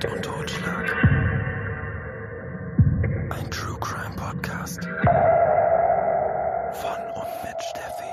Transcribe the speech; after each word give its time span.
Mord 0.00 0.12
und 0.14 0.22
Totschlag. 0.22 0.96
Ein 3.30 3.50
True 3.50 3.78
Crime 3.80 4.16
Podcast. 4.16 4.80
Von 6.72 7.00
und 7.14 7.44
mit 7.44 7.62
Steffi. 7.62 8.10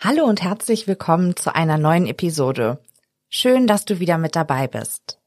Hallo 0.00 0.24
und 0.24 0.42
herzlich 0.42 0.88
willkommen 0.88 1.36
zu 1.36 1.54
einer 1.54 1.78
neuen 1.78 2.06
Episode. 2.06 2.82
Schön, 3.28 3.68
dass 3.68 3.84
du 3.84 4.00
wieder 4.00 4.18
mit 4.18 4.34
dabei 4.34 4.66
bist. 4.66 5.20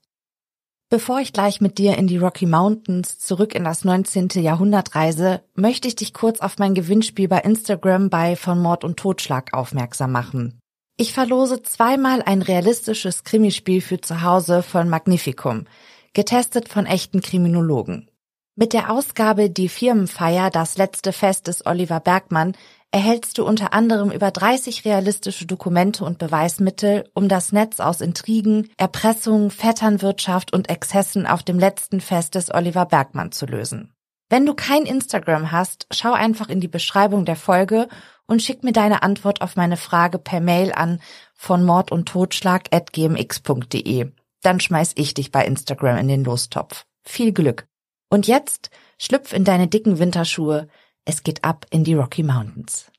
Bevor 0.90 1.20
ich 1.20 1.32
gleich 1.32 1.62
mit 1.62 1.78
dir 1.78 1.98
in 1.98 2.08
die 2.08 2.18
Rocky 2.18 2.46
Mountains 2.46 3.20
zurück 3.20 3.56
in 3.56 3.64
das 3.64 3.86
19. 3.86 4.30
Jahrhundert 4.36 4.96
reise, 4.96 5.44
möchte 5.56 5.88
ich 5.88 5.96
dich 5.96 6.14
kurz 6.14 6.42
auf 6.42 6.58
mein 6.58 6.74
Gewinnspiel 6.74 7.30
bei 7.30 7.40
Instagram 7.40 8.10
bei 8.10 8.36
von 8.36 8.60
Mord 8.60 8.84
und 8.84 8.98
Totschlag 8.98 9.54
aufmerksam 9.54 10.12
machen. 10.12 10.60
Ich 11.00 11.14
verlose 11.14 11.62
zweimal 11.62 12.24
ein 12.24 12.42
realistisches 12.42 13.24
Krimispiel 13.24 13.82
für 13.82 14.02
zu 14.02 14.24
Hause 14.24 14.64
von 14.64 14.90
Magnificum, 14.90 15.66
getestet 16.14 16.70
von 16.70 16.88
echten 16.88 17.22
Kriminologen. 17.22 18.10
Mit 18.56 18.74
der 18.74 18.92
Ausgabe 18.92 19.52
Die 19.52 19.70
Firmenfeier, 19.70 20.50
das 20.50 20.80
letzte 20.80 21.14
Fest 21.14 21.46
des 21.46 21.68
Oliver 21.68 22.00
Bergmann, 22.00 22.54
erhältst 22.90 23.38
du 23.38 23.46
unter 23.46 23.74
anderem 23.74 24.10
über 24.10 24.32
30 24.32 24.86
realistische 24.86 25.46
Dokumente 25.46 26.04
und 26.04 26.18
Beweismittel, 26.18 27.08
um 27.14 27.30
das 27.30 27.52
Netz 27.52 27.80
aus 27.80 28.02
Intrigen, 28.02 28.72
Erpressung, 28.78 29.52
Vetternwirtschaft 29.52 30.52
und 30.52 30.68
Exzessen 30.68 31.28
auf 31.28 31.44
dem 31.44 31.60
letzten 31.60 32.02
Fest 32.02 32.34
des 32.34 32.52
Oliver 32.52 32.88
Bergmann 32.88 33.32
zu 33.32 33.46
lösen. 33.46 33.94
Wenn 34.30 34.46
du 34.46 34.54
kein 34.54 34.86
Instagram 34.86 35.52
hast, 35.52 35.88
schau 35.92 36.12
einfach 36.12 36.50
in 36.50 36.60
die 36.60 36.68
Beschreibung 36.68 37.24
der 37.24 37.38
Folge 37.38 37.88
und 38.26 38.42
schick 38.42 38.64
mir 38.64 38.74
deine 38.74 39.02
Antwort 39.02 39.42
auf 39.42 39.56
meine 39.56 39.78
Frage 39.78 40.20
per 40.20 40.42
Mail 40.42 40.74
an 40.74 41.02
von 41.34 41.64
Mord 41.64 41.92
und 41.92 42.10
Totschlag 42.10 42.68
at 42.72 42.92
gmx.de. 42.92 44.12
Dann 44.42 44.60
schmeiß 44.60 44.94
ich 44.96 45.14
dich 45.14 45.32
bei 45.32 45.46
Instagram 45.46 45.98
in 45.98 46.10
den 46.10 46.24
Lostopf. 46.26 46.86
Viel 47.04 47.32
Glück. 47.32 47.68
Und 48.10 48.28
jetzt 48.28 48.70
schlüpf 49.00 49.32
in 49.32 49.46
deine 49.46 49.68
dicken 49.68 49.98
Winterschuhe, 49.98 50.68
es 51.06 51.24
geht 51.24 51.46
ab 51.46 51.66
in 51.70 51.86
die 51.86 51.94
Rocky 51.94 52.24
Mountains. 52.24 52.92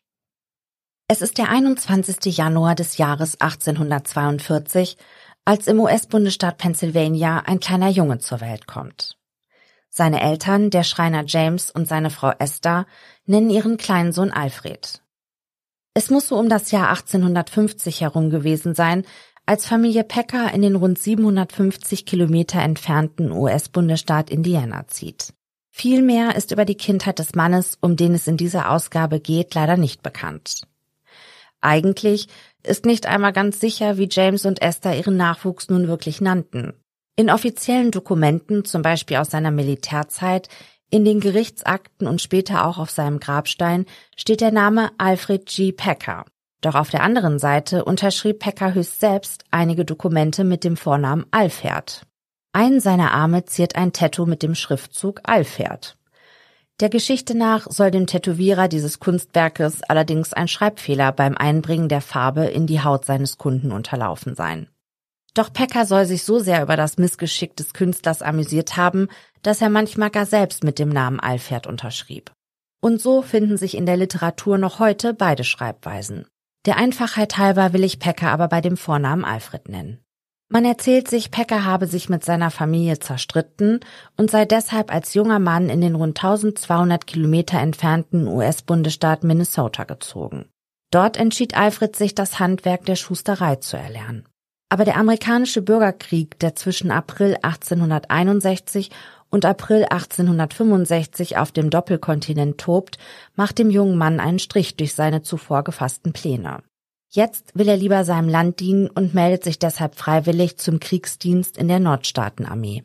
Es 1.08 1.20
ist 1.20 1.38
der 1.38 1.50
21. 1.50 2.36
Januar 2.36 2.74
des 2.74 2.96
Jahres 2.96 3.40
1842, 3.40 4.96
als 5.44 5.66
im 5.66 5.80
US-Bundesstaat 5.80 6.58
Pennsylvania 6.58 7.42
ein 7.46 7.60
kleiner 7.60 7.88
Junge 7.88 8.18
zur 8.18 8.40
Welt 8.40 8.66
kommt. 8.66 9.17
Seine 9.90 10.20
Eltern, 10.20 10.70
der 10.70 10.84
Schreiner 10.84 11.24
James 11.26 11.70
und 11.70 11.88
seine 11.88 12.10
Frau 12.10 12.32
Esther, 12.38 12.86
nennen 13.26 13.50
ihren 13.50 13.76
kleinen 13.76 14.12
Sohn 14.12 14.30
Alfred. 14.30 15.02
Es 15.94 16.10
muss 16.10 16.28
so 16.28 16.38
um 16.38 16.48
das 16.48 16.70
Jahr 16.70 16.90
1850 16.90 18.02
herum 18.02 18.30
gewesen 18.30 18.74
sein, 18.74 19.04
als 19.46 19.66
Familie 19.66 20.04
Pecker 20.04 20.52
in 20.52 20.62
den 20.62 20.76
rund 20.76 20.98
750 20.98 22.04
Kilometer 22.04 22.60
entfernten 22.60 23.32
US-Bundesstaat 23.32 24.30
Indiana 24.30 24.86
zieht. 24.88 25.32
Viel 25.70 26.02
mehr 26.02 26.36
ist 26.36 26.50
über 26.50 26.64
die 26.64 26.76
Kindheit 26.76 27.18
des 27.18 27.34
Mannes, 27.34 27.78
um 27.80 27.96
den 27.96 28.12
es 28.12 28.26
in 28.26 28.36
dieser 28.36 28.70
Ausgabe 28.70 29.20
geht, 29.20 29.54
leider 29.54 29.76
nicht 29.76 30.02
bekannt. 30.02 30.62
Eigentlich 31.60 32.28
ist 32.62 32.84
nicht 32.84 33.06
einmal 33.06 33.32
ganz 33.32 33.58
sicher, 33.58 33.96
wie 33.96 34.08
James 34.10 34.44
und 34.44 34.60
Esther 34.60 34.96
ihren 34.96 35.16
Nachwuchs 35.16 35.68
nun 35.68 35.88
wirklich 35.88 36.20
nannten. 36.20 36.74
In 37.18 37.30
offiziellen 37.30 37.90
Dokumenten, 37.90 38.64
zum 38.64 38.82
Beispiel 38.82 39.16
aus 39.16 39.30
seiner 39.30 39.50
Militärzeit, 39.50 40.48
in 40.88 41.04
den 41.04 41.18
Gerichtsakten 41.18 42.06
und 42.06 42.22
später 42.22 42.64
auch 42.64 42.78
auf 42.78 42.90
seinem 42.90 43.18
Grabstein 43.18 43.86
steht 44.14 44.40
der 44.40 44.52
Name 44.52 44.92
Alfred 44.98 45.46
G. 45.46 45.72
Packer. 45.72 46.26
Doch 46.60 46.76
auf 46.76 46.90
der 46.90 47.02
anderen 47.02 47.40
Seite 47.40 47.84
unterschrieb 47.84 48.38
Packer 48.38 48.72
höchst 48.72 49.00
selbst 49.00 49.42
einige 49.50 49.84
Dokumente 49.84 50.44
mit 50.44 50.62
dem 50.62 50.76
Vornamen 50.76 51.26
Alfred. 51.32 52.02
Einen 52.52 52.78
seiner 52.78 53.10
Arme 53.10 53.44
ziert 53.46 53.74
ein 53.74 53.92
Tattoo 53.92 54.24
mit 54.24 54.44
dem 54.44 54.54
Schriftzug 54.54 55.22
Alferd. 55.24 55.96
Der 56.78 56.88
Geschichte 56.88 57.36
nach 57.36 57.68
soll 57.68 57.90
dem 57.90 58.06
Tätowierer 58.06 58.68
dieses 58.68 59.00
Kunstwerkes 59.00 59.82
allerdings 59.82 60.34
ein 60.34 60.46
Schreibfehler 60.46 61.10
beim 61.10 61.36
Einbringen 61.36 61.88
der 61.88 62.00
Farbe 62.00 62.44
in 62.44 62.68
die 62.68 62.84
Haut 62.84 63.06
seines 63.06 63.38
Kunden 63.38 63.72
unterlaufen 63.72 64.36
sein. 64.36 64.68
Doch 65.34 65.52
Pecker 65.52 65.86
soll 65.86 66.04
sich 66.04 66.24
so 66.24 66.38
sehr 66.38 66.62
über 66.62 66.76
das 66.76 66.98
Missgeschick 66.98 67.56
des 67.56 67.72
Künstlers 67.72 68.22
amüsiert 68.22 68.76
haben, 68.76 69.08
dass 69.42 69.62
er 69.62 69.70
manchmal 69.70 70.10
gar 70.10 70.26
selbst 70.26 70.64
mit 70.64 70.78
dem 70.78 70.88
Namen 70.88 71.20
Alferd 71.20 71.66
unterschrieb. 71.66 72.32
Und 72.80 73.00
so 73.00 73.22
finden 73.22 73.56
sich 73.56 73.76
in 73.76 73.86
der 73.86 73.96
Literatur 73.96 74.58
noch 74.58 74.78
heute 74.78 75.14
beide 75.14 75.44
Schreibweisen. 75.44 76.26
Der 76.66 76.76
Einfachheit 76.76 77.38
halber 77.38 77.72
will 77.72 77.84
ich 77.84 77.98
Pecker 77.98 78.30
aber 78.30 78.48
bei 78.48 78.60
dem 78.60 78.76
Vornamen 78.76 79.24
Alfred 79.24 79.68
nennen. 79.68 80.00
Man 80.50 80.64
erzählt 80.64 81.08
sich, 81.08 81.30
Pecker 81.30 81.64
habe 81.66 81.86
sich 81.86 82.08
mit 82.08 82.24
seiner 82.24 82.50
Familie 82.50 82.98
zerstritten 82.98 83.80
und 84.16 84.30
sei 84.30 84.46
deshalb 84.46 84.92
als 84.92 85.12
junger 85.12 85.38
Mann 85.38 85.68
in 85.68 85.82
den 85.82 85.94
rund 85.94 86.18
1200 86.18 87.06
Kilometer 87.06 87.58
entfernten 87.58 88.26
US-Bundesstaat 88.26 89.24
Minnesota 89.24 89.84
gezogen. 89.84 90.46
Dort 90.90 91.18
entschied 91.18 91.54
Alfred 91.54 91.96
sich, 91.96 92.14
das 92.14 92.38
Handwerk 92.38 92.86
der 92.86 92.96
Schusterei 92.96 93.56
zu 93.56 93.76
erlernen. 93.76 94.26
Aber 94.68 94.84
der 94.84 94.96
amerikanische 94.96 95.62
Bürgerkrieg, 95.62 96.38
der 96.40 96.54
zwischen 96.54 96.90
April 96.90 97.36
1861 97.42 98.90
und 99.30 99.44
April 99.44 99.84
1865 99.84 101.38
auf 101.38 101.52
dem 101.52 101.70
Doppelkontinent 101.70 102.58
tobt, 102.58 102.98
macht 103.34 103.58
dem 103.58 103.70
jungen 103.70 103.96
Mann 103.96 104.20
einen 104.20 104.38
Strich 104.38 104.76
durch 104.76 104.94
seine 104.94 105.22
zuvor 105.22 105.64
gefassten 105.64 106.12
Pläne. 106.12 106.62
Jetzt 107.10 107.52
will 107.54 107.68
er 107.68 107.76
lieber 107.78 108.04
seinem 108.04 108.28
Land 108.28 108.60
dienen 108.60 108.88
und 108.88 109.14
meldet 109.14 109.44
sich 109.44 109.58
deshalb 109.58 109.94
freiwillig 109.94 110.58
zum 110.58 110.78
Kriegsdienst 110.78 111.56
in 111.56 111.68
der 111.68 111.80
Nordstaatenarmee. 111.80 112.84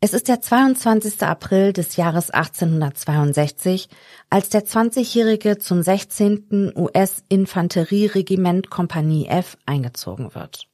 Es 0.00 0.14
ist 0.14 0.26
der 0.26 0.40
22. 0.40 1.22
April 1.22 1.72
des 1.72 1.94
Jahres 1.94 2.30
1862, 2.30 3.88
als 4.30 4.48
der 4.48 4.64
20-Jährige 4.64 5.58
zum 5.58 5.80
16. 5.80 6.72
US-Infanterieregiment 6.74 8.68
Kompanie 8.68 9.28
F 9.28 9.56
eingezogen 9.64 10.34
wird. 10.34 10.66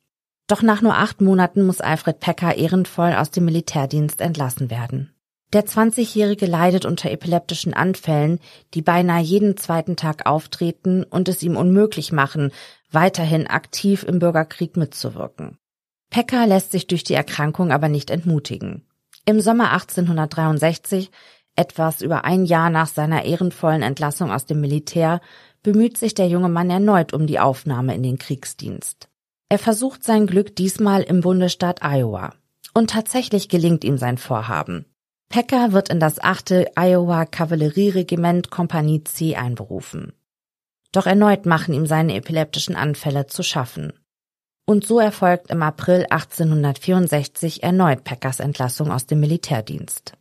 Doch 0.49 0.63
nach 0.63 0.81
nur 0.81 0.97
acht 0.97 1.21
Monaten 1.21 1.65
muss 1.65 1.81
Alfred 1.81 2.21
Pecker 2.21 2.57
ehrenvoll 2.57 3.13
aus 3.13 3.31
dem 3.31 3.45
Militärdienst 3.45 4.21
entlassen 4.21 4.71
werden. 4.71 5.15
Der 5.53 5.65
20-Jährige 5.65 6.47
leidet 6.47 6.85
unter 6.85 7.11
epileptischen 7.11 7.73
Anfällen, 7.73 8.39
die 8.75 8.83
beinahe 8.83 9.23
jeden 9.23 9.57
zweiten 9.57 9.97
Tag 9.97 10.27
auftreten 10.27 11.05
und 11.05 11.29
es 11.29 11.43
ihm 11.43 11.57
unmöglich 11.57 12.13
machen, 12.13 12.51
weiterhin 12.91 13.47
aktiv 13.47 14.03
im 14.03 14.19
Bürgerkrieg 14.19 14.77
mitzuwirken. 14.77 15.59
Pecker 16.11 16.47
lässt 16.47 16.73
sich 16.73 16.87
durch 16.87 17.05
die 17.05 17.15
Erkrankung 17.15 17.71
aber 17.71 17.89
nicht 17.89 18.11
entmutigen. 18.11 18.85
Im 19.25 19.41
Sommer 19.41 19.73
1863, 19.73 21.11
etwas 21.57 22.03
über 22.03 22.25
ein 22.25 22.45
Jahr 22.47 22.71
nach 22.71 22.89
seiner 22.89 23.25
ehrenvollen 23.25 23.83
Entlassung 23.83 24.31
aus 24.31 24.47
dem 24.47 24.61
Militär, 24.61 25.21
bemüht 25.63 25.99
sich 25.99 26.15
der 26.15 26.29
junge 26.29 26.49
Mann 26.49 26.71
erneut 26.71 27.13
um 27.13 27.27
die 27.27 27.39
Aufnahme 27.39 27.95
in 27.95 28.03
den 28.03 28.19
Kriegsdienst. 28.19 29.08
Er 29.51 29.59
versucht 29.59 30.05
sein 30.05 30.27
Glück 30.27 30.57
diesmal 30.57 31.03
im 31.03 31.21
Bundesstaat 31.21 31.83
Iowa. 31.83 32.35
Und 32.75 32.91
tatsächlich 32.91 33.49
gelingt 33.49 33.83
ihm 33.83 33.97
sein 33.97 34.19
Vorhaben. 34.19 34.85
Pecker 35.31 35.73
wird 35.73 35.89
in 35.89 36.01
das 36.01 36.23
achte 36.23 36.71
Iowa 36.77 37.27
Kavallerieregiment 37.27 38.51
Kompanie 38.51 39.05
C 39.05 39.37
einberufen. 39.37 40.13
Doch 40.93 41.07
erneut 41.07 41.45
machen 41.45 41.75
ihm 41.75 41.87
seine 41.87 42.15
epileptischen 42.15 42.77
Anfälle 42.77 43.27
zu 43.27 43.43
schaffen. 43.43 43.93
Und 44.67 44.85
so 44.85 45.01
erfolgt 45.01 45.51
im 45.51 45.63
April 45.63 46.07
1864 46.11 47.63
erneut 47.63 48.05
Packers 48.05 48.41
Entlassung 48.41 48.91
aus 48.91 49.07
dem 49.07 49.21
Militärdienst. 49.21 50.13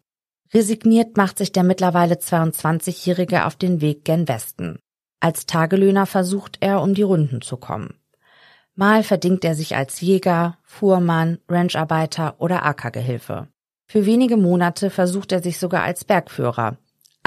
Resigniert 0.53 1.17
macht 1.17 1.37
sich 1.37 1.51
der 1.51 1.63
mittlerweile 1.63 2.15
22-Jährige 2.15 3.45
auf 3.45 3.57
den 3.57 3.81
Weg 3.81 4.05
gen 4.05 4.27
Westen. 4.27 4.79
Als 5.19 5.45
Tagelöhner 5.45 6.05
versucht 6.05 6.57
er, 6.61 6.81
um 6.81 6.93
die 6.93 7.01
Runden 7.01 7.41
zu 7.41 7.57
kommen. 7.57 7.95
Mal 8.77 9.03
verdingt 9.03 9.43
er 9.43 9.55
sich 9.55 9.75
als 9.75 9.99
Jäger, 9.99 10.57
Fuhrmann, 10.63 11.39
Rancharbeiter 11.49 12.35
oder 12.37 12.65
Ackergehilfe. 12.65 13.49
Für 13.87 14.05
wenige 14.05 14.37
Monate 14.37 14.89
versucht 14.89 15.33
er 15.33 15.41
sich 15.41 15.59
sogar 15.59 15.83
als 15.83 16.05
Bergführer, 16.05 16.77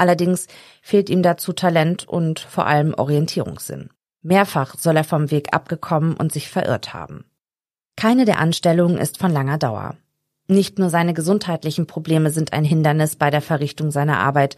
Allerdings 0.01 0.47
fehlt 0.81 1.11
ihm 1.11 1.21
dazu 1.21 1.53
Talent 1.53 2.07
und 2.07 2.39
vor 2.39 2.65
allem 2.65 2.95
Orientierungssinn. 2.95 3.91
Mehrfach 4.23 4.75
soll 4.75 4.97
er 4.97 5.03
vom 5.03 5.29
Weg 5.29 5.53
abgekommen 5.53 6.15
und 6.15 6.31
sich 6.31 6.49
verirrt 6.49 6.95
haben. 6.95 7.25
Keine 7.95 8.25
der 8.25 8.39
Anstellungen 8.39 8.97
ist 8.97 9.19
von 9.19 9.31
langer 9.31 9.59
Dauer. 9.59 9.95
Nicht 10.47 10.79
nur 10.79 10.89
seine 10.89 11.13
gesundheitlichen 11.13 11.85
Probleme 11.85 12.31
sind 12.31 12.51
ein 12.51 12.63
Hindernis 12.63 13.15
bei 13.15 13.29
der 13.29 13.41
Verrichtung 13.43 13.91
seiner 13.91 14.17
Arbeit, 14.17 14.57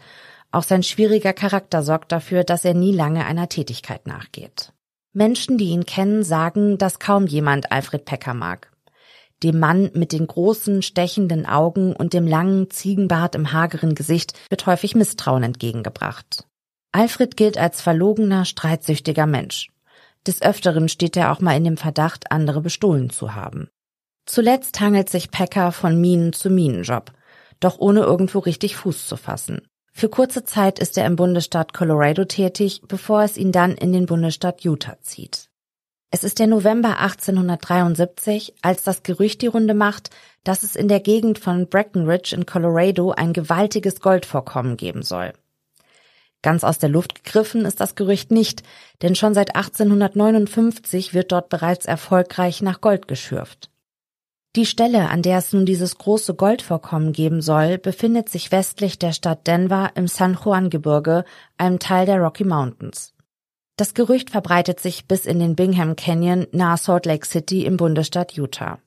auch 0.50 0.62
sein 0.62 0.82
schwieriger 0.82 1.34
Charakter 1.34 1.82
sorgt 1.82 2.10
dafür, 2.12 2.44
dass 2.44 2.64
er 2.64 2.72
nie 2.72 2.92
lange 2.92 3.26
einer 3.26 3.50
Tätigkeit 3.50 4.06
nachgeht. 4.06 4.72
Menschen, 5.14 5.58
die 5.58 5.66
ihn 5.66 5.86
kennen, 5.86 6.24
sagen, 6.24 6.76
dass 6.76 6.98
kaum 6.98 7.26
jemand 7.26 7.70
Alfred 7.70 8.04
Pecker 8.04 8.34
mag. 8.34 8.72
Dem 9.42 9.58
Mann 9.58 9.90
mit 9.94 10.12
den 10.12 10.26
großen, 10.26 10.82
stechenden 10.82 11.46
Augen 11.46 11.94
und 11.94 12.12
dem 12.14 12.26
langen 12.26 12.70
Ziegenbart 12.70 13.34
im 13.34 13.52
hageren 13.52 13.94
Gesicht 13.94 14.32
wird 14.50 14.66
häufig 14.66 14.94
Misstrauen 14.94 15.42
entgegengebracht. 15.42 16.46
Alfred 16.92 17.36
gilt 17.36 17.58
als 17.58 17.80
verlogener, 17.80 18.44
streitsüchtiger 18.44 19.26
Mensch. 19.26 19.68
Des 20.26 20.42
Öfteren 20.42 20.88
steht 20.88 21.16
er 21.16 21.32
auch 21.32 21.40
mal 21.40 21.56
in 21.56 21.64
dem 21.64 21.76
Verdacht, 21.76 22.32
andere 22.32 22.60
bestohlen 22.60 23.10
zu 23.10 23.34
haben. 23.34 23.68
Zuletzt 24.26 24.80
hangelt 24.80 25.10
sich 25.10 25.30
Packer 25.30 25.70
von 25.70 26.00
Minen 26.00 26.32
zu 26.32 26.50
Minenjob, 26.50 27.12
doch 27.60 27.78
ohne 27.78 28.00
irgendwo 28.00 28.40
richtig 28.40 28.76
Fuß 28.76 29.06
zu 29.06 29.16
fassen. 29.16 29.60
Für 29.96 30.08
kurze 30.08 30.42
Zeit 30.42 30.80
ist 30.80 30.98
er 30.98 31.06
im 31.06 31.14
Bundesstaat 31.14 31.72
Colorado 31.72 32.24
tätig, 32.24 32.82
bevor 32.88 33.22
es 33.22 33.36
ihn 33.36 33.52
dann 33.52 33.76
in 33.76 33.92
den 33.92 34.06
Bundesstaat 34.06 34.64
Utah 34.64 34.98
zieht. 35.00 35.48
Es 36.10 36.24
ist 36.24 36.40
der 36.40 36.48
November 36.48 36.98
1873, 36.98 38.54
als 38.60 38.82
das 38.82 39.04
Gerücht 39.04 39.40
die 39.40 39.46
Runde 39.46 39.72
macht, 39.72 40.10
dass 40.42 40.64
es 40.64 40.74
in 40.74 40.88
der 40.88 40.98
Gegend 40.98 41.38
von 41.38 41.68
Breckenridge 41.68 42.34
in 42.34 42.44
Colorado 42.44 43.12
ein 43.12 43.32
gewaltiges 43.32 44.00
Goldvorkommen 44.00 44.76
geben 44.76 45.02
soll. 45.02 45.32
Ganz 46.42 46.64
aus 46.64 46.80
der 46.80 46.88
Luft 46.88 47.14
gegriffen 47.14 47.64
ist 47.64 47.78
das 47.78 47.94
Gerücht 47.94 48.32
nicht, 48.32 48.64
denn 49.00 49.14
schon 49.14 49.32
seit 49.32 49.54
1859 49.54 51.14
wird 51.14 51.30
dort 51.30 51.48
bereits 51.48 51.86
erfolgreich 51.86 52.62
nach 52.62 52.80
Gold 52.80 53.06
geschürft. 53.06 53.70
Die 54.56 54.66
Stelle, 54.66 55.08
an 55.08 55.22
der 55.22 55.38
es 55.38 55.52
nun 55.52 55.66
dieses 55.66 55.98
große 55.98 56.34
Goldvorkommen 56.34 57.12
geben 57.12 57.42
soll, 57.42 57.76
befindet 57.76 58.28
sich 58.28 58.52
westlich 58.52 59.00
der 59.00 59.12
Stadt 59.12 59.48
Denver 59.48 59.90
im 59.96 60.06
San 60.06 60.38
Juan 60.42 60.70
Gebirge, 60.70 61.24
einem 61.58 61.80
Teil 61.80 62.06
der 62.06 62.20
Rocky 62.20 62.44
Mountains. 62.44 63.14
Das 63.76 63.94
Gerücht 63.94 64.30
verbreitet 64.30 64.78
sich 64.78 65.08
bis 65.08 65.26
in 65.26 65.40
den 65.40 65.56
Bingham 65.56 65.96
Canyon 65.96 66.46
nahe 66.52 66.76
Salt 66.76 67.04
Lake 67.06 67.26
City 67.26 67.66
im 67.66 67.76
Bundesstaat 67.76 68.34
Utah. 68.34 68.78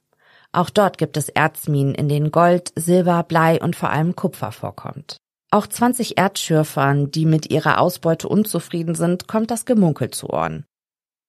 Auch 0.53 0.69
dort 0.69 0.97
gibt 0.97 1.17
es 1.17 1.27
Erzminen, 1.27 1.93
in 1.93 2.07
denen 2.07 2.31
Gold, 2.31 2.71
Silber, 2.77 3.23
Blei 3.23 3.61
und 3.61 3.75
vor 3.75 3.89
allem 3.89 4.15
Kupfer 4.15 4.53
vorkommt. 4.53 5.17
Auch 5.51 5.67
20 5.67 6.17
Erdschürfern, 6.17 7.11
die 7.11 7.25
mit 7.25 7.51
ihrer 7.51 7.81
Ausbeute 7.81 8.29
unzufrieden 8.29 8.95
sind, 8.95 9.27
kommt 9.27 9.51
das 9.51 9.65
Gemunkel 9.65 10.11
zu 10.11 10.29
Ohren. 10.29 10.63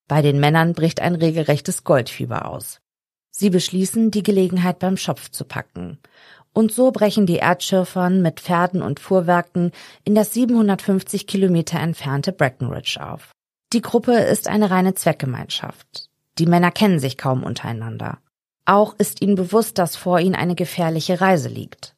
Bei 0.07 0.23
den 0.23 0.39
Männern 0.39 0.75
bricht 0.75 1.01
ein 1.01 1.17
regelrechtes 1.17 1.83
Goldfieber 1.83 2.49
aus. 2.49 2.81
Sie 3.39 3.51
beschließen, 3.51 4.11
die 4.11 4.25
Gelegenheit 4.25 4.81
beim 4.81 4.97
Schopf 4.97 5.31
zu 5.31 5.45
packen. 5.45 5.99
Und 6.53 6.73
so 6.73 6.91
brechen 6.91 7.25
die 7.25 7.37
Erdschürfern 7.37 8.21
mit 8.21 8.41
Pferden 8.41 8.83
und 8.83 8.99
Fuhrwerken 8.99 9.71
in 10.03 10.17
das 10.17 10.35
750 10.35 11.29
Kilometer 11.29 11.79
entfernte 11.79 12.33
Breckenridge 12.33 12.99
auf. 13.01 13.31
Die 13.73 13.81
Gruppe 13.81 14.15
ist 14.15 14.49
eine 14.49 14.73
reine 14.73 14.95
Zweckgemeinschaft. 14.95 16.09
Die 16.41 16.47
Männer 16.47 16.73
kennen 16.73 16.99
sich 16.99 17.17
kaum 17.17 17.45
untereinander. 17.45 18.19
Auch 18.65 18.97
ist 18.99 19.23
ihnen 19.23 19.37
bewusst, 19.37 19.79
dass 19.79 19.95
vor 19.95 20.19
ihnen 20.19 20.35
eine 20.35 20.57
gefährliche 20.57 21.21
Reise 21.21 21.49
liegt. 21.49 21.95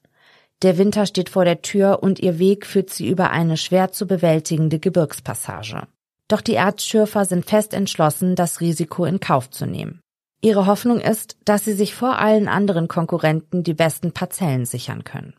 Der 0.61 0.77
Winter 0.77 1.07
steht 1.07 1.31
vor 1.31 1.47
der 1.47 1.63
Tür 1.63 2.03
und 2.03 2.19
ihr 2.19 2.39
Weg 2.39 2.67
führt 2.67 2.91
sie 2.91 3.09
über 3.09 3.31
eine 3.31 3.57
schwer 3.57 3.93
zu 3.93 4.07
bewältigende 4.07 4.79
Gebirgspassage. 4.79 5.85
Doch 6.29 6.43
die 6.43 6.57
Erzschürfer 6.57 7.25
sind 7.25 7.47
fest 7.47 7.73
entschlossen, 7.73 8.35
das 8.35 8.61
Risiko 8.61 9.07
in 9.07 9.21
Kauf 9.21 9.49
zu 9.49 9.65
nehmen. 9.65 10.03
Ihre 10.43 10.67
Hoffnung 10.67 11.01
ist, 11.01 11.37
dass 11.45 11.65
sie 11.65 11.75
sich 11.75 11.95
vor 11.95 12.19
allen 12.19 12.49
anderen 12.49 12.89
Konkurrenten 12.89 13.63
die 13.63 13.75
besten 13.75 14.13
Parzellen 14.13 14.65
sichern 14.65 15.05
können. 15.05 15.35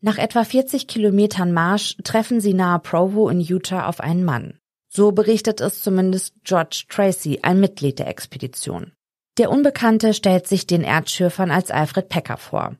Nach 0.00 0.16
etwa 0.16 0.44
40 0.44 0.86
Kilometern 0.86 1.52
Marsch 1.52 1.96
treffen 2.02 2.40
sie 2.40 2.54
nahe 2.54 2.78
Provo 2.78 3.28
in 3.28 3.40
Utah 3.40 3.86
auf 3.86 4.00
einen 4.00 4.24
Mann. 4.24 4.58
So 4.88 5.12
berichtet 5.12 5.60
es 5.60 5.82
zumindest 5.82 6.34
George 6.42 6.84
Tracy, 6.88 7.40
ein 7.42 7.60
Mitglied 7.60 7.98
der 7.98 8.08
Expedition. 8.08 8.92
Der 9.36 9.50
Unbekannte 9.50 10.14
stellt 10.14 10.46
sich 10.46 10.66
den 10.66 10.82
Erdschürfern 10.82 11.50
als 11.50 11.70
Alfred 11.70 12.08
Pecker 12.08 12.38
vor. 12.38 12.76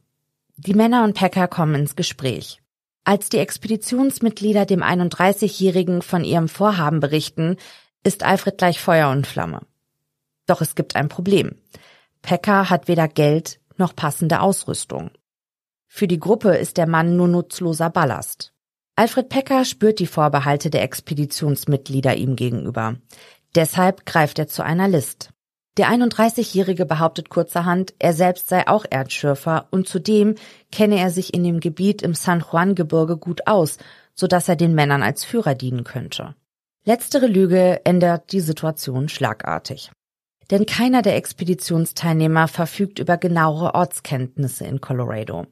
Die 0.56 0.74
Männer 0.74 1.04
und 1.04 1.14
Pecker 1.14 1.46
kommen 1.46 1.74
ins 1.74 1.94
Gespräch. 1.94 2.60
Als 3.04 3.28
die 3.28 3.38
Expeditionsmitglieder 3.38 4.66
dem 4.66 4.82
31-Jährigen 4.82 6.02
von 6.02 6.24
ihrem 6.24 6.48
Vorhaben 6.48 7.00
berichten, 7.00 7.56
ist 8.02 8.22
Alfred 8.24 8.58
gleich 8.58 8.80
Feuer 8.80 9.10
und 9.10 9.26
Flamme. 9.26 9.60
Doch 10.50 10.60
es 10.60 10.74
gibt 10.74 10.96
ein 10.96 11.08
Problem. 11.08 11.54
Pecker 12.22 12.70
hat 12.70 12.88
weder 12.88 13.06
Geld 13.06 13.60
noch 13.76 13.94
passende 13.94 14.40
Ausrüstung. 14.40 15.12
Für 15.86 16.08
die 16.08 16.18
Gruppe 16.18 16.56
ist 16.56 16.76
der 16.76 16.88
Mann 16.88 17.16
nur 17.16 17.28
nutzloser 17.28 17.88
Ballast. 17.88 18.52
Alfred 18.96 19.28
Pecker 19.28 19.64
spürt 19.64 20.00
die 20.00 20.08
Vorbehalte 20.08 20.68
der 20.68 20.82
Expeditionsmitglieder 20.82 22.16
ihm 22.16 22.34
gegenüber. 22.34 22.96
Deshalb 23.54 24.06
greift 24.06 24.40
er 24.40 24.48
zu 24.48 24.64
einer 24.64 24.88
List. 24.88 25.30
Der 25.76 25.88
31-Jährige 25.88 26.84
behauptet 26.84 27.28
kurzerhand, 27.28 27.94
er 28.00 28.12
selbst 28.12 28.48
sei 28.48 28.66
auch 28.66 28.84
Erdschürfer 28.90 29.68
und 29.70 29.86
zudem 29.86 30.34
kenne 30.72 30.98
er 30.98 31.10
sich 31.10 31.32
in 31.32 31.44
dem 31.44 31.60
Gebiet 31.60 32.02
im 32.02 32.14
San 32.14 32.40
Juan 32.40 32.74
Gebirge 32.74 33.16
gut 33.16 33.46
aus, 33.46 33.78
so 34.16 34.26
dass 34.26 34.48
er 34.48 34.56
den 34.56 34.74
Männern 34.74 35.04
als 35.04 35.24
Führer 35.24 35.54
dienen 35.54 35.84
könnte. 35.84 36.34
Letztere 36.84 37.28
Lüge 37.28 37.82
ändert 37.84 38.32
die 38.32 38.40
Situation 38.40 39.08
schlagartig. 39.08 39.92
Denn 40.50 40.66
keiner 40.66 41.02
der 41.02 41.16
Expeditionsteilnehmer 41.16 42.48
verfügt 42.48 42.98
über 42.98 43.16
genauere 43.16 43.74
Ortskenntnisse 43.74 44.64
in 44.64 44.80
Colorado. 44.80 45.46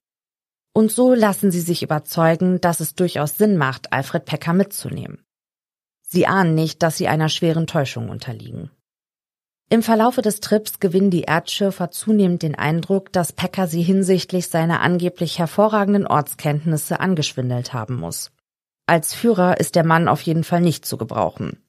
Und 0.73 0.91
so 0.91 1.15
lassen 1.15 1.51
sie 1.51 1.61
sich 1.61 1.83
überzeugen, 1.83 2.61
dass 2.61 2.81
es 2.81 2.95
durchaus 2.95 3.39
Sinn 3.39 3.57
macht, 3.57 3.93
Alfred 3.93 4.25
Pecker 4.25 4.53
mitzunehmen. 4.53 5.25
Sie 6.03 6.27
ahnen 6.27 6.55
nicht, 6.55 6.83
dass 6.83 6.97
sie 6.97 7.09
einer 7.09 7.29
schweren 7.29 7.67
Täuschung 7.67 8.09
unterliegen. 8.09 8.71
Im 9.71 9.83
Verlaufe 9.83 10.23
des 10.23 10.41
Trips 10.41 10.81
gewinnen 10.81 11.11
die 11.11 11.23
Erdschürfer 11.23 11.91
zunehmend 11.91 12.43
den 12.43 12.55
Eindruck, 12.55 13.13
dass 13.13 13.35
Pecker 13.35 13.67
sie 13.67 13.83
hinsichtlich 13.83 14.49
seiner 14.49 14.81
angeblich 14.81 15.39
hervorragenden 15.39 16.07
Ortskenntnisse 16.07 17.01
angeschwindelt 17.01 17.75
haben 17.75 17.97
muss. 17.97 18.31
Als 18.87 19.13
Führer 19.13 19.61
ist 19.61 19.75
der 19.75 19.85
Mann 19.85 20.09
auf 20.09 20.23
jeden 20.23 20.45
Fall 20.45 20.63
nicht 20.63 20.87
zu 20.87 20.97
gebrauchen. 20.97 21.63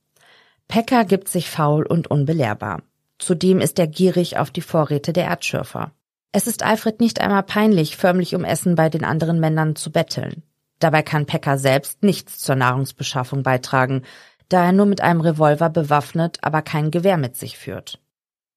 Pecker 0.69 1.03
gibt 1.03 1.27
sich 1.27 1.49
faul 1.49 1.85
und 1.85 2.09
unbelehrbar. 2.09 2.83
Zudem 3.19 3.59
ist 3.59 3.77
er 3.77 3.87
gierig 3.87 4.37
auf 4.37 4.49
die 4.49 4.61
Vorräte 4.61 5.13
der 5.13 5.25
Erdschürfer. 5.25 5.91
Es 6.31 6.47
ist 6.47 6.63
Alfred 6.63 6.99
nicht 6.99 7.21
einmal 7.21 7.43
peinlich, 7.43 7.97
förmlich 7.97 8.35
um 8.35 8.43
Essen 8.43 8.75
bei 8.75 8.89
den 8.89 9.03
anderen 9.03 9.39
Männern 9.39 9.75
zu 9.75 9.91
betteln. 9.91 10.43
Dabei 10.79 11.03
kann 11.03 11.25
Pecker 11.25 11.57
selbst 11.57 12.03
nichts 12.03 12.39
zur 12.39 12.55
Nahrungsbeschaffung 12.55 13.43
beitragen, 13.43 14.03
da 14.47 14.65
er 14.65 14.71
nur 14.71 14.85
mit 14.85 15.01
einem 15.01 15.21
Revolver 15.21 15.69
bewaffnet, 15.69 16.37
aber 16.41 16.61
kein 16.61 16.91
Gewehr 16.91 17.17
mit 17.17 17.35
sich 17.35 17.57
führt. 17.57 17.99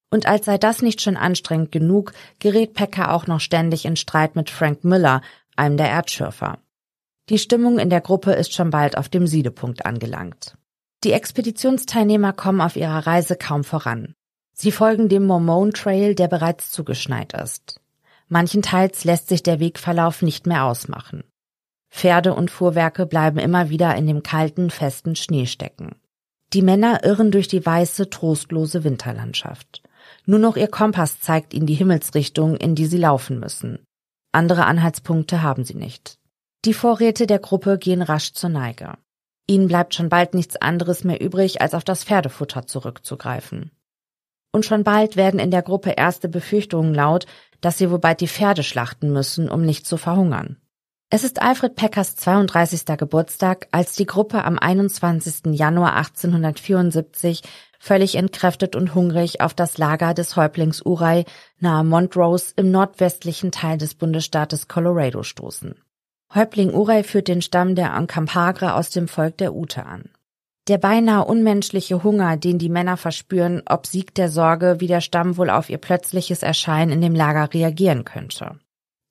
Und 0.09 0.27
als 0.27 0.45
sei 0.45 0.57
das 0.57 0.81
nicht 0.81 1.01
schon 1.01 1.17
anstrengend 1.17 1.71
genug, 1.71 2.13
gerät 2.39 2.73
Pecker 2.73 3.13
auch 3.13 3.27
noch 3.27 3.39
ständig 3.39 3.85
in 3.85 3.95
Streit 3.95 4.35
mit 4.35 4.49
Frank 4.49 4.83
Miller, 4.83 5.21
einem 5.55 5.75
der 5.75 5.89
Erdschürfer. 5.89 6.59
Die 7.29 7.39
Stimmung 7.39 7.79
in 7.79 7.89
der 7.89 8.01
Gruppe 8.01 8.33
ist 8.33 8.53
schon 8.53 8.69
bald 8.69 8.97
auf 8.97 9.09
dem 9.09 9.27
Siedepunkt 9.27 9.85
angelangt. 9.85 10.55
Die 11.03 11.13
Expeditionsteilnehmer 11.13 12.33
kommen 12.33 12.61
auf 12.61 12.75
ihrer 12.75 13.07
Reise 13.07 13.35
kaum 13.35 13.63
voran. 13.63 14.13
Sie 14.53 14.71
folgen 14.71 15.09
dem 15.09 15.25
Mormon 15.25 15.71
Trail, 15.71 16.15
der 16.15 16.27
bereits 16.27 16.71
zugeschneit 16.71 17.33
ist. 17.33 17.81
Manchenteils 18.29 19.03
lässt 19.03 19.27
sich 19.27 19.43
der 19.43 19.59
Wegverlauf 19.59 20.21
nicht 20.21 20.47
mehr 20.47 20.63
ausmachen. 20.65 21.23
Pferde 21.91 22.33
und 22.33 22.49
Fuhrwerke 22.49 23.05
bleiben 23.05 23.37
immer 23.37 23.69
wieder 23.69 23.95
in 23.95 24.07
dem 24.07 24.23
kalten, 24.23 24.69
festen 24.69 25.15
Schnee 25.15 25.45
stecken. 25.45 25.95
Die 26.53 26.61
Männer 26.61 27.03
irren 27.03 27.31
durch 27.31 27.47
die 27.47 27.65
weiße, 27.65 28.09
trostlose 28.09 28.83
Winterlandschaft. 28.83 29.83
Nur 30.25 30.39
noch 30.39 30.55
ihr 30.55 30.67
Kompass 30.67 31.19
zeigt 31.19 31.53
ihnen 31.53 31.67
die 31.67 31.73
Himmelsrichtung, 31.75 32.55
in 32.55 32.75
die 32.75 32.85
sie 32.85 32.97
laufen 32.97 33.39
müssen. 33.39 33.79
Andere 34.31 34.65
Anhaltspunkte 34.65 35.41
haben 35.41 35.63
sie 35.63 35.75
nicht. 35.75 36.17
Die 36.65 36.73
Vorräte 36.73 37.27
der 37.27 37.39
Gruppe 37.39 37.77
gehen 37.77 38.01
rasch 38.01 38.33
zur 38.33 38.49
Neige. 38.49 38.93
Ihnen 39.47 39.67
bleibt 39.67 39.93
schon 39.93 40.09
bald 40.09 40.33
nichts 40.33 40.55
anderes 40.55 41.03
mehr 41.03 41.21
übrig, 41.21 41.61
als 41.61 41.73
auf 41.73 41.83
das 41.83 42.03
Pferdefutter 42.03 42.65
zurückzugreifen. 42.65 43.71
Und 44.53 44.65
schon 44.65 44.83
bald 44.83 45.17
werden 45.17 45.39
in 45.39 45.51
der 45.51 45.63
Gruppe 45.63 45.89
erste 45.97 46.29
Befürchtungen 46.29 46.93
laut, 46.93 47.25
dass 47.59 47.77
sie 47.77 47.89
wohl 47.89 47.99
bald 47.99 48.21
die 48.21 48.27
Pferde 48.27 48.63
schlachten 48.63 49.11
müssen, 49.11 49.49
um 49.49 49.63
nicht 49.63 49.87
zu 49.87 49.97
verhungern. 49.97 50.57
Es 51.09 51.23
ist 51.23 51.41
Alfred 51.41 51.75
Peckers 51.75 52.15
32. 52.15 52.97
Geburtstag, 52.97 53.67
als 53.71 53.93
die 53.93 54.05
Gruppe 54.05 54.45
am 54.45 54.57
21. 54.57 55.53
Januar 55.53 55.95
1874 55.95 57.41
völlig 57.79 58.15
entkräftet 58.15 58.75
und 58.75 58.95
hungrig 58.95 59.41
auf 59.41 59.53
das 59.53 59.77
Lager 59.77 60.13
des 60.13 60.35
Häuptlings 60.35 60.81
Uray 60.85 61.25
nahe 61.59 61.83
Montrose 61.83 62.53
im 62.55 62.71
nordwestlichen 62.71 63.51
Teil 63.51 63.77
des 63.77 63.93
Bundesstaates 63.95 64.67
Colorado 64.67 65.23
stoßen. 65.23 65.75
Häuptling 66.33 66.73
Uray 66.73 67.03
führt 67.03 67.27
den 67.27 67.41
Stamm 67.41 67.75
der 67.75 67.93
Ankampagre 67.93 68.73
aus 68.73 68.89
dem 68.89 69.07
Volk 69.07 69.37
der 69.37 69.53
Ute 69.53 69.85
an. 69.85 70.09
Der 70.69 70.77
beinahe 70.77 71.25
unmenschliche 71.25 72.03
Hunger, 72.03 72.37
den 72.37 72.57
die 72.57 72.69
Männer 72.69 72.95
verspüren, 72.95 73.63
obsiegt 73.67 74.17
der 74.17 74.29
Sorge, 74.29 74.77
wie 74.79 74.87
der 74.87 75.01
Stamm 75.01 75.35
wohl 75.35 75.49
auf 75.49 75.69
ihr 75.69 75.77
plötzliches 75.77 76.41
Erscheinen 76.41 76.91
in 76.93 77.01
dem 77.01 77.15
Lager 77.15 77.53
reagieren 77.53 78.05
könnte. 78.05 78.59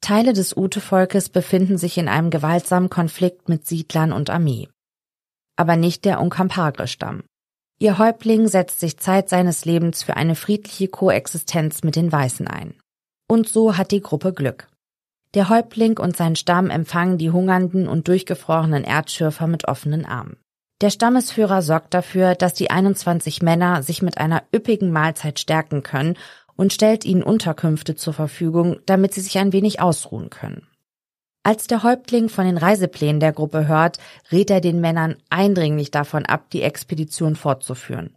Teile 0.01 0.33
des 0.33 0.57
Ute-Volkes 0.57 1.29
befinden 1.29 1.77
sich 1.77 1.99
in 1.99 2.09
einem 2.09 2.31
gewaltsamen 2.31 2.89
Konflikt 2.89 3.51
mit 3.51 3.67
Siedlern 3.67 4.13
und 4.13 4.31
Armee. 4.31 4.69
Aber 5.57 5.77
nicht 5.77 6.07
der 6.07 6.21
Unkampagre-Stamm. 6.23 7.23
Ihr 7.79 7.99
Häuptling 7.99 8.49
setzt 8.49 8.81
sich 8.81 8.97
Zeit 8.99 9.29
seines 9.29 9.65
Lebens 9.65 10.03
für 10.03 10.17
eine 10.17 10.35
friedliche 10.35 10.89
Koexistenz 10.89 11.83
mit 11.83 11.97
den 11.97 12.11
Weißen 12.11 12.49
ein. 12.49 12.75
Und 13.29 13.49
so 13.49 13.77
hat 13.77 13.91
die 13.91 14.01
Gruppe 14.01 14.33
Glück. 14.33 14.69
Der 15.35 15.49
Häuptling 15.51 15.99
und 15.99 16.17
sein 16.17 16.37
Stamm 16.37 16.71
empfangen 16.71 17.19
die 17.19 17.31
hungernden 17.31 17.89
und 17.89 18.09
durchgefrorenen 18.09 18.85
Erdschürfer 18.85 19.47
mit 19.47 19.69
offenen 19.69 20.05
Armen. 20.05 20.37
Der 20.83 20.91
Stammesführer 20.91 21.62
sorgt 21.62 21.95
dafür, 21.95 22.35
dass 22.35 22.55
die 22.55 22.73
21 22.73 23.41
Männer 23.41 23.85
sich 23.85 24.03
mit 24.03 24.19
einer 24.19 24.43
üppigen 24.53 24.91
Mahlzeit 24.91 25.39
stärken 25.39 25.85
können 25.85 26.19
und 26.57 26.73
stellt 26.73 27.05
ihnen 27.05 27.23
Unterkünfte 27.23 27.95
zur 27.95 28.12
Verfügung, 28.12 28.81
damit 28.85 29.15
sie 29.15 29.21
sich 29.21 29.39
ein 29.39 29.53
wenig 29.53 29.81
ausruhen 29.81 30.29
können. 30.29 30.67
Als 31.45 31.69
der 31.69 31.85
Häuptling 31.85 32.29
von 32.29 32.47
den 32.47 32.59
Reiseplänen 32.59 33.21
der 33.21 33.33
Gruppe 33.33 33.69
hört, 33.69 33.99
rät 34.33 34.51
er 34.51 34.61
den 34.61 34.81
Männern 34.81 35.17
eindringlich 35.31 35.93
davon 35.93 36.27
ab, 36.27 36.51
die 36.51 36.62
Expedition 36.62 37.37
fortzuführen. 37.37 38.17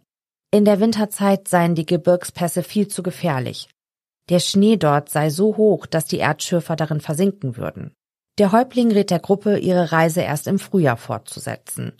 In 0.50 0.64
der 0.64 0.80
Winterzeit 0.80 1.46
seien 1.46 1.76
die 1.76 1.86
Gebirgspässe 1.86 2.64
viel 2.64 2.88
zu 2.88 3.04
gefährlich. 3.04 3.68
Der 4.28 4.40
Schnee 4.40 4.76
dort 4.76 5.08
sei 5.08 5.30
so 5.30 5.56
hoch, 5.56 5.86
dass 5.86 6.06
die 6.06 6.18
Erdschürfer 6.18 6.74
darin 6.74 7.00
versinken 7.00 7.56
würden. 7.56 7.92
Der 8.38 8.50
Häuptling 8.50 8.90
rät 8.90 9.10
der 9.10 9.20
Gruppe, 9.20 9.58
ihre 9.58 9.92
Reise 9.92 10.22
erst 10.22 10.48
im 10.48 10.58
Frühjahr 10.58 10.96
fortzusetzen. 10.96 11.92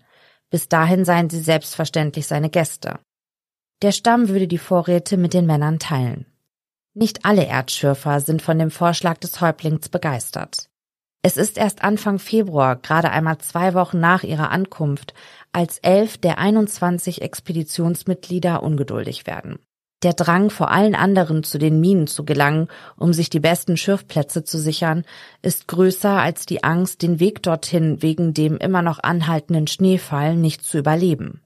Bis 0.50 0.68
dahin 0.68 1.04
seien 1.04 1.30
sie 1.30 1.40
selbstverständlich 1.40 2.26
seine 2.26 2.50
Gäste. 2.50 3.00
Der 3.82 3.92
Stamm 3.92 4.28
würde 4.28 4.48
die 4.48 4.58
Vorräte 4.58 5.16
mit 5.16 5.34
den 5.34 5.46
Männern 5.46 5.78
teilen. 5.78 6.26
Nicht 6.94 7.24
alle 7.24 7.44
Erdschürfer 7.44 8.20
sind 8.20 8.40
von 8.40 8.58
dem 8.58 8.70
Vorschlag 8.70 9.18
des 9.18 9.40
Häuptlings 9.40 9.90
begeistert. 9.90 10.68
Es 11.22 11.36
ist 11.36 11.58
erst 11.58 11.82
Anfang 11.82 12.18
Februar, 12.18 12.76
gerade 12.76 13.10
einmal 13.10 13.38
zwei 13.38 13.74
Wochen 13.74 13.98
nach 13.98 14.22
ihrer 14.22 14.50
Ankunft, 14.50 15.12
als 15.52 15.78
elf 15.78 16.16
der 16.18 16.38
21 16.38 17.20
Expeditionsmitglieder 17.20 18.62
ungeduldig 18.62 19.26
werden. 19.26 19.58
Der 20.02 20.12
Drang, 20.12 20.50
vor 20.50 20.70
allen 20.70 20.94
anderen 20.94 21.42
zu 21.42 21.58
den 21.58 21.80
Minen 21.80 22.06
zu 22.06 22.24
gelangen, 22.24 22.68
um 22.96 23.12
sich 23.14 23.30
die 23.30 23.40
besten 23.40 23.76
Schürfplätze 23.76 24.44
zu 24.44 24.58
sichern, 24.58 25.04
ist 25.40 25.68
größer 25.68 26.10
als 26.10 26.44
die 26.44 26.62
Angst, 26.62 27.00
den 27.00 27.18
Weg 27.18 27.42
dorthin 27.42 28.02
wegen 28.02 28.34
dem 28.34 28.58
immer 28.58 28.82
noch 28.82 29.02
anhaltenden 29.02 29.66
Schneefall 29.66 30.36
nicht 30.36 30.62
zu 30.62 30.78
überleben. 30.78 31.40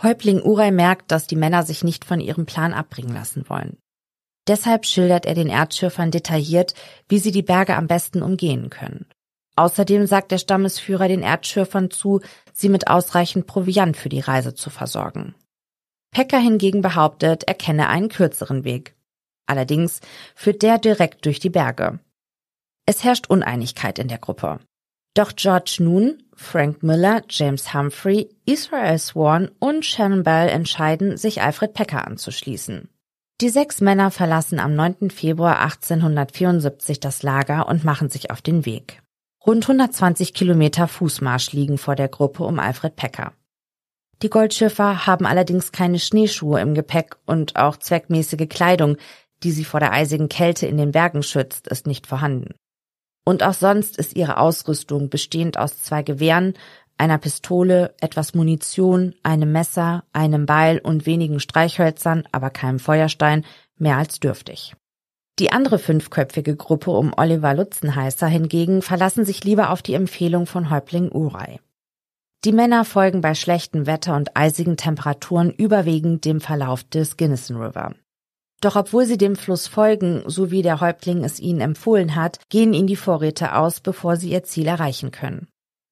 Häuptling 0.00 0.40
Uray 0.40 0.70
merkt, 0.70 1.10
dass 1.10 1.26
die 1.26 1.34
Männer 1.34 1.64
sich 1.64 1.82
nicht 1.82 2.04
von 2.04 2.20
ihrem 2.20 2.46
Plan 2.46 2.72
abbringen 2.72 3.12
lassen 3.12 3.48
wollen. 3.48 3.78
Deshalb 4.46 4.86
schildert 4.86 5.26
er 5.26 5.34
den 5.34 5.48
Erdschürfern 5.48 6.12
detailliert, 6.12 6.74
wie 7.08 7.18
sie 7.18 7.32
die 7.32 7.42
Berge 7.42 7.76
am 7.76 7.88
besten 7.88 8.22
umgehen 8.22 8.70
können. 8.70 9.06
Außerdem 9.56 10.06
sagt 10.06 10.30
der 10.30 10.38
Stammesführer 10.38 11.08
den 11.08 11.22
Erdschürfern 11.22 11.90
zu, 11.90 12.20
sie 12.52 12.68
mit 12.68 12.86
ausreichend 12.86 13.48
Proviant 13.48 13.96
für 13.96 14.08
die 14.08 14.20
Reise 14.20 14.54
zu 14.54 14.70
versorgen. 14.70 15.34
Pekka 16.18 16.38
hingegen 16.38 16.82
behauptet, 16.82 17.44
er 17.44 17.54
kenne 17.54 17.88
einen 17.88 18.08
kürzeren 18.08 18.64
Weg. 18.64 18.96
Allerdings 19.46 20.00
führt 20.34 20.62
der 20.62 20.78
direkt 20.78 21.24
durch 21.24 21.38
die 21.38 21.48
Berge. 21.48 22.00
Es 22.86 23.04
herrscht 23.04 23.30
Uneinigkeit 23.30 24.00
in 24.00 24.08
der 24.08 24.18
Gruppe. 24.18 24.58
Doch 25.14 25.36
George 25.36 25.76
Noon, 25.78 26.20
Frank 26.34 26.82
Miller, 26.82 27.22
James 27.28 27.72
Humphrey, 27.72 28.28
Israel 28.46 28.98
Swan 28.98 29.52
und 29.60 29.84
Shannon 29.84 30.24
Bell 30.24 30.48
entscheiden, 30.48 31.16
sich 31.16 31.40
Alfred 31.40 31.72
Pekka 31.72 31.98
anzuschließen. 31.98 32.88
Die 33.40 33.48
sechs 33.48 33.80
Männer 33.80 34.10
verlassen 34.10 34.58
am 34.58 34.74
9. 34.74 35.10
Februar 35.10 35.60
1874 35.60 36.98
das 36.98 37.22
Lager 37.22 37.68
und 37.68 37.84
machen 37.84 38.08
sich 38.08 38.32
auf 38.32 38.42
den 38.42 38.66
Weg. 38.66 39.02
Rund 39.46 39.62
120 39.62 40.34
Kilometer 40.34 40.88
Fußmarsch 40.88 41.52
liegen 41.52 41.78
vor 41.78 41.94
der 41.94 42.08
Gruppe 42.08 42.42
um 42.42 42.58
Alfred 42.58 42.96
Pekka. 42.96 43.34
Die 44.22 44.30
Goldschiffer 44.30 45.06
haben 45.06 45.26
allerdings 45.26 45.70
keine 45.70 45.98
Schneeschuhe 45.98 46.60
im 46.60 46.74
Gepäck 46.74 47.16
und 47.24 47.56
auch 47.56 47.76
zweckmäßige 47.76 48.48
Kleidung, 48.48 48.96
die 49.44 49.52
sie 49.52 49.64
vor 49.64 49.78
der 49.78 49.92
eisigen 49.92 50.28
Kälte 50.28 50.66
in 50.66 50.76
den 50.76 50.90
Bergen 50.90 51.22
schützt, 51.22 51.68
ist 51.68 51.86
nicht 51.86 52.06
vorhanden. 52.06 52.54
Und 53.24 53.42
auch 53.42 53.52
sonst 53.52 53.96
ist 53.96 54.16
ihre 54.16 54.38
Ausrüstung 54.38 55.08
bestehend 55.10 55.58
aus 55.58 55.82
zwei 55.82 56.02
Gewehren, 56.02 56.54
einer 56.96 57.18
Pistole, 57.18 57.94
etwas 58.00 58.34
Munition, 58.34 59.14
einem 59.22 59.52
Messer, 59.52 60.02
einem 60.12 60.46
Beil 60.46 60.80
und 60.80 61.06
wenigen 61.06 61.38
Streichhölzern, 61.38 62.24
aber 62.32 62.50
keinem 62.50 62.80
Feuerstein, 62.80 63.44
mehr 63.76 63.98
als 63.98 64.18
dürftig. 64.18 64.74
Die 65.38 65.52
andere 65.52 65.78
fünfköpfige 65.78 66.56
Gruppe 66.56 66.90
um 66.90 67.12
Oliver 67.16 67.54
Lutzenheißer 67.54 68.26
hingegen 68.26 68.82
verlassen 68.82 69.24
sich 69.24 69.44
lieber 69.44 69.70
auf 69.70 69.82
die 69.82 69.94
Empfehlung 69.94 70.46
von 70.46 70.70
Häuptling 70.70 71.12
Uray. 71.12 71.60
Die 72.44 72.52
Männer 72.52 72.84
folgen 72.84 73.20
bei 73.20 73.34
schlechtem 73.34 73.86
Wetter 73.86 74.14
und 74.14 74.36
eisigen 74.36 74.76
Temperaturen 74.76 75.50
überwiegend 75.50 76.24
dem 76.24 76.40
Verlauf 76.40 76.84
des 76.84 77.16
Gunnison 77.16 77.56
River. 77.56 77.94
Doch 78.60 78.76
obwohl 78.76 79.06
sie 79.06 79.18
dem 79.18 79.34
Fluss 79.34 79.66
folgen, 79.66 80.22
so 80.26 80.52
wie 80.52 80.62
der 80.62 80.80
Häuptling 80.80 81.24
es 81.24 81.40
ihnen 81.40 81.60
empfohlen 81.60 82.14
hat, 82.14 82.38
gehen 82.48 82.74
ihnen 82.74 82.86
die 82.86 82.96
Vorräte 82.96 83.56
aus, 83.56 83.80
bevor 83.80 84.16
sie 84.16 84.30
ihr 84.30 84.44
Ziel 84.44 84.68
erreichen 84.68 85.10
können. 85.10 85.48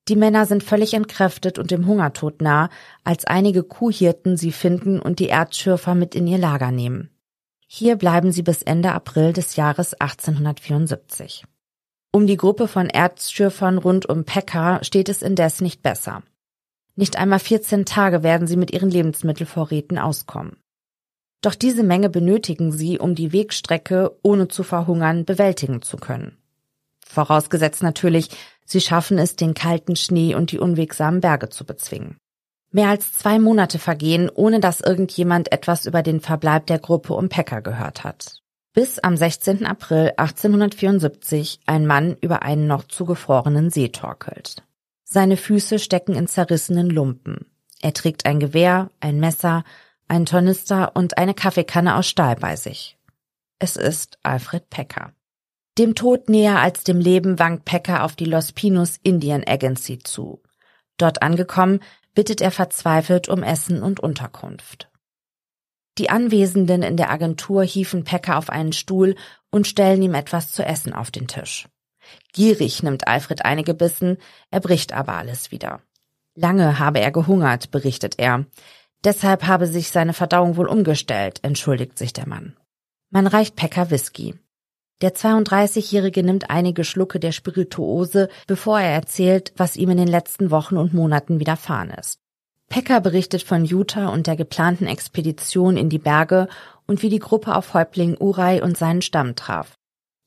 Die 0.08 0.14
Männer 0.14 0.46
sind 0.46 0.62
völlig 0.62 0.94
entkräftet 0.94 1.58
und 1.58 1.72
dem 1.72 1.86
Hungertod 1.86 2.40
nah, 2.40 2.70
als 3.02 3.24
einige 3.24 3.64
Kuhhirten 3.64 4.36
sie 4.36 4.52
finden 4.52 5.00
und 5.00 5.18
die 5.18 5.28
Erzschürfer 5.28 5.96
mit 5.96 6.14
in 6.14 6.28
ihr 6.28 6.38
Lager 6.38 6.70
nehmen. 6.70 7.10
Hier 7.66 7.96
bleiben 7.96 8.30
sie 8.30 8.42
bis 8.42 8.62
Ende 8.62 8.92
April 8.92 9.32
des 9.32 9.56
Jahres 9.56 9.94
1874. 9.94 11.44
Um 12.12 12.28
die 12.28 12.36
Gruppe 12.36 12.68
von 12.68 12.88
Erzschürfern 12.88 13.78
rund 13.78 14.06
um 14.06 14.24
Pekka 14.24 14.82
steht 14.84 15.08
es 15.08 15.22
indes 15.22 15.60
nicht 15.60 15.82
besser. 15.82 16.22
Nicht 16.96 17.16
einmal 17.16 17.38
14 17.38 17.84
Tage 17.84 18.22
werden 18.22 18.46
sie 18.46 18.56
mit 18.56 18.72
ihren 18.72 18.90
Lebensmittelvorräten 18.90 19.98
auskommen. 19.98 20.56
Doch 21.42 21.54
diese 21.54 21.82
Menge 21.82 22.08
benötigen 22.08 22.72
sie, 22.72 22.98
um 22.98 23.14
die 23.14 23.32
Wegstrecke, 23.32 24.16
ohne 24.22 24.48
zu 24.48 24.62
verhungern, 24.62 25.24
bewältigen 25.26 25.82
zu 25.82 25.98
können. 25.98 26.38
Vorausgesetzt 27.06 27.82
natürlich, 27.82 28.30
sie 28.64 28.80
schaffen 28.80 29.18
es, 29.18 29.36
den 29.36 29.54
kalten 29.54 29.94
Schnee 29.94 30.34
und 30.34 30.50
die 30.50 30.58
unwegsamen 30.58 31.20
Berge 31.20 31.50
zu 31.50 31.64
bezwingen. 31.64 32.16
Mehr 32.72 32.88
als 32.88 33.12
zwei 33.12 33.38
Monate 33.38 33.78
vergehen, 33.78 34.28
ohne 34.28 34.58
dass 34.58 34.80
irgendjemand 34.80 35.52
etwas 35.52 35.86
über 35.86 36.02
den 36.02 36.20
Verbleib 36.20 36.66
der 36.66 36.78
Gruppe 36.78 37.14
um 37.14 37.28
Pekka 37.28 37.60
gehört 37.60 38.02
hat. 38.02 38.42
Bis 38.72 38.98
am 38.98 39.16
16. 39.16 39.64
April 39.64 40.12
1874 40.16 41.60
ein 41.64 41.86
Mann 41.86 42.16
über 42.20 42.42
einen 42.42 42.66
noch 42.66 42.84
zugefrorenen 42.84 43.70
See 43.70 43.88
torkelt. 43.88 44.65
Seine 45.08 45.36
Füße 45.36 45.78
stecken 45.78 46.16
in 46.16 46.26
zerrissenen 46.26 46.90
Lumpen. 46.90 47.46
Er 47.80 47.94
trägt 47.94 48.26
ein 48.26 48.40
Gewehr, 48.40 48.90
ein 48.98 49.20
Messer, 49.20 49.62
einen 50.08 50.26
Tornister 50.26 50.96
und 50.96 51.16
eine 51.16 51.32
Kaffeekanne 51.32 51.94
aus 51.94 52.08
Stahl 52.08 52.34
bei 52.34 52.56
sich. 52.56 52.98
Es 53.60 53.76
ist 53.76 54.18
Alfred 54.24 54.68
Pecker. 54.68 55.12
Dem 55.78 55.94
Tod 55.94 56.28
näher 56.28 56.58
als 56.58 56.82
dem 56.82 56.98
Leben 56.98 57.38
wankt 57.38 57.64
Pecker 57.64 58.02
auf 58.02 58.16
die 58.16 58.24
Los 58.24 58.50
Pinos 58.50 58.98
Indian 59.04 59.44
Agency 59.46 60.00
zu. 60.00 60.42
Dort 60.96 61.22
angekommen, 61.22 61.80
bittet 62.14 62.40
er 62.40 62.50
verzweifelt 62.50 63.28
um 63.28 63.44
Essen 63.44 63.84
und 63.84 64.00
Unterkunft. 64.00 64.90
Die 65.98 66.10
Anwesenden 66.10 66.82
in 66.82 66.96
der 66.96 67.10
Agentur 67.10 67.62
hieven 67.62 68.02
Pecker 68.02 68.38
auf 68.38 68.50
einen 68.50 68.72
Stuhl 68.72 69.14
und 69.50 69.68
stellen 69.68 70.02
ihm 70.02 70.14
etwas 70.14 70.50
zu 70.50 70.64
essen 70.64 70.92
auf 70.92 71.12
den 71.12 71.28
Tisch. 71.28 71.68
Gierig 72.32 72.82
nimmt 72.82 73.08
Alfred 73.08 73.44
einige 73.44 73.74
Bissen, 73.74 74.18
er 74.50 74.60
bricht 74.60 74.92
aber 74.92 75.14
alles 75.14 75.50
wieder. 75.50 75.80
Lange 76.34 76.78
habe 76.78 77.00
er 77.00 77.10
gehungert, 77.10 77.70
berichtet 77.70 78.18
er. 78.18 78.44
Deshalb 79.04 79.46
habe 79.46 79.66
sich 79.66 79.90
seine 79.90 80.12
Verdauung 80.12 80.56
wohl 80.56 80.68
umgestellt, 80.68 81.38
entschuldigt 81.42 81.96
sich 81.96 82.12
der 82.12 82.28
Mann. 82.28 82.56
Man 83.10 83.26
reicht 83.26 83.56
Pekka 83.56 83.90
Whisky. 83.90 84.34
Der 85.00 85.14
32-Jährige 85.14 86.22
nimmt 86.22 86.50
einige 86.50 86.84
Schlucke 86.84 87.20
der 87.20 87.32
Spirituose, 87.32 88.28
bevor 88.46 88.80
er 88.80 88.92
erzählt, 88.92 89.52
was 89.56 89.76
ihm 89.76 89.90
in 89.90 89.98
den 89.98 90.08
letzten 90.08 90.50
Wochen 90.50 90.76
und 90.76 90.94
Monaten 90.94 91.38
widerfahren 91.38 91.90
ist. 91.90 92.18
Pekka 92.68 93.00
berichtet 93.00 93.42
von 93.42 93.64
Utah 93.64 94.08
und 94.08 94.26
der 94.26 94.36
geplanten 94.36 94.86
Expedition 94.86 95.76
in 95.76 95.88
die 95.88 95.98
Berge 95.98 96.48
und 96.86 97.02
wie 97.02 97.10
die 97.10 97.18
Gruppe 97.18 97.54
auf 97.54 97.74
Häuptling 97.74 98.16
Uray 98.18 98.60
und 98.60 98.76
seinen 98.76 99.02
Stamm 99.02 99.36
traf 99.36 99.75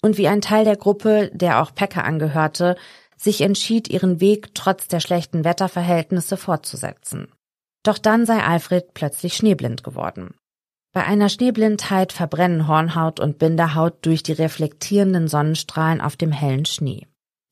und 0.02 0.18
wie 0.18 0.28
ein 0.28 0.42
Teil 0.42 0.66
der 0.66 0.78
Gruppe, 0.78 1.30
der 1.34 1.62
auch 1.62 1.74
Pekka 1.74 2.02
angehörte, 2.02 2.76
sich 3.18 3.42
entschied, 3.42 3.90
ihren 3.90 4.22
Weg 4.22 4.56
trotz 4.56 4.88
der 4.88 5.00
schlechten 5.00 5.44
Wetterverhältnisse 5.44 6.38
fortzusetzen. 6.38 7.28
Doch 7.84 7.98
dann 7.98 8.26
sei 8.26 8.42
Alfred 8.44 8.94
plötzlich 8.94 9.36
schneeblind 9.36 9.84
geworden. 9.84 10.36
Bei 10.92 11.04
einer 11.06 11.30
Schneeblindheit 11.30 12.14
verbrennen 12.14 12.68
Hornhaut 12.68 13.20
und 13.20 13.38
Binderhaut 13.38 13.98
durch 14.02 14.24
die 14.24 14.32
reflektierenden 14.32 15.28
Sonnenstrahlen 15.28 16.02
auf 16.02 16.18
dem 16.18 16.32
hellen 16.32 16.66
Schnee. 16.66 17.06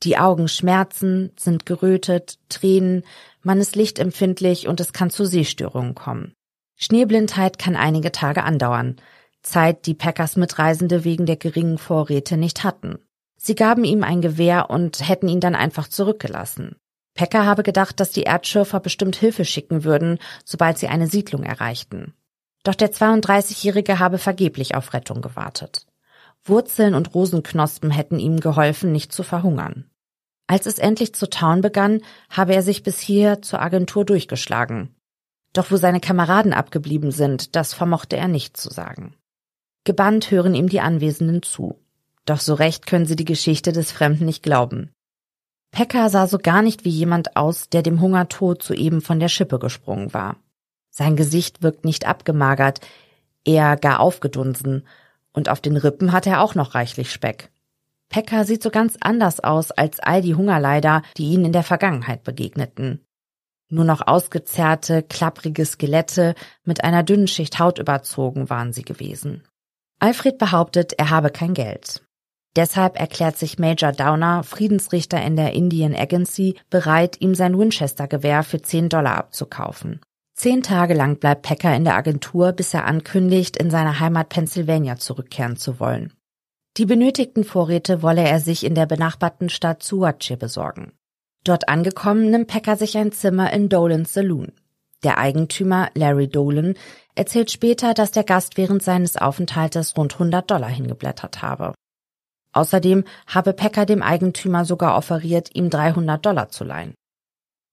Die 0.04 0.18
Augen 0.18 0.48
schmerzen, 0.48 1.32
sind 1.38 1.66
gerötet, 1.66 2.40
Tränen, 2.50 3.04
man 3.42 3.60
ist 3.60 3.76
lichtempfindlich 3.76 4.68
und 4.68 4.80
es 4.80 4.94
kann 4.94 5.10
zu 5.10 5.26
Sehstörungen 5.26 5.96
kommen. 5.96 6.34
Schneeblindheit 6.76 7.58
kann 7.58 7.76
einige 7.76 8.12
Tage 8.12 8.44
andauern, 8.44 8.98
Zeit, 9.50 9.86
die 9.86 9.94
Packers 9.94 10.36
Mitreisende 10.36 11.04
wegen 11.04 11.26
der 11.26 11.38
geringen 11.38 11.78
Vorräte 11.78 12.38
nicht 12.38 12.64
hatten. 12.64 13.00
Sie 13.38 13.56
gaben 13.56 13.84
ihm 13.84 14.04
ein 14.04 14.22
Gewehr 14.22 14.70
und 14.70 15.08
hätten 15.08 15.28
ihn 15.28 15.40
dann 15.40 15.56
einfach 15.56 15.88
zurückgelassen. 15.88 16.76
Packer 17.14 17.46
habe 17.46 17.64
gedacht, 17.64 18.00
dass 18.00 18.12
die 18.12 18.24
Erdschürfer 18.24 18.80
bestimmt 18.80 19.16
Hilfe 19.16 19.46
schicken 19.46 19.84
würden, 19.84 20.20
sobald 20.46 20.78
sie 20.78 20.88
eine 20.88 21.08
Siedlung 21.08 21.44
erreichten. 21.44 22.14
Doch 22.64 22.76
der 22.76 22.92
32-Jährige 22.92 24.00
habe 24.00 24.18
vergeblich 24.18 24.76
auf 24.76 24.94
Rettung 24.94 25.22
gewartet. 25.22 25.88
Wurzeln 26.44 26.94
und 26.94 27.14
Rosenknospen 27.14 27.92
hätten 27.92 28.20
ihm 28.20 28.40
geholfen, 28.40 28.92
nicht 28.92 29.12
zu 29.12 29.24
verhungern. 29.24 29.90
Als 30.48 30.66
es 30.66 30.80
endlich 30.80 31.14
zu 31.14 31.30
tauen 31.30 31.62
begann, 31.62 32.02
habe 32.30 32.56
er 32.56 32.62
sich 32.62 32.84
bis 32.84 33.00
hier 33.00 33.42
zur 33.42 33.62
Agentur 33.62 34.06
durchgeschlagen. 34.06 34.96
Doch 35.54 35.72
wo 35.72 35.78
seine 35.78 36.00
Kameraden 36.00 36.54
abgeblieben 36.54 37.12
sind, 37.12 37.56
das 37.56 37.74
vermochte 37.74 38.16
er 38.16 38.28
nicht 38.28 38.58
zu 38.58 38.70
sagen. 38.70 39.16
Gebannt 39.88 40.32
hören 40.32 40.54
ihm 40.54 40.68
die 40.68 40.82
Anwesenden 40.82 41.44
zu. 41.44 41.80
Doch 42.26 42.42
so 42.42 42.56
recht 42.56 42.88
können 42.88 43.06
sie 43.06 43.16
die 43.16 43.24
Geschichte 43.24 43.72
des 43.72 43.94
Fremden 43.94 44.26
nicht 44.26 44.44
glauben. 44.44 44.92
Pekka 45.72 46.10
sah 46.10 46.28
so 46.28 46.40
gar 46.40 46.62
nicht 46.62 46.84
wie 46.84 46.90
jemand 46.90 47.38
aus, 47.38 47.70
der 47.70 47.84
dem 47.84 48.02
Hungertod 48.02 48.62
soeben 48.62 49.00
von 49.00 49.22
der 49.22 49.30
Schippe 49.30 49.60
gesprungen 49.60 50.14
war. 50.14 50.36
Sein 50.90 51.16
Gesicht 51.16 51.64
wirkt 51.64 51.86
nicht 51.86 52.06
abgemagert, 52.06 52.82
eher 53.46 53.78
gar 53.78 54.02
aufgedunsen, 54.02 54.86
und 55.32 55.48
auf 55.48 55.62
den 55.62 55.78
Rippen 55.78 56.12
hat 56.12 56.28
er 56.28 56.42
auch 56.42 56.54
noch 56.54 56.76
reichlich 56.76 57.10
Speck. 57.10 57.50
Pekka 58.10 58.44
sieht 58.44 58.64
so 58.64 58.72
ganz 58.72 58.98
anders 59.00 59.40
aus 59.40 59.72
als 59.72 60.02
all 60.02 60.22
die 60.22 60.36
Hungerleider, 60.36 61.02
die 61.16 61.30
ihnen 61.30 61.46
in 61.46 61.54
der 61.54 61.64
Vergangenheit 61.64 62.26
begegneten. 62.26 63.06
Nur 63.70 63.86
noch 63.86 64.06
ausgezerrte, 64.06 65.02
klapprige 65.02 65.66
Skelette 65.66 66.36
mit 66.66 66.84
einer 66.84 67.04
dünnen 67.04 67.30
Schicht 67.30 67.58
Haut 67.58 67.80
überzogen 67.80 68.50
waren 68.50 68.74
sie 68.74 68.84
gewesen. 68.84 69.44
Alfred 70.00 70.38
behauptet, 70.38 70.94
er 70.98 71.10
habe 71.10 71.30
kein 71.30 71.54
Geld. 71.54 72.04
Deshalb 72.56 73.00
erklärt 73.00 73.38
sich 73.38 73.60
Major 73.60 73.92
Downer, 73.92 74.44
Friedensrichter 74.44 75.22
in 75.22 75.36
der 75.36 75.54
Indian 75.54 75.96
Agency, 75.96 76.56
bereit, 76.70 77.18
ihm 77.20 77.36
sein 77.36 77.58
Winchester-Gewehr 77.58 78.44
für 78.44 78.62
10 78.62 78.90
Dollar 78.90 79.18
abzukaufen. 79.18 80.02
Zehn 80.36 80.62
Tage 80.62 80.94
lang 80.94 81.18
bleibt 81.18 81.42
Packer 81.42 81.76
in 81.76 81.84
der 81.84 81.96
Agentur, 81.96 82.52
bis 82.52 82.74
er 82.74 82.86
ankündigt, 82.86 83.58
in 83.58 83.72
seine 83.72 84.00
Heimat 84.00 84.30
Pennsylvania 84.30 84.98
zurückkehren 84.98 85.58
zu 85.58 85.80
wollen. 85.80 86.14
Die 86.78 86.86
benötigten 86.86 87.44
Vorräte 87.44 88.04
wolle 88.04 88.22
er 88.22 88.40
sich 88.40 88.64
in 88.64 88.76
der 88.76 88.86
benachbarten 88.86 89.50
Stadt 89.50 89.82
Suache 89.82 90.38
besorgen. 90.38 90.92
Dort 91.44 91.70
angekommen 91.70 92.30
nimmt 92.30 92.48
Packer 92.48 92.76
sich 92.76 92.98
ein 92.98 93.12
Zimmer 93.12 93.52
in 93.52 93.68
Dolan's 93.68 94.14
Saloon. 94.14 94.52
Der 95.04 95.18
Eigentümer, 95.18 95.90
Larry 95.96 96.28
Dolan, 96.28 96.76
erzählt 97.18 97.52
später, 97.52 97.94
dass 97.94 98.12
der 98.12 98.24
Gast 98.24 98.58
während 98.58 98.84
seines 98.84 99.18
Aufenthaltes 99.18 99.98
rund 99.98 100.14
100 100.14 100.50
Dollar 100.50 100.70
hingeblättert 100.70 101.42
habe. 101.42 101.74
Außerdem 102.54 103.04
habe 103.28 103.54
Packer 103.54 103.86
dem 103.86 104.02
Eigentümer 104.02 104.66
sogar 104.66 104.98
offeriert, 104.98 105.54
ihm 105.54 105.70
300 105.70 106.26
Dollar 106.26 106.50
zu 106.50 106.64
leihen. 106.64 106.94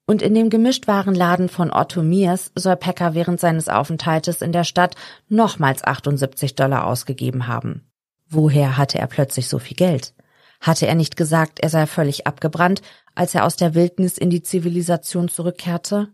Und 0.06 0.20
in 0.20 0.34
dem 0.34 0.50
Gemischtwarenladen 0.50 1.48
von 1.48 1.72
Otto 1.72 2.02
Mears 2.02 2.52
soll 2.54 2.76
Packer 2.76 3.14
während 3.14 3.40
seines 3.40 3.68
Aufenthaltes 3.68 4.42
in 4.42 4.52
der 4.52 4.64
Stadt 4.64 4.96
nochmals 5.28 5.82
78 5.82 6.54
Dollar 6.54 6.86
ausgegeben 6.86 7.46
haben. 7.46 7.90
Woher 8.28 8.76
hatte 8.76 8.98
er 8.98 9.06
plötzlich 9.06 9.48
so 9.48 9.58
viel 9.58 9.76
Geld? 9.76 10.14
Hatte 10.60 10.86
er 10.86 10.94
nicht 10.94 11.16
gesagt, 11.16 11.60
er 11.60 11.70
sei 11.70 11.86
völlig 11.86 12.26
abgebrannt, 12.26 12.82
als 13.14 13.34
er 13.34 13.44
aus 13.44 13.56
der 13.56 13.74
Wildnis 13.74 14.18
in 14.18 14.28
die 14.28 14.42
Zivilisation 14.42 15.28
zurückkehrte? 15.28 16.08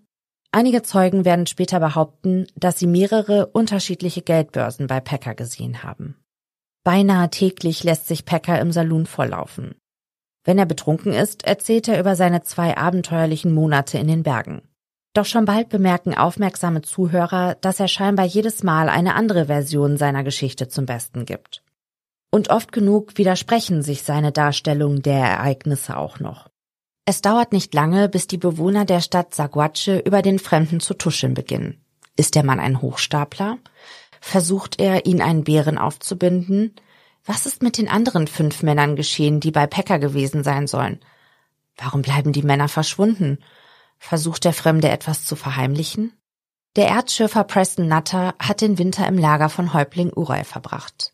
Einige 0.53 0.83
Zeugen 0.83 1.25
werden 1.25 1.47
später 1.47 1.79
behaupten, 1.79 2.47
dass 2.57 2.79
sie 2.79 2.89
mehrere 2.89 3.47
unterschiedliche 3.47 4.23
Geldbörsen 4.23 4.89
bei 4.89 5.01
Packer 5.01 5.35
gesehen 5.35 5.85
haben. 5.85 6.17
Beinahe 6.83 7.31
täglich 7.31 7.85
lässt 7.85 8.09
sich 8.09 8.25
Packer 8.25 8.59
im 8.61 8.73
Saloon 8.73 9.07
volllaufen. 9.07 9.77
Wenn 10.45 10.59
er 10.59 10.67
betrunken 10.67 11.13
ist, 11.13 11.45
erzählt 11.45 11.87
er 11.87 12.01
über 12.01 12.17
seine 12.17 12.43
zwei 12.43 12.77
abenteuerlichen 12.77 13.53
Monate 13.53 13.99
in 13.99 14.09
den 14.09 14.23
Bergen. 14.23 14.63
Doch 15.13 15.27
schon 15.27 15.45
bald 15.45 15.69
bemerken 15.69 16.15
aufmerksame 16.15 16.83
Zuhörer, 16.83 17.57
dass 17.61 17.81
er 17.81 17.89
scheinbar 17.89 18.27
jedes 18.27 18.63
Mal 18.63 18.89
eine 18.89 19.15
andere 19.15 19.47
Version 19.47 19.97
seiner 19.97 20.25
Geschichte 20.25 20.69
zum 20.69 20.87
Besten 20.87 21.27
gibt. 21.27 21.63
Und 22.33 22.51
oft 22.51 22.73
genug 22.73 23.19
widersprechen 23.19 23.83
sich 23.83 24.03
seine 24.03 24.33
Darstellungen 24.33 25.03
der 25.03 25.19
Ereignisse 25.19 25.97
auch 25.97 26.21
noch. 26.21 26.50
Es 27.05 27.23
dauert 27.23 27.53
nicht 27.53 27.75
lange, 27.75 28.09
bis 28.09 28.27
die 28.27 28.39
Bewohner 28.39 28.85
der 28.85 29.01
Stadt 29.01 29.35
Saguache 29.35 29.99
über 29.99 30.23
den 30.23 30.39
Fremden 30.39 30.81
zu 30.81 30.95
tuscheln 30.95 31.35
beginnen. 31.35 31.85
Ist 32.17 32.35
der 32.35 32.45
Mann 32.45 32.61
ein 32.61 32.83
Hochstapler? 32.83 33.59
Versucht 34.21 34.81
er, 34.81 35.07
ihn 35.07 35.23
einen 35.23 35.45
Bären 35.45 35.79
aufzubinden? 35.79 36.75
Was 37.25 37.47
ist 37.47 37.63
mit 37.63 37.79
den 37.79 37.89
anderen 37.89 38.27
fünf 38.27 38.63
Männern 38.63 38.97
geschehen, 38.97 39.41
die 39.41 39.51
bei 39.51 39.67
Packer 39.67 39.99
gewesen 39.99 40.45
sein 40.45 40.67
sollen? 40.67 41.01
Warum 41.77 42.03
bleiben 42.03 42.33
die 42.33 42.43
Männer 42.43 42.69
verschwunden? 42.69 43.39
Versucht 43.99 44.45
der 44.45 44.53
Fremde 44.53 44.89
etwas 44.89 45.25
zu 45.25 45.37
verheimlichen? 45.37 46.13
Der 46.77 46.89
Erdschürfer 46.89 47.45
Preston 47.45 47.89
Nutter 47.89 48.35
hat 48.39 48.61
den 48.61 48.79
Winter 48.79 49.07
im 49.07 49.19
Lager 49.19 49.49
von 49.49 49.75
Häuptling 49.75 50.13
Uray 50.15 50.45
verbracht. 50.45 51.13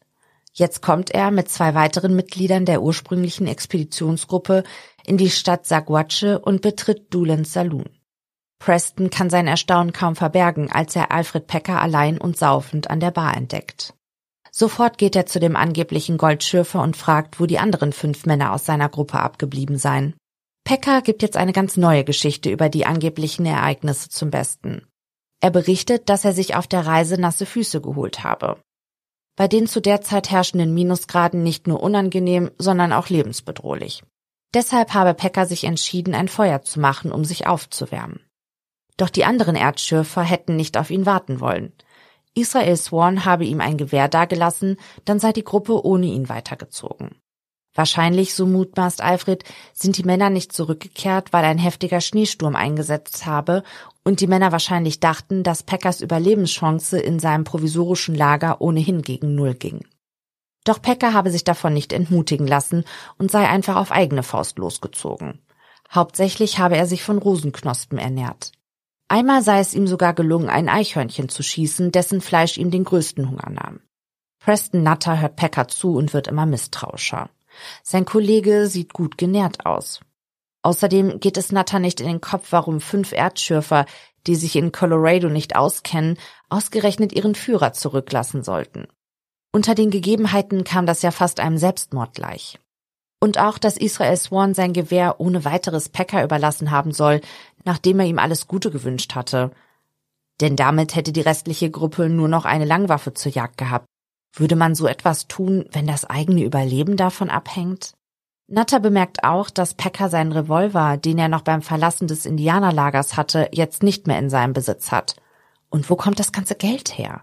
Jetzt 0.52 0.82
kommt 0.82 1.10
er 1.10 1.30
mit 1.30 1.50
zwei 1.50 1.74
weiteren 1.74 2.16
Mitgliedern 2.16 2.64
der 2.64 2.82
ursprünglichen 2.82 3.46
Expeditionsgruppe 3.46 4.64
in 5.06 5.16
die 5.16 5.30
Stadt 5.30 5.66
Saguache 5.66 6.38
und 6.38 6.62
betritt 6.62 7.12
Dulans 7.12 7.52
Saloon. 7.52 7.88
Preston 8.58 9.10
kann 9.10 9.30
sein 9.30 9.46
Erstaunen 9.46 9.92
kaum 9.92 10.16
verbergen, 10.16 10.70
als 10.72 10.96
er 10.96 11.12
Alfred 11.12 11.46
Packer 11.46 11.80
allein 11.80 12.18
und 12.18 12.36
saufend 12.36 12.90
an 12.90 13.00
der 13.00 13.10
Bar 13.10 13.36
entdeckt. 13.36 13.94
Sofort 14.50 14.96
geht 14.96 15.14
er 15.16 15.26
zu 15.26 15.38
dem 15.38 15.54
angeblichen 15.54 16.16
Goldschürfer 16.16 16.80
und 16.80 16.96
fragt, 16.96 17.38
wo 17.38 17.46
die 17.46 17.58
anderen 17.58 17.92
fünf 17.92 18.24
Männer 18.24 18.54
aus 18.54 18.64
seiner 18.64 18.88
Gruppe 18.88 19.20
abgeblieben 19.20 19.76
seien. 19.76 20.14
Pecker 20.64 21.02
gibt 21.02 21.22
jetzt 21.22 21.36
eine 21.36 21.52
ganz 21.52 21.76
neue 21.76 22.04
Geschichte 22.04 22.50
über 22.50 22.68
die 22.68 22.86
angeblichen 22.86 23.44
Ereignisse 23.44 24.08
zum 24.08 24.30
Besten. 24.30 24.86
Er 25.40 25.50
berichtet, 25.50 26.08
dass 26.08 26.24
er 26.24 26.32
sich 26.32 26.56
auf 26.56 26.66
der 26.66 26.86
Reise 26.86 27.20
nasse 27.20 27.44
Füße 27.44 27.82
geholt 27.82 28.24
habe. 28.24 28.58
Bei 29.36 29.46
den 29.46 29.66
zu 29.66 29.80
der 29.80 30.00
Zeit 30.00 30.30
herrschenden 30.30 30.72
Minusgraden 30.72 31.42
nicht 31.42 31.66
nur 31.66 31.82
unangenehm, 31.82 32.50
sondern 32.56 32.94
auch 32.94 33.10
lebensbedrohlich. 33.10 34.02
Deshalb 34.54 34.94
habe 34.94 35.14
Pecker 35.14 35.46
sich 35.46 35.64
entschieden, 35.64 36.14
ein 36.14 36.28
Feuer 36.28 36.62
zu 36.62 36.80
machen, 36.80 37.12
um 37.12 37.24
sich 37.24 37.46
aufzuwärmen. 37.46 38.20
Doch 38.96 39.10
die 39.10 39.24
anderen 39.24 39.56
Erdschürfer 39.56 40.22
hätten 40.22 40.56
nicht 40.56 40.78
auf 40.78 40.90
ihn 40.90 41.06
warten 41.06 41.40
wollen. 41.40 41.72
Israel 42.34 42.76
Swan 42.76 43.24
habe 43.24 43.44
ihm 43.44 43.60
ein 43.60 43.78
Gewehr 43.78 44.08
dagelassen, 44.08 44.76
dann 45.04 45.18
sei 45.18 45.32
die 45.32 45.44
Gruppe 45.44 45.84
ohne 45.84 46.06
ihn 46.06 46.28
weitergezogen. 46.28 47.16
Wahrscheinlich, 47.74 48.34
so 48.34 48.46
mutmaßt 48.46 49.02
Alfred, 49.02 49.44
sind 49.74 49.98
die 49.98 50.02
Männer 50.02 50.30
nicht 50.30 50.52
zurückgekehrt, 50.52 51.34
weil 51.34 51.44
ein 51.44 51.58
heftiger 51.58 52.00
Schneesturm 52.00 52.56
eingesetzt 52.56 53.26
habe 53.26 53.62
und 54.02 54.20
die 54.20 54.26
Männer 54.26 54.50
wahrscheinlich 54.50 54.98
dachten, 54.98 55.42
dass 55.42 55.62
Packers 55.62 56.00
Überlebenschance 56.00 56.98
in 56.98 57.18
seinem 57.18 57.44
provisorischen 57.44 58.14
Lager 58.14 58.62
ohnehin 58.62 59.02
gegen 59.02 59.34
Null 59.34 59.54
ging. 59.54 59.84
Doch 60.66 60.82
Packer 60.82 61.14
habe 61.14 61.30
sich 61.30 61.44
davon 61.44 61.72
nicht 61.72 61.92
entmutigen 61.92 62.46
lassen 62.46 62.84
und 63.18 63.30
sei 63.30 63.48
einfach 63.48 63.76
auf 63.76 63.92
eigene 63.92 64.24
Faust 64.24 64.58
losgezogen. 64.58 65.40
Hauptsächlich 65.94 66.58
habe 66.58 66.76
er 66.76 66.86
sich 66.86 67.04
von 67.04 67.18
Rosenknospen 67.18 67.98
ernährt. 67.98 68.50
Einmal 69.06 69.42
sei 69.42 69.60
es 69.60 69.74
ihm 69.74 69.86
sogar 69.86 70.12
gelungen, 70.12 70.48
ein 70.48 70.68
Eichhörnchen 70.68 71.28
zu 71.28 71.44
schießen, 71.44 71.92
dessen 71.92 72.20
Fleisch 72.20 72.58
ihm 72.58 72.72
den 72.72 72.82
größten 72.82 73.30
Hunger 73.30 73.48
nahm. 73.48 73.80
Preston 74.40 74.82
Nutter 74.82 75.20
hört 75.20 75.36
Packer 75.36 75.68
zu 75.68 75.94
und 75.94 76.12
wird 76.12 76.26
immer 76.26 76.46
misstrauischer. 76.46 77.30
Sein 77.84 78.04
Kollege 78.04 78.66
sieht 78.66 78.92
gut 78.92 79.16
genährt 79.16 79.66
aus. 79.66 80.00
Außerdem 80.62 81.20
geht 81.20 81.36
es 81.36 81.52
Nutter 81.52 81.78
nicht 81.78 82.00
in 82.00 82.08
den 82.08 82.20
Kopf, 82.20 82.48
warum 82.50 82.80
fünf 82.80 83.12
Erdschürfer, 83.12 83.86
die 84.26 84.34
sich 84.34 84.56
in 84.56 84.72
Colorado 84.72 85.28
nicht 85.28 85.54
auskennen, 85.54 86.18
ausgerechnet 86.48 87.12
ihren 87.12 87.36
Führer 87.36 87.72
zurücklassen 87.72 88.42
sollten. 88.42 88.88
Unter 89.52 89.74
den 89.74 89.90
Gegebenheiten 89.90 90.64
kam 90.64 90.86
das 90.86 91.02
ja 91.02 91.10
fast 91.10 91.40
einem 91.40 91.58
Selbstmord 91.58 92.14
gleich. 92.14 92.58
Und 93.20 93.38
auch, 93.38 93.58
dass 93.58 93.76
Israel 93.76 94.16
Swan 94.16 94.54
sein 94.54 94.72
Gewehr 94.72 95.20
ohne 95.20 95.44
weiteres 95.44 95.88
Packer 95.88 96.22
überlassen 96.22 96.70
haben 96.70 96.92
soll, 96.92 97.20
nachdem 97.64 98.00
er 98.00 98.06
ihm 98.06 98.18
alles 98.18 98.46
Gute 98.46 98.70
gewünscht 98.70 99.14
hatte. 99.14 99.50
Denn 100.40 100.56
damit 100.56 100.94
hätte 100.94 101.12
die 101.12 101.22
restliche 101.22 101.70
Gruppe 101.70 102.08
nur 102.08 102.28
noch 102.28 102.44
eine 102.44 102.66
Langwaffe 102.66 103.14
zur 103.14 103.32
Jagd 103.32 103.56
gehabt. 103.56 103.86
Würde 104.34 104.56
man 104.56 104.74
so 104.74 104.86
etwas 104.86 105.28
tun, 105.28 105.64
wenn 105.72 105.86
das 105.86 106.04
eigene 106.04 106.44
Überleben 106.44 106.98
davon 106.98 107.30
abhängt? 107.30 107.94
Natter 108.48 108.78
bemerkt 108.78 109.24
auch, 109.24 109.50
dass 109.50 109.74
Packer 109.74 110.08
seinen 110.08 110.30
Revolver, 110.30 110.98
den 110.98 111.18
er 111.18 111.28
noch 111.28 111.42
beim 111.42 111.62
Verlassen 111.62 112.06
des 112.06 112.26
Indianerlagers 112.26 113.16
hatte, 113.16 113.48
jetzt 113.52 113.82
nicht 113.82 114.06
mehr 114.06 114.18
in 114.18 114.30
seinem 114.30 114.52
Besitz 114.52 114.92
hat. 114.92 115.16
Und 115.68 115.90
wo 115.90 115.96
kommt 115.96 116.20
das 116.20 116.30
ganze 116.30 116.54
Geld 116.54 116.96
her? 116.96 117.22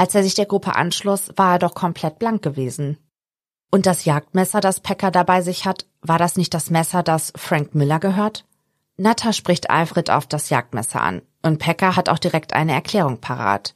Als 0.00 0.14
er 0.14 0.22
sich 0.22 0.32
der 0.32 0.46
Gruppe 0.46 0.76
anschloss, 0.76 1.30
war 1.36 1.52
er 1.52 1.58
doch 1.58 1.74
komplett 1.74 2.18
blank 2.18 2.40
gewesen. 2.40 2.96
Und 3.70 3.84
das 3.84 4.06
Jagdmesser, 4.06 4.62
das 4.62 4.80
Packer 4.80 5.10
dabei 5.10 5.42
sich 5.42 5.66
hat, 5.66 5.84
war 6.00 6.16
das 6.16 6.38
nicht 6.38 6.54
das 6.54 6.70
Messer, 6.70 7.02
das 7.02 7.34
Frank 7.36 7.74
Miller 7.74 7.98
gehört? 7.98 8.46
Natter 8.96 9.34
spricht 9.34 9.68
Alfred 9.68 10.08
auf 10.08 10.26
das 10.26 10.48
Jagdmesser 10.48 11.02
an 11.02 11.20
und 11.42 11.58
Packer 11.58 11.96
hat 11.96 12.08
auch 12.08 12.18
direkt 12.18 12.54
eine 12.54 12.72
Erklärung 12.72 13.20
parat. 13.20 13.74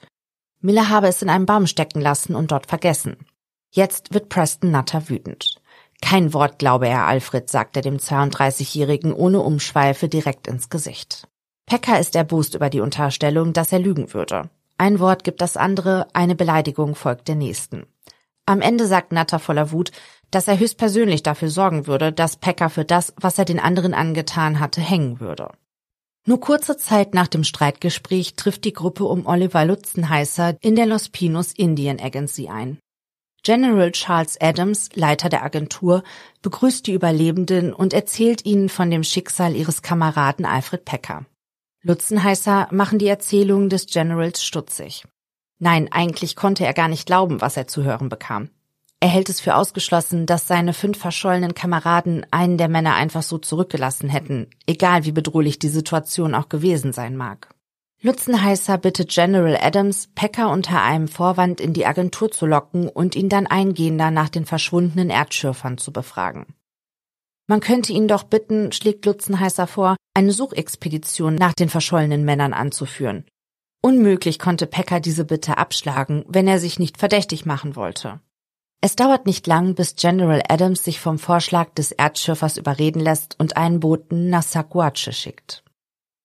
Miller 0.63 0.89
habe 0.89 1.09
es 1.09 1.21
in 1.21 1.29
einem 1.29 1.45
Baum 1.45 1.67
stecken 1.67 2.01
lassen 2.01 2.35
und 2.35 2.53
dort 2.53 2.69
vergessen. 2.69 3.19
Jetzt 3.71 4.15
wird 4.15 4.31
Preston 4.31 4.71
Natter 4.71 5.11
wütend. 5.11 5.61
Kein 6.01 6.33
Wort 6.33 6.59
glaube 6.59 6.89
er 6.89 7.05
Alfred, 7.05 7.51
sagt 7.51 7.77
er 7.77 7.83
dem 7.83 7.99
32-Jährigen 7.99 9.13
ohne 9.13 9.41
Umschweife 9.41 10.09
direkt 10.09 10.47
ins 10.47 10.71
Gesicht. 10.71 11.29
Packer 11.67 12.01
ist 12.01 12.17
erbost 12.17 12.55
über 12.55 12.71
die 12.71 12.81
Unterstellung, 12.81 13.53
dass 13.53 13.73
er 13.73 13.79
lügen 13.79 14.15
würde. 14.15 14.49
Ein 14.77 14.99
Wort 14.99 15.25
gibt 15.25 15.41
das 15.41 15.57
andere, 15.57 16.09
eine 16.13 16.35
Beleidigung 16.35 16.95
folgt 16.95 17.29
der 17.29 17.37
nächsten. 17.37 17.87
Am 18.47 18.61
Ende 18.61 18.87
sagt 18.87 19.13
Natter 19.13 19.39
voller 19.39 19.73
Wut, 19.73 19.93
dass 20.31 20.49
er 20.49 20.59
höchstpersönlich 20.59 21.23
dafür 21.23 21.49
sorgen 21.49 21.87
würde, 21.87 22.13
dass 22.13 22.37
Packer 22.37 22.69
für 22.69 22.85
das, 22.85 23.15
was 23.17 23.39
er 23.39 23.45
den 23.45 23.61
anderen 23.61 23.95
angetan 23.95 24.61
hatte, 24.61 24.81
hängen 24.81 25.21
würde. 25.21 25.51
Nur 26.27 26.41
kurze 26.41 26.77
Zeit 26.77 27.15
nach 27.15 27.29
dem 27.29 27.45
Streitgespräch 27.45 28.35
trifft 28.35 28.65
die 28.65 28.73
Gruppe 28.73 29.05
um 29.05 29.27
Oliver 29.27 29.65
Lutzenheißer 29.65 30.57
in 30.61 30.75
der 30.75 30.87
Los 30.87 31.11
Pinos 31.11 31.53
Indian 31.53 32.01
Agency 32.01 32.49
ein. 32.49 32.79
General 33.43 33.93
Charles 33.93 34.41
Adams, 34.41 34.89
Leiter 34.95 35.29
der 35.29 35.45
Agentur, 35.45 36.03
begrüßt 36.41 36.87
die 36.87 36.95
Überlebenden 36.95 37.75
und 37.75 37.93
erzählt 37.93 38.47
ihnen 38.47 38.71
von 38.71 38.91
dem 38.91 39.05
Schicksal 39.05 39.55
ihres 39.55 39.83
Kameraden 39.83 40.47
Alfred 40.47 40.87
Pecker. 40.87 41.27
Lutzenheißer 41.87 42.69
machen 42.71 42.99
die 42.99 43.07
Erzählungen 43.07 43.69
des 43.69 43.85
Generals 43.85 44.43
stutzig. 44.43 45.05
Nein, 45.59 45.93
eigentlich 45.93 46.35
konnte 46.35 46.65
er 46.65 46.73
gar 46.73 46.89
nicht 46.89 47.05
glauben, 47.05 47.43
was 47.43 47.59
er 47.59 47.67
zu 47.67 47.85
hören 47.85 48.09
bekam. 48.09 48.49
Er 49.01 49.09
hält 49.11 49.29
es 49.29 49.39
für 49.39 49.55
ausgeschlossen, 49.55 50.25
dass 50.25 50.49
seine 50.49 50.73
fünf 50.73 50.97
verschollenen 50.97 51.53
Kameraden 51.53 52.27
einen 52.31 52.57
der 52.57 52.69
Männer 52.69 52.95
einfach 52.95 53.23
so 53.23 53.37
zurückgelassen 53.37 54.09
hätten, 54.09 54.49
egal 54.67 55.05
wie 55.05 55.13
bedrohlich 55.13 55.59
die 55.59 55.69
Situation 55.69 56.35
auch 56.35 56.49
gewesen 56.49 56.95
sein 56.95 57.19
mag. 57.19 57.51
Lutzenheißer 58.01 58.79
bittet 58.79 59.11
General 59.11 59.59
Adams, 59.61 60.09
Pecker 60.15 60.51
unter 60.51 60.83
einem 60.83 61.07
Vorwand 61.07 61.61
in 61.61 61.75
die 61.75 61.85
Agentur 61.85 62.31
zu 62.31 62.47
locken 62.47 62.89
und 62.89 63.15
ihn 63.15 63.29
dann 63.29 63.47
eingehender 63.47 64.11
nach 64.11 64.31
den 64.31 64.47
verschwundenen 64.47 65.11
Erdschürfern 65.11 65.77
zu 65.77 65.93
befragen. 65.93 66.47
Man 67.47 67.61
könnte 67.61 67.93
ihn 67.93 68.09
doch 68.09 68.23
bitten, 68.25 68.73
schlägt 68.73 69.05
Lutzenheißer 69.05 69.67
vor, 69.67 69.97
eine 70.15 70.33
Suchexpedition 70.33 71.35
nach 71.35 71.53
den 71.53 71.69
verschollenen 71.69 72.25
Männern 72.25 72.55
anzuführen. 72.55 73.25
Unmöglich 73.83 74.39
konnte 74.39 74.67
Pecker 74.67 75.01
diese 75.01 75.27
Bitte 75.27 75.59
abschlagen, 75.59 76.25
wenn 76.27 76.49
er 76.49 76.59
sich 76.59 76.79
nicht 76.79 76.97
verdächtig 76.97 77.45
machen 77.45 77.77
wollte. 77.77 78.21
Es 78.81 78.97
dauert 78.97 79.27
nicht 79.27 79.47
lang, 79.47 79.75
bis 79.75 79.97
General 79.97 80.43
Adams 80.49 80.85
sich 80.85 81.01
vom 81.01 81.19
Vorschlag 81.19 81.71
des 81.75 81.93
Erdschürfers 81.93 82.57
überreden 82.57 83.01
lässt 83.01 83.39
und 83.39 83.57
einen 83.57 83.81
Boten 83.81 84.31
nach 84.31 84.43
Saguache 84.43 85.13
schickt. 85.13 85.65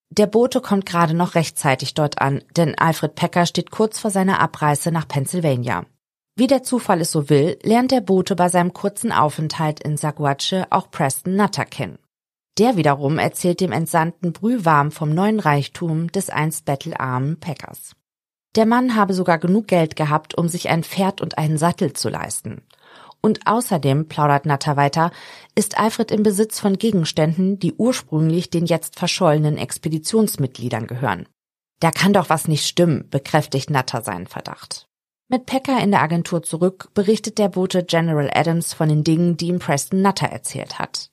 Der 0.09 0.25
Bote 0.25 0.59
kommt 0.59 0.85
gerade 0.85 1.13
noch 1.13 1.35
rechtzeitig 1.35 1.93
dort 1.93 2.21
an, 2.21 2.43
denn 2.55 2.77
Alfred 2.77 3.15
Pecker 3.15 3.45
steht 3.45 3.71
kurz 3.71 3.99
vor 3.99 4.09
seiner 4.09 4.39
Abreise 4.39 4.91
nach 4.91 5.07
Pennsylvania. 5.07 5.85
Wie 6.39 6.47
der 6.47 6.63
Zufall 6.63 7.01
es 7.01 7.11
so 7.11 7.29
will, 7.29 7.59
lernt 7.63 7.91
der 7.91 7.99
Bote 7.99 8.33
bei 8.33 8.47
seinem 8.47 8.71
kurzen 8.71 9.11
Aufenthalt 9.11 9.81
in 9.81 9.97
Saguache 9.97 10.67
auch 10.69 10.89
Preston 10.89 11.35
Nutter 11.35 11.65
kennen. 11.65 11.99
Der 12.57 12.77
wiederum 12.77 13.19
erzählt 13.19 13.59
dem 13.59 13.73
Entsandten 13.73 14.31
brühwarm 14.31 14.93
vom 14.93 15.13
neuen 15.13 15.41
Reichtum 15.41 16.09
des 16.13 16.29
einst 16.29 16.63
bettelarmen 16.63 17.41
Packers. 17.41 17.93
Der 18.55 18.65
Mann 18.65 18.95
habe 18.95 19.13
sogar 19.13 19.37
genug 19.37 19.67
Geld 19.67 19.97
gehabt, 19.97 20.33
um 20.33 20.47
sich 20.47 20.69
ein 20.69 20.85
Pferd 20.85 21.19
und 21.19 21.37
einen 21.37 21.57
Sattel 21.57 21.91
zu 21.91 22.07
leisten. 22.07 22.61
Und 23.19 23.45
außerdem, 23.45 24.07
plaudert 24.07 24.45
Natter 24.45 24.77
weiter, 24.77 25.11
ist 25.55 25.77
Alfred 25.77 26.09
im 26.09 26.23
Besitz 26.23 26.57
von 26.57 26.77
Gegenständen, 26.77 27.59
die 27.59 27.73
ursprünglich 27.73 28.49
den 28.49 28.65
jetzt 28.65 28.97
verschollenen 28.97 29.57
Expeditionsmitgliedern 29.57 30.87
gehören. 30.87 31.27
Da 31.81 31.91
kann 31.91 32.13
doch 32.13 32.29
was 32.29 32.47
nicht 32.47 32.65
stimmen, 32.65 33.09
bekräftigt 33.09 33.69
Natter 33.69 34.03
seinen 34.03 34.27
Verdacht. 34.27 34.88
Mit 35.31 35.45
Pecker 35.45 35.79
in 35.79 35.91
der 35.91 36.01
Agentur 36.01 36.41
zurück 36.41 36.89
berichtet 36.95 37.37
der 37.37 37.49
Bote 37.49 37.83
General 37.83 38.31
Adams 38.33 38.73
von 38.73 38.89
den 38.89 39.03
Dingen, 39.03 39.37
die 39.37 39.49
ihm 39.49 39.59
Preston 39.59 40.01
Nutter 40.01 40.25
erzählt 40.25 40.79
hat. 40.79 41.11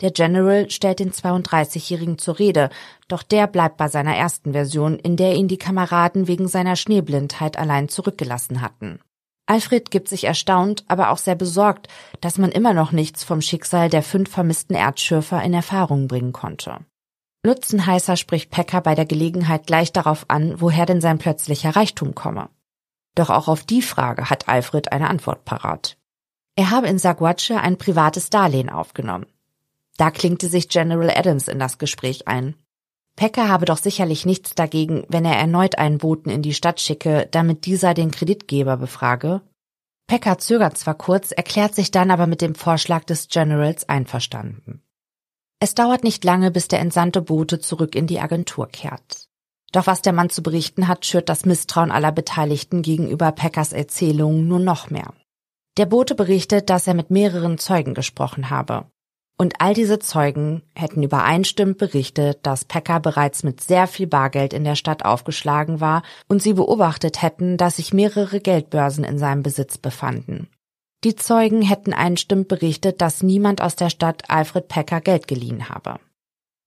Der 0.00 0.10
General 0.10 0.68
stellt 0.68 0.98
den 0.98 1.12
32-Jährigen 1.12 2.18
zur 2.18 2.40
Rede, 2.40 2.70
doch 3.06 3.22
der 3.22 3.46
bleibt 3.46 3.76
bei 3.76 3.86
seiner 3.86 4.16
ersten 4.16 4.50
Version, 4.50 4.98
in 4.98 5.16
der 5.16 5.36
ihn 5.36 5.46
die 5.46 5.58
Kameraden 5.58 6.26
wegen 6.26 6.48
seiner 6.48 6.74
Schneeblindheit 6.74 7.56
allein 7.56 7.88
zurückgelassen 7.88 8.62
hatten. 8.62 8.98
Alfred 9.46 9.92
gibt 9.92 10.08
sich 10.08 10.24
erstaunt, 10.24 10.84
aber 10.88 11.10
auch 11.10 11.18
sehr 11.18 11.36
besorgt, 11.36 11.86
dass 12.20 12.38
man 12.38 12.50
immer 12.50 12.74
noch 12.74 12.90
nichts 12.90 13.22
vom 13.22 13.40
Schicksal 13.40 13.88
der 13.88 14.02
fünf 14.02 14.28
vermissten 14.28 14.74
Erdschürfer 14.74 15.40
in 15.44 15.54
Erfahrung 15.54 16.08
bringen 16.08 16.32
konnte. 16.32 16.78
Lutzenheißer 17.44 18.16
spricht 18.16 18.50
Pecker 18.50 18.80
bei 18.80 18.96
der 18.96 19.06
Gelegenheit 19.06 19.68
gleich 19.68 19.92
darauf 19.92 20.24
an, 20.26 20.60
woher 20.60 20.84
denn 20.84 21.00
sein 21.00 21.18
plötzlicher 21.18 21.76
Reichtum 21.76 22.16
komme. 22.16 22.48
Doch 23.16 23.30
auch 23.30 23.48
auf 23.48 23.64
die 23.64 23.82
Frage 23.82 24.30
hat 24.30 24.48
Alfred 24.48 24.92
eine 24.92 25.10
Antwort 25.10 25.44
parat. 25.44 25.96
Er 26.54 26.70
habe 26.70 26.86
in 26.86 26.98
Saguache 26.98 27.60
ein 27.60 27.78
privates 27.78 28.30
Darlehen 28.30 28.70
aufgenommen. 28.70 29.26
Da 29.96 30.10
klinkte 30.10 30.48
sich 30.48 30.68
General 30.68 31.10
Adams 31.10 31.48
in 31.48 31.58
das 31.58 31.78
Gespräch 31.78 32.28
ein. 32.28 32.54
Pecker 33.16 33.48
habe 33.48 33.64
doch 33.64 33.78
sicherlich 33.78 34.26
nichts 34.26 34.54
dagegen, 34.54 35.04
wenn 35.08 35.24
er 35.24 35.36
erneut 35.36 35.78
einen 35.78 35.98
Boten 35.98 36.28
in 36.28 36.42
die 36.42 36.52
Stadt 36.52 36.80
schicke, 36.80 37.26
damit 37.30 37.64
dieser 37.64 37.94
den 37.94 38.10
Kreditgeber 38.10 38.76
befrage. 38.76 39.40
Pecker 40.06 40.38
zögert 40.38 40.76
zwar 40.76 40.94
kurz, 40.94 41.32
erklärt 41.32 41.74
sich 41.74 41.90
dann 41.90 42.10
aber 42.10 42.26
mit 42.26 42.42
dem 42.42 42.54
Vorschlag 42.54 43.04
des 43.04 43.28
Generals 43.28 43.88
einverstanden. 43.88 44.82
Es 45.58 45.74
dauert 45.74 46.04
nicht 46.04 46.22
lange, 46.24 46.50
bis 46.50 46.68
der 46.68 46.80
entsandte 46.80 47.22
Bote 47.22 47.58
zurück 47.58 47.94
in 47.94 48.06
die 48.06 48.20
Agentur 48.20 48.68
kehrt. 48.68 49.25
Doch 49.76 49.86
was 49.86 50.00
der 50.00 50.14
Mann 50.14 50.30
zu 50.30 50.42
berichten 50.42 50.88
hat, 50.88 51.04
schürt 51.04 51.28
das 51.28 51.44
Misstrauen 51.44 51.90
aller 51.90 52.10
Beteiligten 52.10 52.80
gegenüber 52.80 53.30
Peckers 53.30 53.74
Erzählungen 53.74 54.48
nur 54.48 54.58
noch 54.58 54.88
mehr. 54.88 55.12
Der 55.76 55.84
Bote 55.84 56.14
berichtet, 56.14 56.70
dass 56.70 56.86
er 56.86 56.94
mit 56.94 57.10
mehreren 57.10 57.58
Zeugen 57.58 57.92
gesprochen 57.92 58.48
habe. 58.48 58.86
Und 59.36 59.60
all 59.60 59.74
diese 59.74 59.98
Zeugen 59.98 60.62
hätten 60.74 61.02
übereinstimmend 61.02 61.76
berichtet, 61.76 62.38
dass 62.42 62.64
Pecker 62.64 63.00
bereits 63.00 63.42
mit 63.42 63.60
sehr 63.60 63.86
viel 63.86 64.06
Bargeld 64.06 64.54
in 64.54 64.64
der 64.64 64.76
Stadt 64.76 65.04
aufgeschlagen 65.04 65.78
war 65.78 66.02
und 66.26 66.40
sie 66.40 66.54
beobachtet 66.54 67.20
hätten, 67.20 67.58
dass 67.58 67.76
sich 67.76 67.92
mehrere 67.92 68.40
Geldbörsen 68.40 69.04
in 69.04 69.18
seinem 69.18 69.42
Besitz 69.42 69.76
befanden. 69.76 70.48
Die 71.04 71.16
Zeugen 71.16 71.60
hätten 71.60 71.92
einstimmend 71.92 72.48
berichtet, 72.48 73.02
dass 73.02 73.22
niemand 73.22 73.60
aus 73.60 73.76
der 73.76 73.90
Stadt 73.90 74.22
Alfred 74.28 74.68
Pecker 74.68 75.02
Geld 75.02 75.28
geliehen 75.28 75.68
habe. 75.68 76.00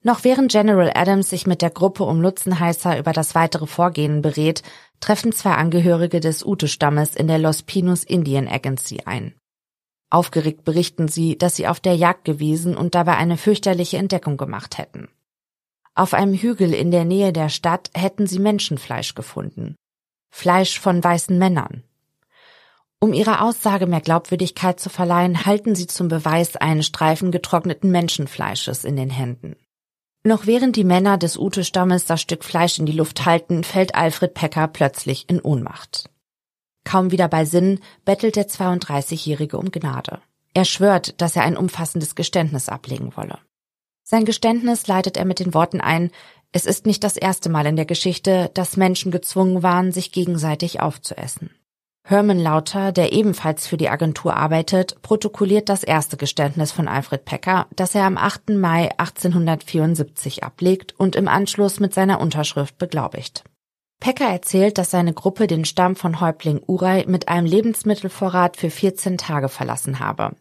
Noch 0.02 0.24
während 0.24 0.52
General 0.52 0.92
Adams 0.96 1.30
sich 1.30 1.46
mit 1.46 1.62
der 1.62 1.72
Gruppe 1.72 2.04
um 2.04 2.22
Lutzenheißer 2.22 2.98
über 2.98 3.12
das 3.12 3.36
weitere 3.36 3.68
Vorgehen 3.68 4.22
berät, 4.22 4.64
treffen 5.02 5.34
zwei 5.34 5.56
Angehörige 5.56 6.22
des 6.22 6.46
Ute-Stammes 6.46 7.16
in 7.16 7.28
der 7.28 7.38
Los 7.38 7.64
Pinos 7.64 8.06
Indian 8.06 8.48
Agency 8.48 9.02
ein. 9.06 9.36
Aufgeregt 10.10 10.64
berichten 10.64 11.08
sie, 11.08 11.38
dass 11.38 11.56
sie 11.56 11.68
auf 11.68 11.80
der 11.80 11.96
Jagd 11.96 12.24
gewesen 12.26 12.78
und 12.78 12.96
dabei 12.96 13.18
eine 13.18 13.38
fürchterliche 13.38 13.98
Entdeckung 13.98 14.38
gemacht 14.38 14.78
hätten. 14.78 15.10
Auf 15.96 16.14
einem 16.14 16.34
Hügel 16.34 16.74
in 16.74 16.92
der 16.92 17.04
Nähe 17.04 17.34
der 17.34 17.50
Stadt 17.50 17.92
hätten 17.94 18.26
sie 18.26 18.40
Menschenfleisch 18.40 19.16
gefunden. 19.16 19.76
Fleisch 20.32 20.80
von 20.80 21.04
weißen 21.04 21.38
Männern. 21.38 21.84
Um 23.02 23.14
ihrer 23.14 23.44
Aussage 23.44 23.86
mehr 23.86 24.02
Glaubwürdigkeit 24.02 24.80
zu 24.80 24.90
verleihen, 24.90 25.46
halten 25.46 25.76
sie 25.76 25.88
zum 25.88 26.08
Beweis 26.08 26.56
einen 26.56 26.84
Streifen 26.84 27.32
getrockneten 27.32 27.92
Menschenfleisches 27.92 28.86
in 28.86 28.96
den 28.96 29.10
Händen. 29.10 29.56
Noch 30.24 30.46
während 30.46 30.76
die 30.76 30.84
Männer 30.84 31.18
des 31.18 31.38
Ute-Stammes 31.38 32.06
das 32.06 32.22
Stück 32.22 32.44
Fleisch 32.44 32.78
in 32.78 32.86
die 32.86 32.92
Luft 32.92 33.26
halten, 33.26 33.64
fällt 33.64 33.96
Alfred 33.96 34.34
Pecker 34.34 34.68
plötzlich 34.68 35.30
in 35.30 35.40
Ohnmacht. 35.40 36.10
Kaum 36.84 37.12
wieder 37.12 37.28
bei 37.28 37.46
Sinn 37.46 37.80
bettelt 38.04 38.36
der 38.36 38.48
32-Jährige 38.48 39.58
um 39.58 39.72
Gnade. 39.72 40.20
Er 40.54 40.66
schwört, 40.66 41.22
dass 41.22 41.36
er 41.36 41.44
ein 41.44 41.56
umfassendes 41.56 42.16
Geständnis 42.16 42.68
ablegen 42.68 43.16
wolle. 43.16 43.38
Sein 44.04 44.26
Geständnis 44.26 44.88
leitet 44.88 45.18
er 45.18 45.26
mit 45.26 45.40
den 45.40 45.54
Worten 45.54 45.82
ein, 45.82 46.12
es 46.52 46.66
ist 46.66 46.88
nicht 46.88 47.04
das 47.04 47.16
erste 47.16 47.48
Mal 47.48 47.68
in 47.68 47.76
der 47.76 47.86
Geschichte, 47.86 48.50
dass 48.56 48.76
Menschen 48.76 49.12
gezwungen 49.12 49.62
waren, 49.62 49.92
sich 49.92 50.12
gegenseitig 50.12 50.80
aufzuessen. 50.80 51.52
Herman 52.10 52.40
Lauter, 52.40 52.92
der 52.92 53.14
ebenfalls 53.14 53.68
für 53.68 53.78
die 53.78 53.88
Agentur 53.88 54.36
arbeitet, 54.36 55.00
protokolliert 55.04 55.70
das 55.70 55.84
erste 55.84 56.18
Geständnis 56.18 56.72
von 56.72 56.88
Alfred 56.88 57.24
Pecker, 57.24 57.68
das 57.76 57.94
er 57.94 58.06
am 58.06 58.18
8. 58.18 58.50
Mai 58.50 58.90
1874 58.98 60.44
ablegt 60.44 60.96
und 60.98 61.16
im 61.16 61.28
Anschluss 61.28 61.80
mit 61.80 61.94
seiner 61.94 62.20
Unterschrift 62.20 62.80
beglaubigt. 62.80 63.44
Pecker 64.00 64.26
erzählt, 64.26 64.80
dass 64.80 64.90
seine 64.90 65.14
Gruppe 65.14 65.46
den 65.46 65.66
Stamm 65.66 65.96
von 65.96 66.20
Häuptling 66.20 66.64
Uray 66.66 67.06
mit 67.06 67.28
einem 67.28 67.46
Lebensmittelvorrat 67.46 68.58
für 68.58 68.72
14 68.72 69.20
Tage 69.20 69.48
verlassen 69.48 70.00
habe. 70.00 70.32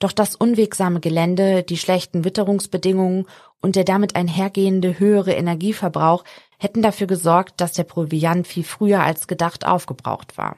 Doch 0.00 0.10
das 0.10 0.34
unwegsame 0.34 0.98
Gelände, 0.98 1.62
die 1.62 1.76
schlechten 1.76 2.24
Witterungsbedingungen 2.24 3.26
und 3.60 3.76
der 3.76 3.84
damit 3.84 4.16
einhergehende 4.16 4.98
höhere 4.98 5.34
Energieverbrauch 5.34 6.24
hätten 6.58 6.82
dafür 6.82 7.06
gesorgt, 7.06 7.60
dass 7.60 7.74
der 7.74 7.84
Proviant 7.84 8.48
viel 8.48 8.64
früher 8.64 9.04
als 9.04 9.28
gedacht 9.28 9.64
aufgebraucht 9.64 10.36
war. 10.36 10.56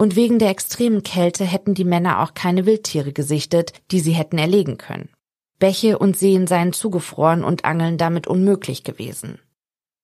Und 0.00 0.16
wegen 0.16 0.38
der 0.38 0.48
extremen 0.48 1.02
Kälte 1.02 1.44
hätten 1.44 1.74
die 1.74 1.84
Männer 1.84 2.22
auch 2.22 2.32
keine 2.32 2.64
Wildtiere 2.64 3.12
gesichtet, 3.12 3.74
die 3.90 4.00
sie 4.00 4.12
hätten 4.12 4.38
erlegen 4.38 4.78
können. 4.78 5.10
Bäche 5.58 5.98
und 5.98 6.18
Seen 6.18 6.46
seien 6.46 6.72
zugefroren 6.72 7.44
und 7.44 7.66
Angeln 7.66 7.98
damit 7.98 8.26
unmöglich 8.26 8.82
gewesen. 8.82 9.38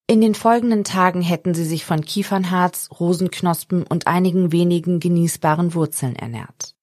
In 0.05 0.21
den 0.21 0.35
folgenden 0.35 0.83
Tagen 0.83 1.23
hätten 1.23 1.55
sie 1.55 1.65
sich 1.65 1.83
von 1.83 2.05
Kiefernharz, 2.05 2.89
Rosenknospen 2.99 3.87
und 3.87 4.05
einigen 4.05 4.51
wenigen 4.51 4.99
genießbaren 4.99 5.73
Wurzeln 5.73 6.15
ernährt. 6.15 6.75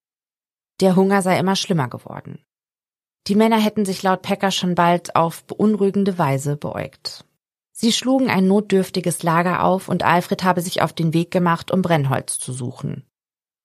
Der 0.80 0.96
Hunger 0.96 1.22
sei 1.22 1.38
immer 1.38 1.54
schlimmer 1.54 1.86
geworden. 1.86 2.40
Die 3.28 3.36
Männer 3.36 3.60
hätten 3.60 3.84
sich 3.84 4.02
laut 4.02 4.22
Pecker 4.22 4.50
schon 4.50 4.74
bald 4.74 5.14
auf 5.14 5.44
beunruhigende 5.44 6.18
Weise 6.18 6.56
beäugt. 6.56 7.24
Sie 7.76 7.90
schlugen 7.90 8.30
ein 8.30 8.46
notdürftiges 8.46 9.24
Lager 9.24 9.64
auf 9.64 9.88
und 9.88 10.04
Alfred 10.04 10.44
habe 10.44 10.60
sich 10.60 10.80
auf 10.80 10.92
den 10.92 11.12
Weg 11.12 11.32
gemacht, 11.32 11.72
um 11.72 11.82
Brennholz 11.82 12.38
zu 12.38 12.52
suchen. 12.52 13.04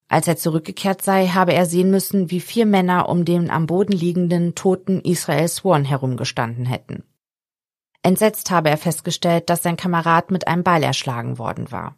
Als 0.07 0.27
er 0.27 0.35
zurückgekehrt 0.35 1.03
sei, 1.03 1.27
habe 1.27 1.53
er 1.53 1.67
sehen 1.67 1.91
müssen, 1.91 2.31
wie 2.31 2.39
vier 2.39 2.65
Männer 2.65 3.07
um 3.07 3.23
den 3.23 3.51
am 3.51 3.67
Boden 3.67 3.91
liegenden 3.91 4.55
toten 4.55 4.99
Israel 5.01 5.47
Swan 5.47 5.85
herumgestanden 5.85 6.65
hätten. 6.65 7.03
Entsetzt 8.01 8.49
habe 8.49 8.71
er 8.71 8.77
festgestellt, 8.77 9.47
dass 9.51 9.61
sein 9.61 9.77
Kamerad 9.77 10.31
mit 10.31 10.47
einem 10.47 10.63
Beil 10.63 10.81
erschlagen 10.81 11.37
worden 11.37 11.71
war. 11.71 11.95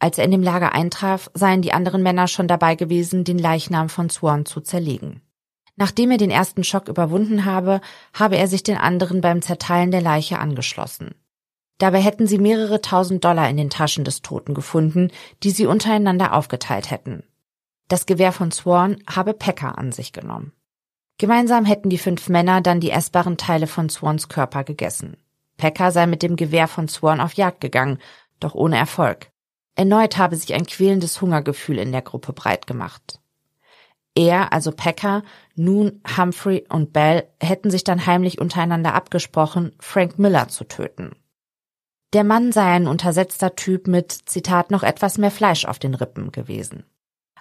Als 0.00 0.18
er 0.18 0.24
in 0.24 0.32
dem 0.32 0.42
Lager 0.42 0.72
eintraf, 0.72 1.30
seien 1.34 1.62
die 1.62 1.72
anderen 1.72 2.02
Männer 2.02 2.26
schon 2.26 2.48
dabei 2.48 2.74
gewesen, 2.74 3.22
den 3.22 3.38
Leichnam 3.38 3.88
von 3.88 4.10
Swan 4.10 4.44
zu 4.44 4.60
zerlegen. 4.60 5.22
Nachdem 5.76 6.10
er 6.10 6.18
den 6.18 6.30
ersten 6.30 6.64
Schock 6.64 6.88
überwunden 6.88 7.44
habe, 7.44 7.80
habe 8.12 8.36
er 8.36 8.46
sich 8.46 8.62
den 8.62 8.76
anderen 8.76 9.20
beim 9.20 9.42
Zerteilen 9.42 9.90
der 9.90 10.02
Leiche 10.02 10.38
angeschlossen. 10.38 11.14
Dabei 11.78 12.00
hätten 12.00 12.26
sie 12.26 12.38
mehrere 12.38 12.80
tausend 12.80 13.24
Dollar 13.24 13.48
in 13.48 13.56
den 13.56 13.70
Taschen 13.70 14.04
des 14.04 14.22
Toten 14.22 14.54
gefunden, 14.54 15.10
die 15.42 15.50
sie 15.50 15.66
untereinander 15.66 16.34
aufgeteilt 16.34 16.90
hätten. 16.90 17.24
Das 17.88 18.06
Gewehr 18.06 18.32
von 18.32 18.52
Swan 18.52 19.02
habe 19.08 19.34
Packer 19.34 19.78
an 19.78 19.92
sich 19.92 20.12
genommen. 20.12 20.52
Gemeinsam 21.18 21.64
hätten 21.64 21.88
die 21.88 21.98
fünf 21.98 22.28
Männer 22.28 22.60
dann 22.60 22.80
die 22.80 22.90
essbaren 22.90 23.36
Teile 23.36 23.66
von 23.66 23.88
Swans 23.88 24.28
Körper 24.28 24.64
gegessen. 24.64 25.16
Packer 25.56 25.92
sei 25.92 26.06
mit 26.06 26.22
dem 26.22 26.36
Gewehr 26.36 26.68
von 26.68 26.88
Swan 26.88 27.20
auf 27.20 27.34
Jagd 27.34 27.60
gegangen, 27.60 27.98
doch 28.40 28.54
ohne 28.54 28.76
Erfolg. 28.76 29.30
Erneut 29.74 30.18
habe 30.18 30.36
sich 30.36 30.54
ein 30.54 30.66
quälendes 30.66 31.20
Hungergefühl 31.20 31.78
in 31.78 31.92
der 31.92 32.02
Gruppe 32.02 32.32
breit 32.32 32.66
gemacht. 32.66 33.20
Er, 34.14 34.52
also 34.52 34.72
Packer, 34.72 35.22
nun 35.54 36.00
Humphrey 36.16 36.66
und 36.68 36.92
Bell 36.92 37.28
hätten 37.40 37.70
sich 37.70 37.84
dann 37.84 38.06
heimlich 38.06 38.40
untereinander 38.40 38.94
abgesprochen, 38.94 39.72
Frank 39.78 40.18
Miller 40.18 40.48
zu 40.48 40.64
töten. 40.64 41.12
Der 42.12 42.24
Mann 42.24 42.52
sei 42.52 42.64
ein 42.64 42.88
untersetzter 42.88 43.56
Typ 43.56 43.86
mit, 43.86 44.12
Zitat, 44.12 44.70
noch 44.70 44.82
etwas 44.82 45.18
mehr 45.18 45.30
Fleisch 45.30 45.64
auf 45.64 45.78
den 45.78 45.94
Rippen 45.94 46.30
gewesen. 46.30 46.84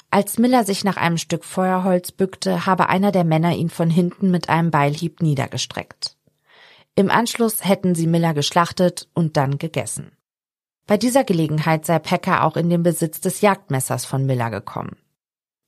Als 0.09 0.37
Miller 0.37 0.65
sich 0.65 0.83
nach 0.83 0.97
einem 0.97 1.17
Stück 1.17 1.45
Feuerholz 1.45 2.11
bückte, 2.11 2.65
habe 2.65 2.89
einer 2.89 3.11
der 3.11 3.23
Männer 3.23 3.53
ihn 3.53 3.69
von 3.69 3.89
hinten 3.89 4.29
mit 4.29 4.49
einem 4.49 4.71
Beilhieb 4.71 5.21
niedergestreckt. 5.21 6.17
Im 6.95 7.09
Anschluss 7.09 7.63
hätten 7.63 7.95
sie 7.95 8.07
Miller 8.07 8.33
geschlachtet 8.33 9.07
und 9.13 9.37
dann 9.37 9.57
gegessen. 9.57 10.11
Bei 10.85 10.97
dieser 10.97 11.23
Gelegenheit 11.23 11.85
sei 11.85 11.99
Packer 11.99 12.43
auch 12.43 12.57
in 12.57 12.69
den 12.69 12.83
Besitz 12.83 13.21
des 13.21 13.39
Jagdmessers 13.39 14.05
von 14.05 14.25
Miller 14.25 14.49
gekommen. 14.49 14.97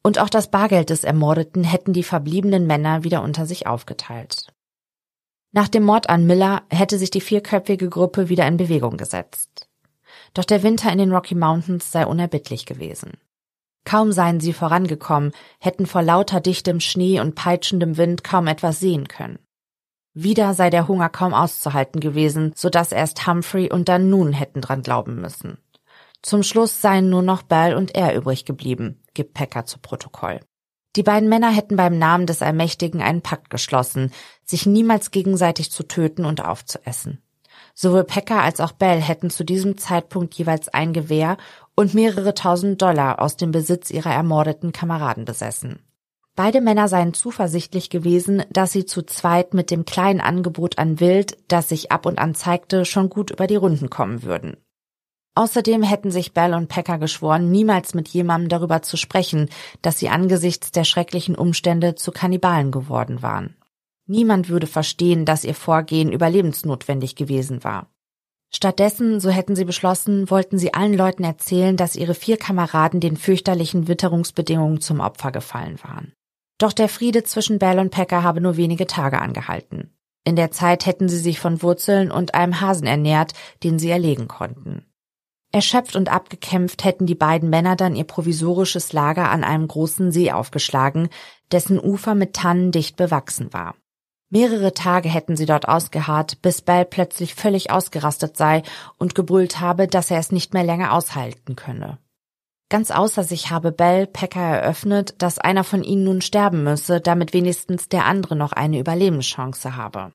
Und 0.03 0.19
auch 0.19 0.29
das 0.29 0.51
Bargeld 0.51 0.89
des 0.89 1.05
Ermordeten 1.05 1.63
hätten 1.63 1.93
die 1.93 2.03
verbliebenen 2.03 2.67
Männer 2.67 3.03
wieder 3.03 3.23
unter 3.23 3.45
sich 3.45 3.67
aufgeteilt. 3.67 4.53
Nach 5.53 5.69
dem 5.69 5.83
Mord 5.83 6.09
an 6.09 6.25
Miller 6.25 6.63
hätte 6.69 6.97
sich 6.97 7.09
die 7.09 7.21
vierköpfige 7.21 7.87
Gruppe 7.89 8.27
wieder 8.27 8.45
in 8.47 8.57
Bewegung 8.57 8.97
gesetzt. 8.97 9.69
Doch 10.33 10.43
der 10.43 10.63
Winter 10.63 10.91
in 10.91 10.97
den 10.97 11.11
Rocky 11.11 11.35
Mountains 11.35 11.91
sei 11.91 12.05
unerbittlich 12.05 12.65
gewesen. 12.65 13.13
Kaum 13.85 14.11
seien 14.11 14.39
sie 14.39 14.53
vorangekommen, 14.53 15.31
hätten 15.59 15.85
vor 15.85 16.01
lauter 16.01 16.41
dichtem 16.41 16.79
Schnee 16.79 17.19
und 17.19 17.35
peitschendem 17.35 17.97
Wind 17.97 18.23
kaum 18.23 18.47
etwas 18.47 18.79
sehen 18.79 19.07
können. 19.07 19.39
Wieder 20.13 20.53
sei 20.53 20.69
der 20.69 20.87
Hunger 20.87 21.09
kaum 21.09 21.33
auszuhalten 21.33 21.99
gewesen, 21.99 22.53
so 22.55 22.69
dass 22.69 22.91
erst 22.91 23.27
Humphrey 23.27 23.71
und 23.71 23.89
dann 23.89 24.09
nun 24.09 24.31
hätten 24.31 24.61
dran 24.61 24.81
glauben 24.81 25.19
müssen. 25.19 25.57
Zum 26.21 26.43
Schluss 26.43 26.81
seien 26.81 27.09
nur 27.09 27.21
noch 27.21 27.43
Bell 27.43 27.75
und 27.75 27.95
er 27.95 28.15
übrig 28.15 28.45
geblieben, 28.45 29.02
gibt 29.13 29.33
Packer 29.33 29.65
zu 29.65 29.79
Protokoll. 29.79 30.39
Die 30.95 31.03
beiden 31.03 31.27
Männer 31.27 31.51
hätten 31.51 31.75
beim 31.75 31.97
Namen 31.97 32.27
des 32.27 32.41
Allmächtigen 32.41 33.01
einen 33.01 33.21
Pakt 33.21 33.49
geschlossen, 33.49 34.11
sich 34.45 34.65
niemals 34.65 35.11
gegenseitig 35.11 35.71
zu 35.71 35.83
töten 35.83 36.25
und 36.25 36.43
aufzuessen. 36.45 37.19
Sowohl 37.73 38.03
Packer 38.03 38.41
als 38.41 38.59
auch 38.59 38.73
Bell 38.73 39.01
hätten 39.01 39.31
zu 39.31 39.43
diesem 39.43 39.77
Zeitpunkt 39.77 40.35
jeweils 40.35 40.69
ein 40.69 40.93
Gewehr 40.93 41.37
und 41.75 41.95
mehrere 41.95 42.35
tausend 42.35 42.81
Dollar 42.81 43.19
aus 43.19 43.37
dem 43.37 43.51
Besitz 43.51 43.89
ihrer 43.89 44.13
ermordeten 44.13 44.71
Kameraden 44.71 45.25
besessen. 45.25 45.79
Beide 46.35 46.61
Männer 46.61 46.87
seien 46.87 47.13
zuversichtlich 47.13 47.91
gewesen, 47.91 48.43
dass 48.49 48.71
sie 48.71 48.85
zu 48.85 49.03
zweit 49.03 49.53
mit 49.53 49.69
dem 49.69 49.85
kleinen 49.85 50.19
Angebot 50.19 50.79
an 50.79 50.99
Wild, 50.99 51.37
das 51.47 51.69
sich 51.69 51.91
ab 51.91 52.07
und 52.07 52.17
an 52.17 52.33
zeigte, 52.33 52.85
schon 52.85 53.09
gut 53.09 53.29
über 53.29 53.45
die 53.45 53.55
Runden 53.55 53.89
kommen 53.89 54.23
würden. 54.23 54.57
Außerdem 55.35 55.81
hätten 55.81 56.11
sich 56.11 56.33
Bell 56.33 56.53
und 56.53 56.67
Packer 56.67 56.99
geschworen, 56.99 57.49
niemals 57.49 57.95
mit 57.95 58.07
jemandem 58.09 58.49
darüber 58.49 58.83
zu 58.83 58.97
sprechen, 58.97 59.49
dass 59.81 59.97
sie 59.97 60.09
angesichts 60.09 60.71
der 60.71 60.83
schrecklichen 60.83 61.35
Umstände 61.35 61.95
zu 61.95 62.11
Kannibalen 62.11 62.71
geworden 62.71 63.21
waren. 63.23 63.55
Niemand 64.05 64.49
würde 64.49 64.67
verstehen, 64.67 65.25
dass 65.25 65.43
ihr 65.43 65.55
Vorgehen 65.55 66.11
überlebensnotwendig 66.11 67.15
gewesen 67.15 67.63
war. 67.63 67.89
Stattdessen, 68.53 69.19
so 69.19 69.31
hätten 69.31 69.55
sie 69.55 69.65
beschlossen, 69.65 70.29
wollten 70.29 70.59
sie 70.59 70.75
allen 70.75 70.93
Leuten 70.93 71.23
erzählen, 71.23 71.75
dass 71.75 71.95
ihre 71.95 72.13
vier 72.13 72.37
Kameraden 72.37 72.99
den 72.99 73.17
fürchterlichen 73.17 73.87
Witterungsbedingungen 73.87 74.81
zum 74.81 74.99
Opfer 74.99 75.31
gefallen 75.31 75.79
waren. 75.81 76.13
Doch 76.59 76.73
der 76.73 76.89
Friede 76.89 77.23
zwischen 77.23 77.57
Bell 77.57 77.79
und 77.79 77.89
Packer 77.89 78.21
habe 78.21 78.41
nur 78.41 78.55
wenige 78.55 78.85
Tage 78.85 79.19
angehalten. 79.19 79.97
In 80.23 80.35
der 80.35 80.51
Zeit 80.51 80.85
hätten 80.85 81.09
sie 81.09 81.17
sich 81.17 81.39
von 81.39 81.63
Wurzeln 81.63 82.11
und 82.11 82.35
einem 82.35 82.61
Hasen 82.61 82.85
ernährt, 82.85 83.33
den 83.63 83.79
sie 83.79 83.89
erlegen 83.89 84.27
konnten. 84.27 84.85
Erschöpft 85.53 85.95
und 85.95 86.11
abgekämpft 86.11 86.83
hätten 86.83 87.05
die 87.05 87.13
beiden 87.13 87.47
Männer 87.51 87.75
dann 87.75 87.95
ihr 87.95 88.05
provisorisches 88.05 88.91
Lager 88.91 89.29
an 89.29 89.43
einem 89.43 89.67
großen 89.67 90.11
See 90.11 90.31
aufgeschlagen, 90.31 91.09
dessen 91.51 91.79
Ufer 91.79 92.15
mit 92.15 92.33
Tannen 92.33 92.71
dicht 92.71 92.95
bewachsen 92.95 93.53
war. 93.53 93.75
Mehrere 94.31 94.73
Tage 94.73 95.09
hätten 95.09 95.37
sie 95.37 95.45
dort 95.45 95.67
ausgeharrt, 95.67 96.41
bis 96.41 96.63
Bell 96.63 96.85
plötzlich 96.85 97.35
völlig 97.35 97.69
ausgerastet 97.69 98.35
sei 98.35 98.63
und 98.97 99.13
gebrüllt 99.13 99.59
habe, 99.59 99.87
dass 99.87 100.09
er 100.09 100.17
es 100.17 100.31
nicht 100.31 100.55
mehr 100.55 100.63
länger 100.63 100.91
aushalten 100.91 101.55
könne. 101.55 101.99
Ganz 102.69 102.89
außer 102.89 103.23
sich 103.23 103.51
habe 103.51 103.71
Bell 103.71 104.07
Packer 104.07 104.41
eröffnet, 104.41 105.13
dass 105.19 105.37
einer 105.37 105.63
von 105.63 105.83
ihnen 105.83 106.03
nun 106.03 106.21
sterben 106.21 106.63
müsse, 106.63 106.99
damit 106.99 107.31
wenigstens 107.31 107.89
der 107.89 108.05
andere 108.05 108.35
noch 108.35 108.53
eine 108.53 108.79
Überlebenschance 108.79 109.75
habe. 109.75 110.13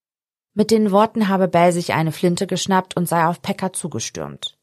Mit 0.54 0.72
den 0.72 0.90
Worten 0.90 1.28
habe 1.28 1.46
Bell 1.46 1.70
sich 1.70 1.92
eine 1.92 2.10
Flinte 2.10 2.48
geschnappt 2.48 2.96
und 2.96 3.08
sei 3.08 3.24
auf 3.24 3.40
Packer 3.40 3.72
zugestürmt. 3.72 4.57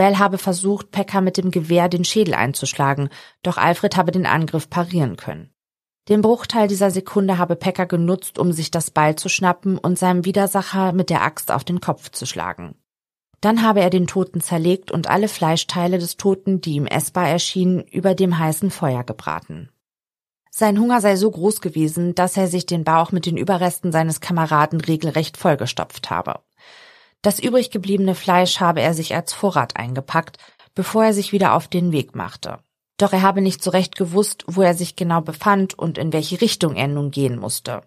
Bell 0.00 0.16
habe 0.16 0.38
versucht, 0.38 0.92
Packer 0.92 1.20
mit 1.20 1.36
dem 1.36 1.50
Gewehr 1.50 1.90
den 1.90 2.06
Schädel 2.06 2.32
einzuschlagen, 2.32 3.10
doch 3.42 3.58
Alfred 3.58 3.98
habe 3.98 4.12
den 4.12 4.24
Angriff 4.24 4.70
parieren 4.70 5.16
können. 5.16 5.50
Den 6.08 6.22
Bruchteil 6.22 6.68
dieser 6.68 6.90
Sekunde 6.90 7.36
habe 7.36 7.54
Packer 7.54 7.84
genutzt, 7.84 8.38
um 8.38 8.50
sich 8.50 8.70
das 8.70 8.90
Beil 8.90 9.16
zu 9.16 9.28
schnappen 9.28 9.76
und 9.76 9.98
seinem 9.98 10.24
Widersacher 10.24 10.92
mit 10.92 11.10
der 11.10 11.20
Axt 11.20 11.50
auf 11.50 11.64
den 11.64 11.82
Kopf 11.82 12.08
zu 12.12 12.24
schlagen. 12.24 12.76
Dann 13.42 13.60
habe 13.60 13.82
er 13.82 13.90
den 13.90 14.06
Toten 14.06 14.40
zerlegt 14.40 14.90
und 14.90 15.10
alle 15.10 15.28
Fleischteile 15.28 15.98
des 15.98 16.16
Toten, 16.16 16.62
die 16.62 16.76
ihm 16.76 16.86
essbar 16.86 17.28
erschienen, 17.28 17.82
über 17.82 18.14
dem 18.14 18.38
heißen 18.38 18.70
Feuer 18.70 19.04
gebraten. 19.04 19.68
Sein 20.50 20.80
Hunger 20.80 21.02
sei 21.02 21.16
so 21.16 21.30
groß 21.30 21.60
gewesen, 21.60 22.14
dass 22.14 22.38
er 22.38 22.46
sich 22.46 22.64
den 22.64 22.84
Bauch 22.84 23.12
mit 23.12 23.26
den 23.26 23.36
Überresten 23.36 23.92
seines 23.92 24.22
Kameraden 24.22 24.80
regelrecht 24.80 25.36
vollgestopft 25.36 26.08
habe. 26.08 26.40
Das 27.22 27.38
übrig 27.38 27.70
gebliebene 27.70 28.14
Fleisch 28.14 28.60
habe 28.60 28.80
er 28.80 28.94
sich 28.94 29.14
als 29.14 29.32
Vorrat 29.32 29.76
eingepackt, 29.76 30.38
bevor 30.74 31.04
er 31.04 31.12
sich 31.12 31.32
wieder 31.32 31.54
auf 31.54 31.68
den 31.68 31.92
Weg 31.92 32.14
machte. 32.14 32.60
Doch 32.96 33.12
er 33.12 33.22
habe 33.22 33.40
nicht 33.40 33.62
so 33.62 33.70
recht 33.70 33.96
gewusst, 33.96 34.44
wo 34.46 34.62
er 34.62 34.74
sich 34.74 34.96
genau 34.96 35.20
befand 35.20 35.78
und 35.78 35.98
in 35.98 36.12
welche 36.12 36.40
Richtung 36.40 36.76
er 36.76 36.88
nun 36.88 37.10
gehen 37.10 37.38
musste. 37.38 37.82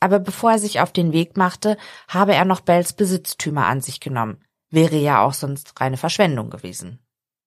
Aber 0.00 0.18
bevor 0.18 0.52
er 0.52 0.58
sich 0.58 0.80
auf 0.80 0.92
den 0.92 1.12
Weg 1.12 1.36
machte, 1.36 1.76
habe 2.08 2.34
er 2.34 2.44
noch 2.44 2.60
Bells 2.60 2.92
Besitztümer 2.92 3.66
an 3.66 3.80
sich 3.80 4.00
genommen. 4.00 4.42
Wäre 4.70 4.96
ja 4.96 5.24
auch 5.24 5.32
sonst 5.32 5.80
reine 5.80 5.96
Verschwendung 5.96 6.50
gewesen. 6.50 7.00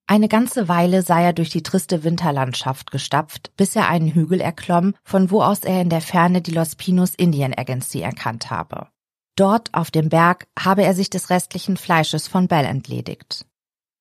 Eine 0.08 0.28
ganze 0.28 0.68
Weile 0.68 1.04
sei 1.04 1.24
er 1.24 1.34
durch 1.34 1.52
die 1.52 1.62
triste 1.62 2.04
Winterlandschaft 2.04 2.90
gestapft, 2.90 3.56
bis 3.58 3.76
er 3.76 3.88
einen 3.88 4.12
Hügel 4.14 4.42
erklomm, 4.42 4.96
von 5.04 5.30
wo 5.30 5.44
aus 5.44 5.60
er 5.60 5.82
in 5.82 5.90
der 5.90 6.02
Ferne 6.02 6.42
die 6.42 6.52
Los 6.52 6.76
Pinos 6.76 7.14
Indian 7.16 7.54
Agency 7.54 8.02
erkannt 8.02 8.50
habe. 8.50 8.88
Dort 9.40 9.74
auf 9.74 9.90
dem 9.90 10.10
Berg 10.10 10.48
habe 10.60 10.84
er 10.84 10.94
sich 10.94 11.10
des 11.10 11.30
restlichen 11.30 11.78
Fleisches 11.78 12.28
von 12.28 12.50
Bell 12.50 12.66
entledigt. 12.66 13.46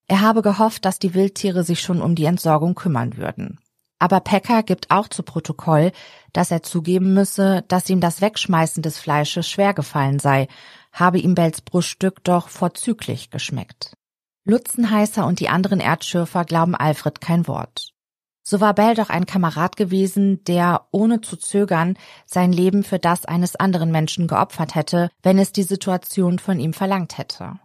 Er 0.09 0.21
habe 0.21 0.43
gehofft, 0.43 0.85
dass 0.85 0.99
die 0.99 1.15
Wildtiere 1.15 1.63
sich 1.63 1.81
schon 1.81 2.03
um 2.03 2.17
die 2.17 2.25
Entsorgung 2.25 2.75
kümmern 2.75 3.17
würden. 3.17 3.61
Aber 4.01 4.19
Packer 4.19 4.65
gibt 4.65 4.91
auch 4.91 5.07
zu 5.07 5.23
Protokoll, 5.23 5.93
dass 6.33 6.51
er 6.51 6.65
zugeben 6.65 7.15
müsse, 7.15 7.65
dass 7.69 7.89
ihm 7.89 8.01
das 8.01 8.21
Wegschmeißen 8.21 8.83
des 8.83 8.99
Fleisches 8.99 9.49
schwer 9.49 9.75
gefallen 9.75 10.19
sei, 10.19 10.49
habe 10.93 11.21
ihm 11.21 11.37
Bells 11.37 11.61
Bruststück 11.61 12.25
doch 12.25 12.49
vorzüglich 12.49 13.31
geschmeckt. 13.31 13.93
Lutzenheißer 14.45 15.25
und 15.25 15.39
die 15.39 15.51
anderen 15.51 15.79
Erdschürfer 15.79 16.45
glauben 16.47 16.75
Alfred 16.75 17.21
kein 17.21 17.47
Wort. 17.47 17.93
So 18.51 18.63
war 18.63 18.73
Bell 18.73 18.95
doch 18.95 19.11
ein 19.11 19.27
Kamerad 19.27 19.77
gewesen, 19.77 20.43
der, 20.45 20.87
ohne 20.91 21.21
zu 21.21 21.37
zögern, 21.37 21.99
sein 22.25 22.51
Leben 22.51 22.83
für 22.83 22.99
das 22.99 23.27
eines 23.27 23.57
anderen 23.57 23.93
Menschen 23.93 24.27
geopfert 24.27 24.75
hätte, 24.75 25.11
wenn 25.23 25.39
es 25.39 25.53
die 25.53 25.65
Situation 25.65 26.39
von 26.39 26.59
ihm 26.59 26.73
verlangt 26.73 27.19
hätte. 27.19 27.61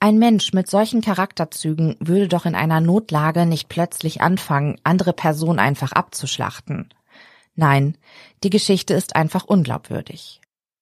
Ein 0.00 0.18
Mensch 0.18 0.52
mit 0.52 0.68
solchen 0.68 1.02
Charakterzügen 1.02 1.94
würde 2.00 2.26
doch 2.26 2.46
in 2.46 2.56
einer 2.56 2.80
Notlage 2.80 3.46
nicht 3.46 3.68
plötzlich 3.68 4.22
anfangen, 4.22 4.76
andere 4.82 5.12
Personen 5.12 5.60
einfach 5.60 5.92
abzuschlachten. 5.92 6.92
Nein, 7.54 7.96
die 8.42 8.50
Geschichte 8.50 8.92
ist 8.92 9.14
einfach 9.14 9.44
unglaubwürdig. 9.44 10.40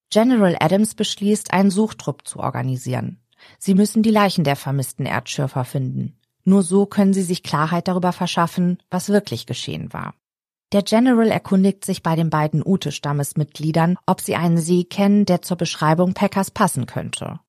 General 0.09 0.57
Adams 0.61 0.95
beschließt, 0.95 1.53
einen 1.53 1.71
Suchtrupp 1.71 2.27
zu 2.27 2.41
organisieren. 2.41 3.21
Sie 3.59 3.75
müssen 3.75 4.03
die 4.03 4.09
Leichen 4.09 4.45
der 4.45 4.57
vermissten 4.57 5.05
Erdschürfer 5.05 5.67
finden. 5.67 6.19
Nur 6.45 6.63
so 6.63 6.87
können 6.87 7.15
sie 7.15 7.23
sich 7.23 7.43
Klarheit 7.43 7.89
darüber 7.89 8.13
verschaffen, 8.13 8.79
was 8.91 9.09
wirklich 9.09 9.47
geschehen 9.47 9.93
war. 9.93 10.15
Der 10.73 10.83
General 10.83 11.31
erkundigt 11.31 11.85
sich 11.85 12.03
bei 12.03 12.17
den 12.17 12.31
beiden 12.31 12.63
Ute-Stammesmitgliedern, 12.65 13.99
ob 14.07 14.21
sie 14.21 14.37
einen 14.37 14.59
See 14.59 14.85
kennen, 14.85 15.27
der 15.27 15.43
zur 15.43 15.57
Beschreibung 15.57 16.15
Packers 16.15 16.51
passen 16.51 16.87
könnte. 16.87 17.41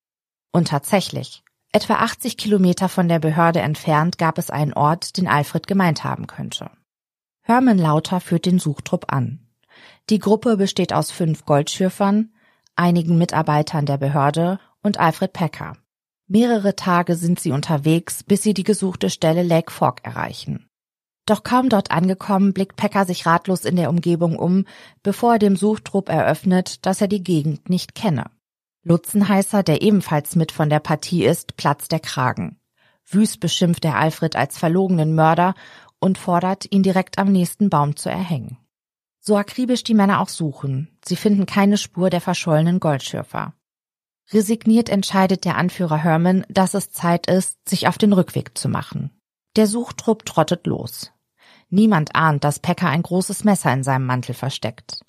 Und 0.51 0.67
tatsächlich, 0.67 1.43
Etwa 1.75 1.95
80 1.95 2.38
Kilometer 2.38 2.88
von 2.88 3.08
der 3.08 3.17
Behörde 3.17 3.60
entfernt 3.60 4.19
gab 4.19 4.38
es 4.38 4.51
einen 4.51 4.73
Ort, 4.73 5.17
den 5.17 5.27
Alfred 5.27 5.65
gemeint 5.65 6.03
haben 6.03 6.27
könnte. 6.27 6.69
Herman 7.41 7.79
Lauter 7.79 8.19
führt 8.19 8.45
den 8.45 8.60
Suchtrupp 8.60 9.12
an. 9.12 9.39
Die 10.12 10.19
Gruppe 10.19 10.56
besteht 10.56 10.93
aus 10.93 11.10
fünf 11.10 11.45
Goldschürfern, 11.45 12.32
einigen 12.75 13.17
Mitarbeitern 13.17 13.88
der 13.88 13.97
Behörde 13.97 14.60
und 14.84 14.99
Alfred 14.99 15.34
Pecker. 15.34 15.73
Mehrere 16.27 16.75
Tage 16.75 17.15
sind 17.15 17.39
sie 17.39 17.51
unterwegs, 17.51 18.23
bis 18.23 18.43
sie 18.43 18.53
die 18.53 18.63
gesuchte 18.63 19.09
Stelle 19.09 19.43
Lake 19.43 19.71
Fork 19.71 19.99
erreichen. 20.03 20.69
Doch 21.25 21.43
kaum 21.43 21.69
dort 21.69 21.91
angekommen, 21.91 22.53
blickt 22.53 22.75
Pecker 22.75 23.05
sich 23.05 23.25
ratlos 23.25 23.65
in 23.65 23.75
der 23.75 23.89
Umgebung 23.89 24.38
um, 24.38 24.65
bevor 25.03 25.33
er 25.33 25.39
dem 25.39 25.55
Suchtrupp 25.55 26.09
eröffnet, 26.09 26.86
dass 26.86 27.01
er 27.01 27.07
die 27.07 27.23
Gegend 27.23 27.69
nicht 27.69 27.95
kenne. 27.95 28.25
Lutzenheißer, 28.83 29.63
der 29.63 29.81
ebenfalls 29.81 30.36
mit 30.36 30.51
von 30.51 30.69
der 30.69 30.79
Partie 30.79 31.23
ist, 31.23 31.55
platzt 31.55 31.93
der 31.93 32.01
Kragen. 32.01 32.59
Wüst 33.05 33.39
beschimpft 33.39 33.86
er 33.86 33.97
Alfred 33.97 34.36
als 34.36 34.57
verlogenen 34.57 35.15
Mörder 35.15 35.55
und 35.99 36.17
fordert, 36.17 36.69
ihn 36.71 36.83
direkt 36.83 37.17
am 37.17 37.31
nächsten 37.31 37.69
Baum 37.69 37.95
zu 37.95 38.09
erhängen. 38.09 38.57
So 39.19 39.38
akribisch 39.38 39.83
die 39.83 39.93
Männer 39.93 40.19
auch 40.19 40.27
suchen, 40.27 40.97
sie 41.05 41.15
finden 41.15 41.45
keine 41.45 41.77
Spur 41.77 42.09
der 42.09 42.19
verschollenen 42.19 42.81
Goldschürfer. 42.81 43.53
Resigniert 44.31 44.89
entscheidet 44.89 45.45
der 45.45 45.57
Anführer 45.57 45.97
Herman, 45.97 46.45
dass 46.49 46.73
es 46.73 46.91
Zeit 46.91 47.27
ist, 47.27 47.57
sich 47.67 47.88
auf 47.88 47.97
den 47.97 48.13
Rückweg 48.13 48.57
zu 48.57 48.69
machen. 48.69 49.12
Der 49.55 49.67
Suchtrupp 49.67 50.25
trottet 50.25 50.65
los. 50.65 51.12
Niemand 51.69 52.15
ahnt, 52.15 52.43
dass 52.43 52.59
Pecker 52.59 52.88
ein 52.88 53.03
großes 53.03 53.43
Messer 53.43 53.73
in 53.73 53.83
seinem 53.83 54.05
Mantel 54.05 54.33
versteckt. 54.33 55.01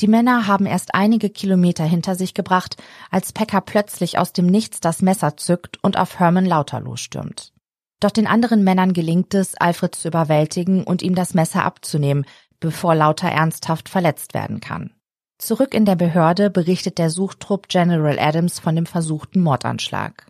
Die 0.00 0.08
Männer 0.08 0.46
haben 0.46 0.66
erst 0.66 0.94
einige 0.94 1.28
Kilometer 1.28 1.84
hinter 1.84 2.14
sich 2.14 2.34
gebracht, 2.34 2.76
als 3.10 3.32
Pecker 3.32 3.60
plötzlich 3.60 4.18
aus 4.18 4.32
dem 4.32 4.46
Nichts 4.46 4.80
das 4.80 5.02
Messer 5.02 5.36
zückt 5.36 5.82
und 5.82 5.98
auf 5.98 6.18
Herman 6.18 6.46
lauter 6.46 6.80
losstürmt. 6.80 7.52
Doch 8.00 8.10
den 8.10 8.28
anderen 8.28 8.62
Männern 8.62 8.92
gelingt 8.92 9.34
es, 9.34 9.56
Alfred 9.56 9.94
zu 9.94 10.08
überwältigen 10.08 10.84
und 10.84 11.02
ihm 11.02 11.16
das 11.16 11.34
Messer 11.34 11.64
abzunehmen, 11.64 12.26
bevor 12.60 12.94
Lauter 12.94 13.28
ernsthaft 13.28 13.88
verletzt 13.88 14.34
werden 14.34 14.60
kann. 14.60 14.92
Zurück 15.38 15.72
in 15.72 15.84
der 15.84 15.94
Behörde 15.94 16.50
berichtet 16.50 16.98
der 16.98 17.10
Suchtrupp 17.10 17.68
General 17.68 18.18
Adams 18.18 18.58
von 18.58 18.74
dem 18.74 18.86
versuchten 18.86 19.40
Mordanschlag. 19.40 20.26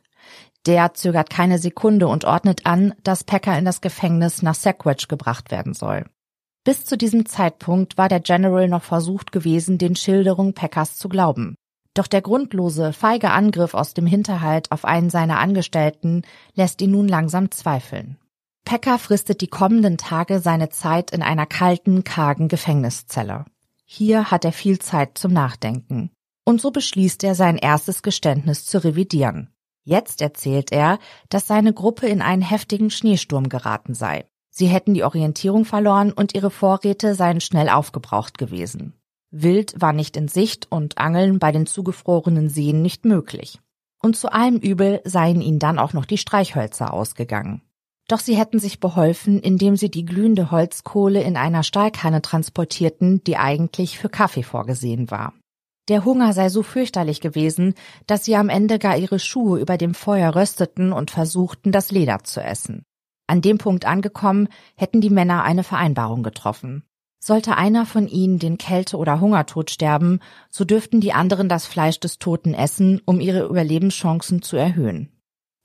Der 0.67 0.93
zögert 0.93 1.31
keine 1.31 1.59
Sekunde 1.59 2.09
und 2.09 2.27
ordnet 2.27 2.67
an, 2.67 2.95
dass 3.03 3.25
Packer 3.25 3.57
in 3.59 3.65
das 3.65 3.81
Gefängnis 3.81 4.43
nach 4.43 4.55
Sackwedge 4.55 5.07
gebracht 5.09 5.51
werden 5.51 5.73
soll. 5.73 6.05
Bis 6.63 6.85
zu 6.85 6.99
diesem 6.99 7.25
Zeitpunkt 7.25 7.97
war 7.97 8.11
der 8.11 8.21
General 8.21 8.69
noch 8.69 8.83
versucht 8.83 9.33
gewesen, 9.33 9.79
den 9.79 9.97
Schilderungen 9.97 10.53
Packers 10.53 10.97
zu 10.97 11.09
glauben. 11.09 11.55
Doch 11.95 12.07
der 12.07 12.21
grundlose, 12.21 12.93
feige 12.93 13.31
Angriff 13.31 13.73
aus 13.73 13.95
dem 13.95 14.07
Hinterhalt 14.07 14.71
auf 14.71 14.85
einen 14.85 15.09
seiner 15.09 15.39
Angestellten 15.39 16.23
lässt 16.55 16.83
ihn 16.83 16.91
nun 16.91 17.09
langsam 17.09 17.51
zweifeln. 17.51 18.19
Packer 18.67 18.99
fristet 18.99 19.41
die 19.41 19.49
kommenden 19.49 19.97
Tage 19.97 20.41
seine 20.41 20.69
Zeit 20.69 21.13
in 21.13 21.23
einer 21.23 21.47
kalten, 21.47 22.05
kargen 22.05 22.49
Gefängniszelle. 22.49 23.47
Hier 23.91 24.31
hat 24.31 24.45
er 24.45 24.53
viel 24.53 24.79
Zeit 24.79 25.17
zum 25.17 25.33
Nachdenken. 25.33 26.11
Und 26.45 26.61
so 26.61 26.71
beschließt 26.71 27.25
er, 27.25 27.35
sein 27.35 27.57
erstes 27.57 28.03
Geständnis 28.03 28.67
zu 28.67 28.85
revidieren. 28.85 29.49
Jetzt 29.83 30.21
erzählt 30.21 30.73
er, 30.73 30.99
dass 31.31 31.47
seine 31.47 31.73
Gruppe 31.73 32.07
in 32.07 32.21
einen 32.21 32.43
heftigen 32.43 32.91
Schneesturm 32.91 33.49
geraten 33.49 33.95
sei. 33.95 34.27
Sie 34.51 34.67
hätten 34.67 34.93
die 34.93 35.05
Orientierung 35.05 35.65
verloren 35.65 36.13
und 36.13 36.35
ihre 36.35 36.51
Vorräte 36.51 37.15
seien 37.15 37.41
schnell 37.41 37.71
aufgebraucht 37.71 38.37
gewesen. 38.37 38.93
Wild 39.31 39.81
war 39.81 39.95
nicht 39.95 40.19
in 40.19 40.29
Sicht 40.29 40.71
und 40.71 40.99
Angeln 40.99 41.39
bei 41.39 41.51
den 41.51 41.65
zugefrorenen 41.65 42.51
Seen 42.51 42.83
nicht 42.83 43.07
möglich. 43.07 43.59
Und 44.03 44.17
zu 44.17 44.31
allem 44.31 44.59
Übel 44.59 45.01
seien 45.07 45.41
ihnen 45.41 45.59
dann 45.59 45.79
auch 45.79 45.95
noch 45.95 46.05
die 46.05 46.19
Streichhölzer 46.19 46.93
ausgegangen. 46.93 47.63
Doch 48.09 48.21
sie 48.21 48.37
hätten 48.37 48.59
sich 48.59 48.81
beholfen, 48.81 49.39
indem 49.39 49.77
sie 49.77 49.91
die 49.91 50.07
glühende 50.07 50.51
Holzkohle 50.51 51.23
in 51.23 51.37
einer 51.37 51.63
Stahlkanne 51.63 52.23
transportierten, 52.23 53.23
die 53.25 53.37
eigentlich 53.37 53.99
für 53.99 54.09
Kaffee 54.09 54.43
vorgesehen 54.43 55.11
war. 55.11 55.35
Der 55.89 56.05
Hunger 56.05 56.33
sei 56.33 56.49
so 56.49 56.63
fürchterlich 56.63 57.21
gewesen, 57.21 57.75
dass 58.07 58.25
sie 58.25 58.37
am 58.37 58.49
Ende 58.49 58.79
gar 58.79 58.97
ihre 58.97 59.19
Schuhe 59.19 59.61
über 59.61 59.77
dem 59.77 59.95
Feuer 59.95 60.35
rösteten 60.35 60.93
und 60.93 61.11
versuchten, 61.11 61.71
das 61.71 61.91
Leder 61.91 62.25
zu 62.25 62.43
essen. 62.43 62.83
An 63.27 63.43
dem 63.43 63.59
Punkt 63.59 63.85
angekommen, 63.85 64.49
hätten 64.75 65.03
die 65.03 65.11
Männer 65.11 65.45
eine 65.45 65.65
Vereinbarung 65.65 66.23
getroffen. 66.23 66.85
Sollte 67.23 67.57
einer 67.57 67.85
von 67.85 68.07
ihnen 68.07 68.39
den 68.39 68.59
Kälte- 68.59 68.97
oder 68.97 69.21
Hungertod 69.21 69.71
sterben, 69.71 70.21
so 70.51 70.65
dürften 70.65 71.01
die 71.01 71.13
anderen 71.13 71.49
das 71.49 71.67
Fleisch 71.67 72.01
des 72.01 72.19
Toten 72.19 72.55
essen, 72.55 73.03
um 73.05 73.21
ihre 73.21 73.47
Überlebenschancen 73.47 74.41
zu 74.41 74.57
erhöhen. 74.57 75.11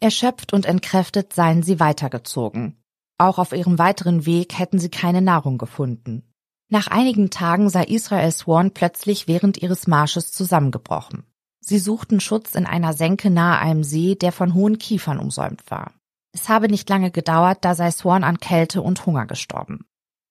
Erschöpft 0.04 0.52
und 0.52 0.66
entkräftet 0.66 1.32
seien 1.32 1.63
sie 1.63 1.80
weitergezogen. 1.80 2.76
Auch 3.18 3.39
auf 3.39 3.54
ihrem 3.54 3.80
weiteren 3.80 4.26
Weg 4.26 4.60
hätten 4.60 4.78
sie 4.78 4.89
keine 4.89 5.22
Nahrung 5.22 5.58
gefunden. 5.58 6.30
Nach 6.68 6.88
einigen 6.88 7.30
Tagen 7.30 7.70
sei 7.70 7.86
Israel 7.86 8.30
Swan 8.32 8.72
plötzlich 8.72 9.30
während 9.30 9.62
ihres 9.62 9.88
Marsches 9.88 10.34
zusammengebrochen. 10.34 11.24
Sie 11.62 11.80
suchten 11.80 12.20
Schutz 12.20 12.54
in 12.54 12.66
einer 12.66 12.92
Senke 12.92 13.30
nahe 13.30 13.60
einem 13.60 13.86
See, 13.86 14.16
der 14.16 14.34
von 14.34 14.54
hohen 14.54 14.78
Kiefern 14.78 15.20
umsäumt 15.20 15.72
war. 15.72 15.94
Es 16.34 16.50
habe 16.50 16.68
nicht 16.68 16.89
lange 16.89 17.10
gedauert, 17.10 17.60
da 17.62 17.74
sei 17.74 17.89
Swan 17.89 18.26
an 18.26 18.39
Kälte 18.39 18.82
und 18.82 19.06
Hunger 19.06 19.26
gestorben. 19.26 19.86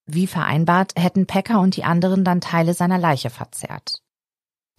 Wie 0.04 0.26
vereinbart 0.26 0.92
hätten 0.96 1.26
Pecker 1.26 1.60
und 1.60 1.76
die 1.76 1.84
anderen 1.84 2.24
dann 2.24 2.42
Teile 2.42 2.74
seiner 2.74 2.98
Leiche 2.98 3.30
verzehrt. 3.30 4.01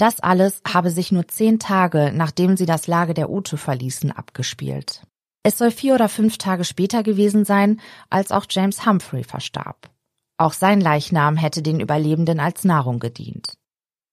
Das 0.03 0.19
alles 0.19 0.61
habe 0.67 0.89
sich 0.91 1.13
nur 1.13 1.29
zehn 1.29 1.59
Tage, 1.59 2.11
nachdem 2.13 2.57
sie 2.57 2.65
das 2.65 2.87
Lager 2.87 3.13
der 3.13 3.29
Ute 3.29 3.55
verließen, 3.55 4.11
abgespielt. 4.11 5.01
Es 5.43 5.57
soll 5.57 5.71
vier 5.71 5.95
oder 5.95 6.09
fünf 6.09 6.37
Tage 6.37 6.65
später 6.65 7.03
gewesen 7.03 7.45
sein, 7.45 7.79
als 8.09 8.33
auch 8.33 8.45
James 8.49 8.85
Humphrey 8.85 9.23
verstarb. 9.23 9.89
Auch 10.37 10.51
sein 10.51 10.81
Leichnam 10.81 11.37
hätte 11.37 11.61
den 11.61 11.79
Überlebenden 11.79 12.41
als 12.41 12.65
Nahrung 12.65 12.99
gedient. 12.99 13.53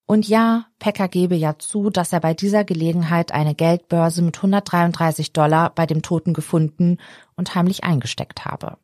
Und 0.06 0.28
ja, 0.28 0.66
Pecker 0.78 1.08
gebe 1.08 1.34
ja 1.34 1.58
zu, 1.58 1.90
dass 1.90 2.12
er 2.12 2.20
bei 2.20 2.34
dieser 2.34 2.62
Gelegenheit 2.62 3.32
eine 3.32 3.56
Geldbörse 3.56 4.22
mit 4.22 4.36
133 4.36 5.32
Dollar 5.32 5.74
bei 5.74 5.86
dem 5.86 6.02
Toten 6.02 6.34
gefunden 6.34 6.98
und 7.34 7.56
heimlich 7.56 7.82
eingesteckt 7.82 8.44
habe. 8.44 8.76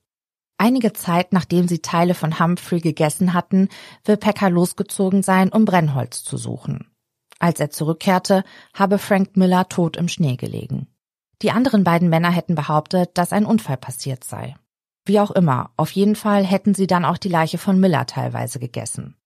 Einige 0.59 0.93
Zeit 0.93 1.33
nachdem 1.33 1.69
sie 1.69 1.79
Teile 1.79 2.15
von 2.15 2.41
Humphrey 2.41 2.81
gegessen 2.81 3.33
hatten, 3.33 3.69
will 4.05 4.17
Packer 4.17 4.51
losgezogen 4.51 5.23
sein, 5.23 5.51
um 5.51 5.67
Brennholz 5.67 6.25
zu 6.25 6.37
suchen. 6.37 6.91
Als 7.39 7.61
er 7.61 7.71
zurückkehrte, 7.71 8.45
habe 8.75 8.99
Frank 8.99 9.37
Miller 9.37 9.69
tot 9.69 9.97
im 9.97 10.09
Schnee 10.09 10.37
gelegen. 10.37 10.87
Die 11.43 11.51
anderen 11.51 11.85
beiden 11.85 12.09
Männer 12.09 12.31
hätten 12.31 12.55
behauptet, 12.55 13.11
dass 13.15 13.33
ein 13.33 13.45
Unfall 13.45 13.77
passiert 13.77 14.25
sei. 14.25 14.57
Wie 15.05 15.21
auch 15.21 15.31
immer, 15.31 15.71
auf 15.77 15.91
jeden 15.91 16.17
Fall 16.17 16.45
hätten 16.45 16.75
sie 16.75 16.87
dann 16.87 17.05
auch 17.05 17.19
die 17.19 17.29
Leiche 17.29 17.59
von 17.59 17.79
Miller 17.79 18.07
teilweise 18.07 18.59
gegessen. 18.59 19.17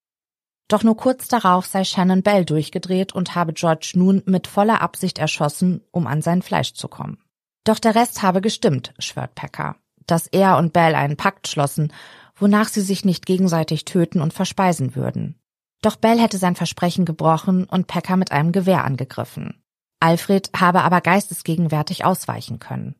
Doch 0.67 0.83
nur 0.83 0.95
kurz 0.95 1.27
darauf 1.27 1.65
sei 1.65 1.83
Shannon 1.83 2.21
Bell 2.21 2.45
durchgedreht 2.45 3.13
und 3.13 3.35
habe 3.35 3.53
George 3.53 3.93
nun 3.95 4.21
mit 4.25 4.47
voller 4.47 4.81
Absicht 4.81 5.17
erschossen, 5.17 5.83
um 5.91 6.07
an 6.07 6.21
sein 6.21 6.41
Fleisch 6.41 6.73
zu 6.73 6.87
kommen. 6.87 7.17
Doch 7.63 7.79
der 7.79 7.95
Rest 7.95 8.21
habe 8.21 8.41
gestimmt, 8.41 8.93
schwört 8.99 9.35
Packer 9.35 9.75
dass 10.11 10.27
er 10.27 10.57
und 10.57 10.73
Bell 10.73 10.95
einen 10.95 11.17
Pakt 11.17 11.47
schlossen, 11.47 11.93
wonach 12.35 12.67
sie 12.67 12.81
sich 12.81 13.05
nicht 13.05 13.25
gegenseitig 13.25 13.85
töten 13.85 14.21
und 14.21 14.33
verspeisen 14.33 14.95
würden. 14.95 15.39
Doch 15.81 15.95
Bell 15.95 16.19
hätte 16.19 16.37
sein 16.37 16.55
Versprechen 16.55 17.05
gebrochen 17.05 17.65
und 17.65 17.87
Packer 17.87 18.15
mit 18.15 18.31
einem 18.31 18.51
Gewehr 18.51 18.83
angegriffen. 18.85 19.61
Alfred 19.99 20.49
habe 20.55 20.83
aber 20.83 21.01
geistesgegenwärtig 21.01 22.05
ausweichen 22.05 22.59
können. 22.59 22.95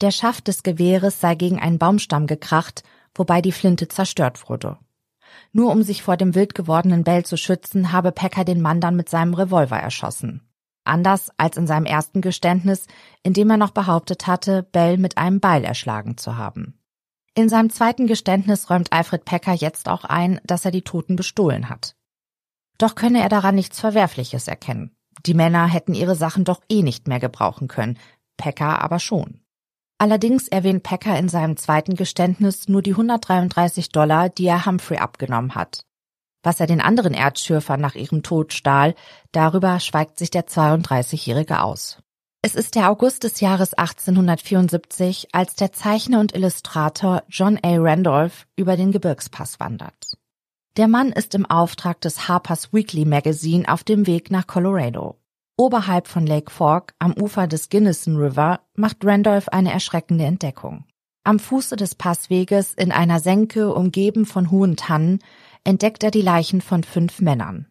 Der 0.00 0.10
Schaft 0.10 0.48
des 0.48 0.62
Gewehres 0.62 1.20
sei 1.20 1.34
gegen 1.34 1.58
einen 1.58 1.78
Baumstamm 1.78 2.26
gekracht, 2.26 2.82
wobei 3.14 3.42
die 3.42 3.52
Flinte 3.52 3.88
zerstört 3.88 4.48
wurde. 4.48 4.78
Nur 5.52 5.70
um 5.70 5.82
sich 5.82 6.02
vor 6.02 6.16
dem 6.16 6.34
wild 6.34 6.54
gewordenen 6.54 7.04
Bell 7.04 7.24
zu 7.24 7.36
schützen, 7.36 7.92
habe 7.92 8.12
Packer 8.12 8.44
den 8.44 8.60
Mann 8.60 8.80
dann 8.80 8.96
mit 8.96 9.08
seinem 9.08 9.34
Revolver 9.34 9.78
erschossen. 9.78 10.42
Anders 10.84 11.30
als 11.36 11.56
in 11.56 11.66
seinem 11.66 11.86
ersten 11.86 12.20
Geständnis, 12.20 12.86
in 13.22 13.32
dem 13.32 13.50
er 13.50 13.56
noch 13.56 13.70
behauptet 13.70 14.26
hatte, 14.26 14.62
Bell 14.62 14.96
mit 14.96 15.18
einem 15.18 15.40
Beil 15.40 15.64
erschlagen 15.64 16.16
zu 16.16 16.36
haben. 16.36 16.78
In 17.34 17.48
seinem 17.48 17.70
zweiten 17.70 18.06
Geständnis 18.06 18.70
räumt 18.70 18.92
Alfred 18.92 19.24
Pecker 19.24 19.52
jetzt 19.52 19.88
auch 19.88 20.04
ein, 20.04 20.40
dass 20.44 20.64
er 20.64 20.70
die 20.70 20.82
Toten 20.82 21.16
bestohlen 21.16 21.68
hat. 21.68 21.94
Doch 22.80 22.94
könne 22.94 23.20
er 23.20 23.28
daran 23.28 23.56
nichts 23.56 23.78
Verwerfliches 23.78 24.48
erkennen. 24.48 24.90
Die 25.26 25.34
Männer 25.34 25.66
hätten 25.66 25.92
ihre 25.92 26.16
Sachen 26.16 26.44
doch 26.44 26.62
eh 26.70 26.82
nicht 26.82 27.08
mehr 27.08 27.20
gebrauchen 27.20 27.68
können, 27.68 27.98
Pecker 28.38 28.80
aber 28.82 28.98
schon. 28.98 29.42
Allerdings 29.98 30.48
erwähnt 30.48 30.82
Pecker 30.82 31.18
in 31.18 31.28
seinem 31.28 31.58
zweiten 31.58 31.94
Geständnis 31.94 32.68
nur 32.68 32.80
die 32.80 32.92
133 32.92 33.90
Dollar, 33.90 34.30
die 34.30 34.46
er 34.46 34.64
Humphrey 34.64 34.96
abgenommen 34.96 35.54
hat. 35.54 35.84
Was 36.42 36.58
er 36.58 36.66
den 36.66 36.80
anderen 36.80 37.12
Erdschürfern 37.12 37.82
nach 37.82 37.96
ihrem 37.96 38.22
Tod 38.22 38.54
stahl, 38.54 38.94
darüber 39.30 39.78
schweigt 39.78 40.18
sich 40.18 40.30
der 40.30 40.46
32-Jährige 40.46 41.60
aus. 41.60 41.98
Es 42.40 42.54
ist 42.54 42.76
der 42.76 42.88
August 42.88 43.24
des 43.24 43.40
Jahres 43.40 43.74
1874, 43.74 45.28
als 45.32 45.54
der 45.54 45.72
Zeichner 45.72 46.18
und 46.18 46.34
Illustrator 46.34 47.24
John 47.28 47.58
A. 47.62 47.76
Randolph 47.76 48.46
über 48.56 48.78
den 48.78 48.90
Gebirgspass 48.90 49.60
wandert. 49.60 50.16
Der 50.80 50.88
Mann 50.88 51.12
ist 51.12 51.34
im 51.34 51.44
Auftrag 51.44 52.00
des 52.00 52.26
Harper's 52.26 52.72
Weekly 52.72 53.04
Magazine 53.04 53.68
auf 53.68 53.84
dem 53.84 54.06
Weg 54.06 54.30
nach 54.30 54.46
Colorado. 54.46 55.18
Oberhalb 55.58 56.08
von 56.08 56.26
Lake 56.26 56.50
Fork, 56.50 56.94
am 56.98 57.12
Ufer 57.12 57.46
des 57.46 57.68
Gunnison 57.68 58.16
River, 58.16 58.60
macht 58.76 59.04
Randolph 59.04 59.50
eine 59.50 59.72
erschreckende 59.72 60.24
Entdeckung. 60.24 60.86
Am 61.22 61.38
Fuße 61.38 61.76
des 61.76 61.96
Passweges 61.96 62.72
in 62.72 62.92
einer 62.92 63.20
Senke 63.20 63.74
umgeben 63.74 64.24
von 64.24 64.50
hohen 64.50 64.76
Tannen 64.76 65.18
entdeckt 65.64 66.02
er 66.02 66.10
die 66.10 66.22
Leichen 66.22 66.62
von 66.62 66.82
fünf 66.82 67.20
Männern. 67.20 67.66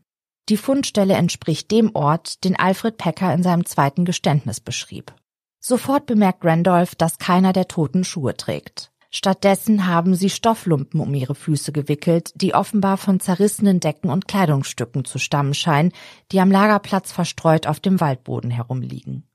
Die 0.47 0.57
Fundstelle 0.57 1.15
entspricht 1.15 1.71
dem 1.71 1.95
Ort, 1.95 2.43
den 2.43 2.59
Alfred 2.59 2.97
Pecker 2.97 3.33
in 3.33 3.41
seinem 3.41 3.65
zweiten 3.65 4.05
Geständnis 4.05 4.59
beschrieb. 4.59 5.15
Sofort 5.59 6.05
bemerkt 6.05 6.45
Randolph, 6.45 6.93
dass 6.93 7.17
keiner 7.17 7.53
der 7.53 7.67
Toten 7.67 8.03
Schuhe 8.03 8.37
trägt. 8.37 8.91
Stattdessen 9.11 9.87
haben 9.87 10.13
sie 10.13 10.29
Stofflumpen 10.29 10.99
um 10.99 11.13
ihre 11.15 11.33
Füße 11.33 11.71
gewickelt, 11.71 12.31
die 12.35 12.53
offenbar 12.53 12.97
von 12.97 13.19
zerrissenen 13.19 13.79
Decken 13.79 14.11
und 14.11 14.27
Kleidungsstücken 14.27 15.03
zu 15.03 15.17
stammen 15.17 15.55
scheinen, 15.55 15.91
die 16.31 16.39
am 16.39 16.51
Lagerplatz 16.51 17.11
verstreut 17.11 17.65
auf 17.65 17.79
dem 17.79 17.99
Waldboden 17.99 18.51
herumliegen. 18.51 19.27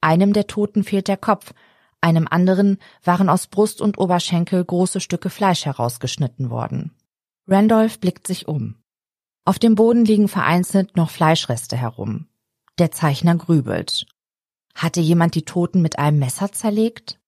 Einem 0.00 0.32
der 0.32 0.48
Toten 0.48 0.82
fehlt 0.82 1.06
der 1.06 1.16
Kopf, 1.16 1.54
einem 2.00 2.26
anderen 2.28 2.78
waren 3.04 3.28
aus 3.28 3.46
Brust 3.46 3.80
und 3.80 3.96
Oberschenkel 3.96 4.64
große 4.64 5.00
Stücke 5.00 5.30
Fleisch 5.30 5.66
herausgeschnitten 5.66 6.50
worden. 6.50 6.90
Randolph 7.46 8.00
blickt 8.00 8.26
sich 8.26 8.48
um. 8.48 8.74
Auf 9.44 9.60
dem 9.60 9.76
Boden 9.76 10.04
liegen 10.04 10.26
vereinzelt 10.26 10.96
noch 10.96 11.10
Fleischreste 11.10 11.76
herum. 11.76 12.26
Der 12.78 12.90
Zeichner 12.90 13.36
grübelt. 13.36 14.06
Hatte 14.74 15.00
jemand 15.00 15.36
die 15.36 15.44
Toten 15.44 15.80
mit 15.80 16.00
einem 16.00 16.18
Messer 16.18 16.50
zerlegt? 16.50 17.20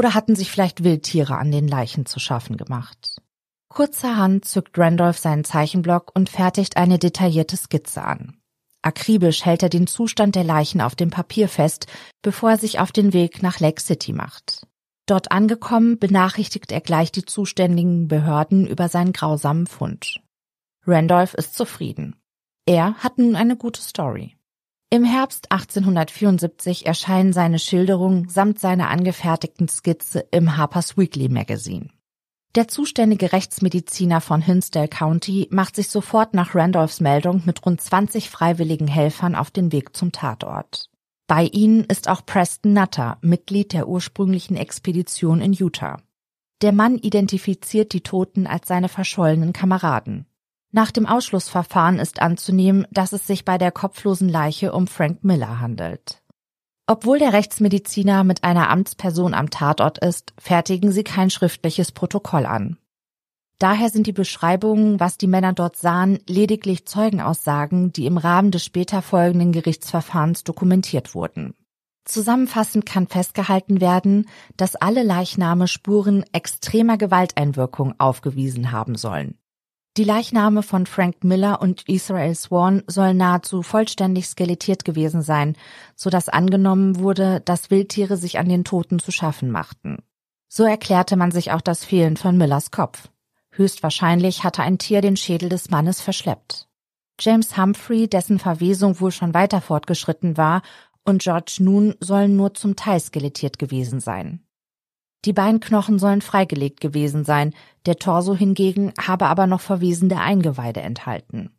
Oder 0.00 0.14
hatten 0.14 0.34
sich 0.34 0.50
vielleicht 0.50 0.82
Wildtiere 0.82 1.36
an 1.36 1.52
den 1.52 1.68
Leichen 1.68 2.06
zu 2.06 2.18
schaffen 2.18 2.56
gemacht? 2.56 3.20
Kurzerhand 3.68 4.46
zückt 4.46 4.78
Randolph 4.78 5.18
seinen 5.18 5.44
Zeichenblock 5.44 6.12
und 6.16 6.30
fertigt 6.30 6.78
eine 6.78 6.98
detaillierte 6.98 7.58
Skizze 7.58 8.02
an. 8.02 8.38
Akribisch 8.80 9.44
hält 9.44 9.62
er 9.62 9.68
den 9.68 9.86
Zustand 9.86 10.36
der 10.36 10.44
Leichen 10.44 10.80
auf 10.80 10.94
dem 10.94 11.10
Papier 11.10 11.50
fest, 11.50 11.86
bevor 12.22 12.52
er 12.52 12.56
sich 12.56 12.78
auf 12.80 12.92
den 12.92 13.12
Weg 13.12 13.42
nach 13.42 13.60
Lake 13.60 13.82
City 13.82 14.14
macht. 14.14 14.66
Dort 15.04 15.32
angekommen, 15.32 15.98
benachrichtigt 15.98 16.72
er 16.72 16.80
gleich 16.80 17.12
die 17.12 17.26
zuständigen 17.26 18.08
Behörden 18.08 18.66
über 18.66 18.88
seinen 18.88 19.12
grausamen 19.12 19.66
Fund. 19.66 20.22
Randolph 20.86 21.34
ist 21.34 21.54
zufrieden. 21.54 22.16
Er 22.64 22.94
hat 22.94 23.18
nun 23.18 23.36
eine 23.36 23.58
gute 23.58 23.82
Story. 23.82 24.34
Im 24.92 25.04
Herbst 25.04 25.52
1874 25.52 26.84
erscheinen 26.84 27.32
seine 27.32 27.60
Schilderungen 27.60 28.28
samt 28.28 28.58
seiner 28.58 28.90
angefertigten 28.90 29.68
Skizze 29.68 30.26
im 30.32 30.56
Harper's 30.56 30.96
Weekly 30.96 31.28
Magazine. 31.28 31.90
Der 32.56 32.66
zuständige 32.66 33.32
Rechtsmediziner 33.32 34.20
von 34.20 34.42
Hinsdale 34.42 34.88
County 34.88 35.46
macht 35.52 35.76
sich 35.76 35.90
sofort 35.90 36.34
nach 36.34 36.56
Randolphs 36.56 36.98
Meldung 36.98 37.42
mit 37.46 37.64
rund 37.64 37.80
20 37.80 38.28
freiwilligen 38.28 38.88
Helfern 38.88 39.36
auf 39.36 39.52
den 39.52 39.70
Weg 39.70 39.96
zum 39.96 40.10
Tatort. 40.10 40.90
Bei 41.28 41.44
ihnen 41.44 41.84
ist 41.84 42.08
auch 42.08 42.26
Preston 42.26 42.72
Nutter, 42.72 43.18
Mitglied 43.20 43.72
der 43.72 43.86
ursprünglichen 43.86 44.56
Expedition 44.56 45.40
in 45.40 45.52
Utah. 45.52 46.02
Der 46.62 46.72
Mann 46.72 46.98
identifiziert 46.98 47.92
die 47.92 48.02
Toten 48.02 48.48
als 48.48 48.66
seine 48.66 48.88
verschollenen 48.88 49.52
Kameraden. 49.52 50.26
Nach 50.72 50.92
dem 50.92 51.06
Ausschlussverfahren 51.06 51.98
ist 51.98 52.22
anzunehmen, 52.22 52.86
dass 52.92 53.12
es 53.12 53.26
sich 53.26 53.44
bei 53.44 53.58
der 53.58 53.72
kopflosen 53.72 54.28
Leiche 54.28 54.72
um 54.72 54.86
Frank 54.86 55.24
Miller 55.24 55.58
handelt. 55.60 56.22
Obwohl 56.86 57.18
der 57.18 57.32
Rechtsmediziner 57.32 58.24
mit 58.24 58.44
einer 58.44 58.70
Amtsperson 58.70 59.34
am 59.34 59.50
Tatort 59.50 59.98
ist, 59.98 60.32
fertigen 60.38 60.92
sie 60.92 61.04
kein 61.04 61.30
schriftliches 61.30 61.92
Protokoll 61.92 62.46
an. 62.46 62.78
Daher 63.58 63.90
sind 63.90 64.06
die 64.06 64.12
Beschreibungen, 64.12 65.00
was 65.00 65.18
die 65.18 65.26
Männer 65.26 65.52
dort 65.52 65.76
sahen, 65.76 66.18
lediglich 66.26 66.86
Zeugenaussagen, 66.86 67.92
die 67.92 68.06
im 68.06 68.16
Rahmen 68.16 68.50
des 68.50 68.64
später 68.64 69.02
folgenden 69.02 69.52
Gerichtsverfahrens 69.52 70.44
dokumentiert 70.44 71.14
wurden. 71.14 71.54
Zusammenfassend 72.04 72.86
kann 72.86 73.06
festgehalten 73.06 73.80
werden, 73.80 74.28
dass 74.56 74.76
alle 74.76 75.02
Leichname 75.02 75.68
Spuren 75.68 76.24
extremer 76.32 76.96
Gewalteinwirkung 76.96 77.94
aufgewiesen 77.98 78.72
haben 78.72 78.96
sollen. 78.96 79.39
Die 80.00 80.06
Leichname 80.06 80.62
von 80.62 80.86
Frank 80.86 81.24
Miller 81.24 81.60
und 81.60 81.86
Israel 81.86 82.34
Swan 82.34 82.82
sollen 82.86 83.18
nahezu 83.18 83.62
vollständig 83.62 84.28
skelettiert 84.28 84.86
gewesen 84.86 85.20
sein, 85.20 85.56
so 85.94 86.08
dass 86.08 86.30
angenommen 86.30 86.98
wurde, 86.98 87.42
dass 87.44 87.70
Wildtiere 87.70 88.16
sich 88.16 88.38
an 88.38 88.48
den 88.48 88.64
Toten 88.64 88.98
zu 88.98 89.10
schaffen 89.10 89.50
machten. 89.50 89.98
So 90.48 90.64
erklärte 90.64 91.16
man 91.16 91.32
sich 91.32 91.52
auch 91.52 91.60
das 91.60 91.84
Fehlen 91.84 92.16
von 92.16 92.38
Millers 92.38 92.70
Kopf. 92.70 93.10
Höchstwahrscheinlich 93.50 94.42
hatte 94.42 94.62
ein 94.62 94.78
Tier 94.78 95.02
den 95.02 95.18
Schädel 95.18 95.50
des 95.50 95.68
Mannes 95.68 96.00
verschleppt. 96.00 96.66
James 97.20 97.58
Humphrey, 97.58 98.08
dessen 98.08 98.38
Verwesung 98.38 99.00
wohl 99.00 99.12
schon 99.12 99.34
weiter 99.34 99.60
fortgeschritten 99.60 100.38
war, 100.38 100.62
und 101.04 101.20
George 101.20 101.58
Noon 101.58 101.94
sollen 102.00 102.36
nur 102.36 102.54
zum 102.54 102.74
Teil 102.74 103.00
skelettiert 103.00 103.58
gewesen 103.58 104.00
sein. 104.00 104.46
Die 105.24 105.32
Beinknochen 105.32 105.98
sollen 105.98 106.22
freigelegt 106.22 106.80
gewesen 106.80 107.24
sein, 107.24 107.54
der 107.86 107.96
Torso 107.96 108.34
hingegen 108.34 108.92
habe 108.98 109.26
aber 109.26 109.46
noch 109.46 109.60
verwesende 109.60 110.18
Eingeweide 110.18 110.80
enthalten. 110.80 111.50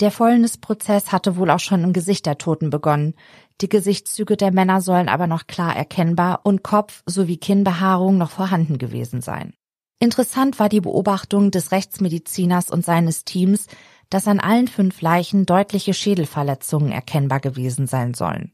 Der 0.00 0.10
Fäulnisprozess 0.10 1.12
hatte 1.12 1.36
wohl 1.36 1.50
auch 1.50 1.60
schon 1.60 1.84
im 1.84 1.92
Gesicht 1.92 2.26
der 2.26 2.38
Toten 2.38 2.70
begonnen. 2.70 3.14
Die 3.60 3.68
Gesichtszüge 3.68 4.36
der 4.36 4.52
Männer 4.52 4.80
sollen 4.80 5.08
aber 5.08 5.26
noch 5.26 5.46
klar 5.46 5.76
erkennbar 5.76 6.40
und 6.42 6.64
Kopf 6.64 7.02
sowie 7.06 7.36
Kinnbehaarung 7.36 8.18
noch 8.18 8.30
vorhanden 8.30 8.78
gewesen 8.78 9.20
sein. 9.20 9.54
Interessant 10.00 10.58
war 10.58 10.68
die 10.68 10.80
Beobachtung 10.80 11.52
des 11.52 11.70
Rechtsmediziners 11.70 12.70
und 12.70 12.84
seines 12.84 13.24
Teams, 13.24 13.68
dass 14.10 14.26
an 14.26 14.40
allen 14.40 14.66
fünf 14.66 15.00
Leichen 15.00 15.46
deutliche 15.46 15.94
Schädelverletzungen 15.94 16.90
erkennbar 16.90 17.38
gewesen 17.38 17.86
sein 17.86 18.14
sollen. 18.14 18.52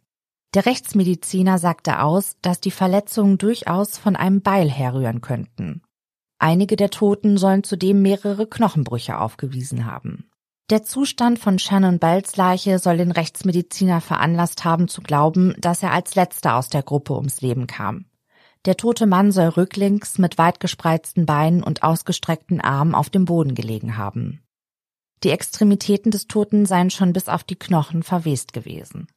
Der 0.55 0.65
Rechtsmediziner 0.65 1.59
sagte 1.59 2.01
aus, 2.03 2.37
dass 2.41 2.61
die 2.61 2.71
Verletzungen 2.71 3.37
durchaus 3.37 3.99
von 3.99 4.17
einem 4.17 4.41
Beil 4.41 4.71
herrühren 4.71 5.21
könnten. 5.21 5.83
Einige 6.39 6.77
der 6.77 6.91
Toten 6.91 7.37
sollen 7.37 7.65
zudem 7.65 8.01
mehrere 8.01 8.47
Knochenbrüche 8.47 9.19
aufgewiesen 9.19 9.85
haben. 9.85 10.31
Der 10.71 10.85
Zustand 10.85 11.39
von 11.39 11.59
Shannon 11.59 11.99
Bells 11.99 12.37
Leiche 12.37 12.79
soll 12.79 12.99
den 12.99 13.11
Rechtsmediziner 13.11 14.01
veranlasst 14.01 14.65
haben 14.65 14.89
zu 14.89 15.03
glauben, 15.03 15.55
dass 15.59 15.83
er 15.83 15.93
als 15.93 16.15
letzter 16.15 16.57
aus 16.57 16.69
der 16.69 16.83
Gruppe 16.83 17.15
ums 17.15 17.41
Leben 17.41 17.67
kam. 17.67 18.07
Der 18.65 18.77
tote 18.77 19.07
Mann 19.07 19.33
soll 19.33 19.49
rücklings 19.49 20.19
mit 20.19 20.39
weit 20.39 20.61
gespreizten 20.61 21.27
Beinen 21.27 21.63
und 21.63 21.83
ausgestreckten 21.83 22.61
Armen 22.61 22.95
auf 22.95 23.09
dem 23.09 23.25
Boden 23.25 23.55
gelegen 23.55 23.97
haben. 23.97 24.43
Die 25.25 25.31
Extremitäten 25.31 26.11
des 26.11 26.27
Toten 26.27 26.67
seien 26.67 26.91
schon 26.91 27.13
bis 27.13 27.29
auf 27.29 27.45
die 27.45 27.57
Knochen 27.57 28.03
verwest 28.03 28.53
gewesen. 28.53 29.09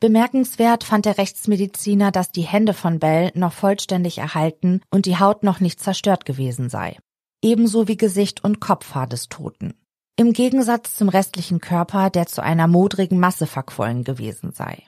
Bemerkenswert 0.00 0.82
fand 0.82 1.04
der 1.04 1.18
Rechtsmediziner, 1.18 2.10
dass 2.10 2.32
die 2.32 2.42
Hände 2.42 2.72
von 2.72 2.98
Bell 2.98 3.30
noch 3.34 3.52
vollständig 3.52 4.16
erhalten 4.16 4.80
und 4.90 5.04
die 5.04 5.18
Haut 5.18 5.42
noch 5.42 5.60
nicht 5.60 5.78
zerstört 5.78 6.24
gewesen 6.24 6.70
sei. 6.70 6.96
Ebenso 7.42 7.86
wie 7.86 7.98
Gesicht 7.98 8.42
und 8.42 8.60
Kopfhaar 8.60 9.06
des 9.06 9.28
Toten. 9.28 9.74
Im 10.16 10.32
Gegensatz 10.32 10.94
zum 10.94 11.10
restlichen 11.10 11.60
Körper, 11.60 12.08
der 12.08 12.26
zu 12.26 12.42
einer 12.42 12.66
modrigen 12.66 13.20
Masse 13.20 13.46
verquollen 13.46 14.02
gewesen 14.02 14.52
sei. 14.52 14.82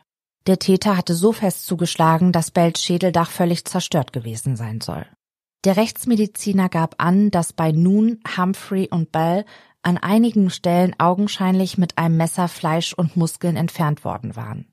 Der 0.46 0.58
Täter 0.58 0.96
hatte 0.96 1.14
so 1.14 1.32
fest 1.32 1.66
zugeschlagen, 1.66 2.32
dass 2.32 2.50
Bells 2.50 2.82
Schädeldach 2.82 3.30
völlig 3.30 3.66
zerstört 3.66 4.14
gewesen 4.14 4.56
sein 4.56 4.80
soll. 4.80 5.06
Der 5.64 5.76
Rechtsmediziner 5.76 6.70
gab 6.70 6.94
an, 6.98 7.30
dass 7.30 7.52
bei 7.52 7.70
Noon, 7.70 8.20
Humphrey 8.36 8.88
und 8.90 9.12
Bell 9.12 9.44
an 9.82 9.98
einigen 9.98 10.48
Stellen 10.48 10.94
augenscheinlich 10.98 11.76
mit 11.76 11.98
einem 11.98 12.16
Messer 12.16 12.48
Fleisch 12.48 12.94
und 12.94 13.16
Muskeln 13.16 13.56
entfernt 13.56 14.04
worden 14.04 14.36
waren. 14.36 14.71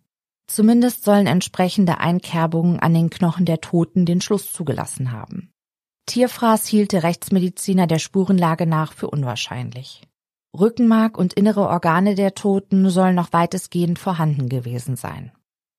Zumindest 0.50 1.04
sollen 1.04 1.28
entsprechende 1.28 2.00
Einkerbungen 2.00 2.80
an 2.80 2.95
den 2.95 3.12
Knochen 3.12 3.45
der 3.45 3.62
Toten 3.62 4.08
den 4.08 4.20
Schluss 4.20 4.52
zugelassen 4.52 5.12
haben. 5.12 5.52
Tierfraß 6.08 6.66
hielt 6.66 6.91
der 6.91 7.04
Rechtsmediziner 7.04 7.86
der 7.86 8.00
Spurenlage 8.00 8.66
nach 8.66 8.93
für 8.93 9.12
unwahrscheinlich. 9.12 10.02
Rückenmark 10.60 11.20
und 11.20 11.34
innere 11.34 11.68
Organe 11.68 12.16
der 12.16 12.34
Toten 12.34 12.89
sollen 12.89 13.14
noch 13.14 13.32
weitestgehend 13.32 14.00
vorhanden 14.00 14.50
gewesen 14.50 14.95
sein. 14.95 15.32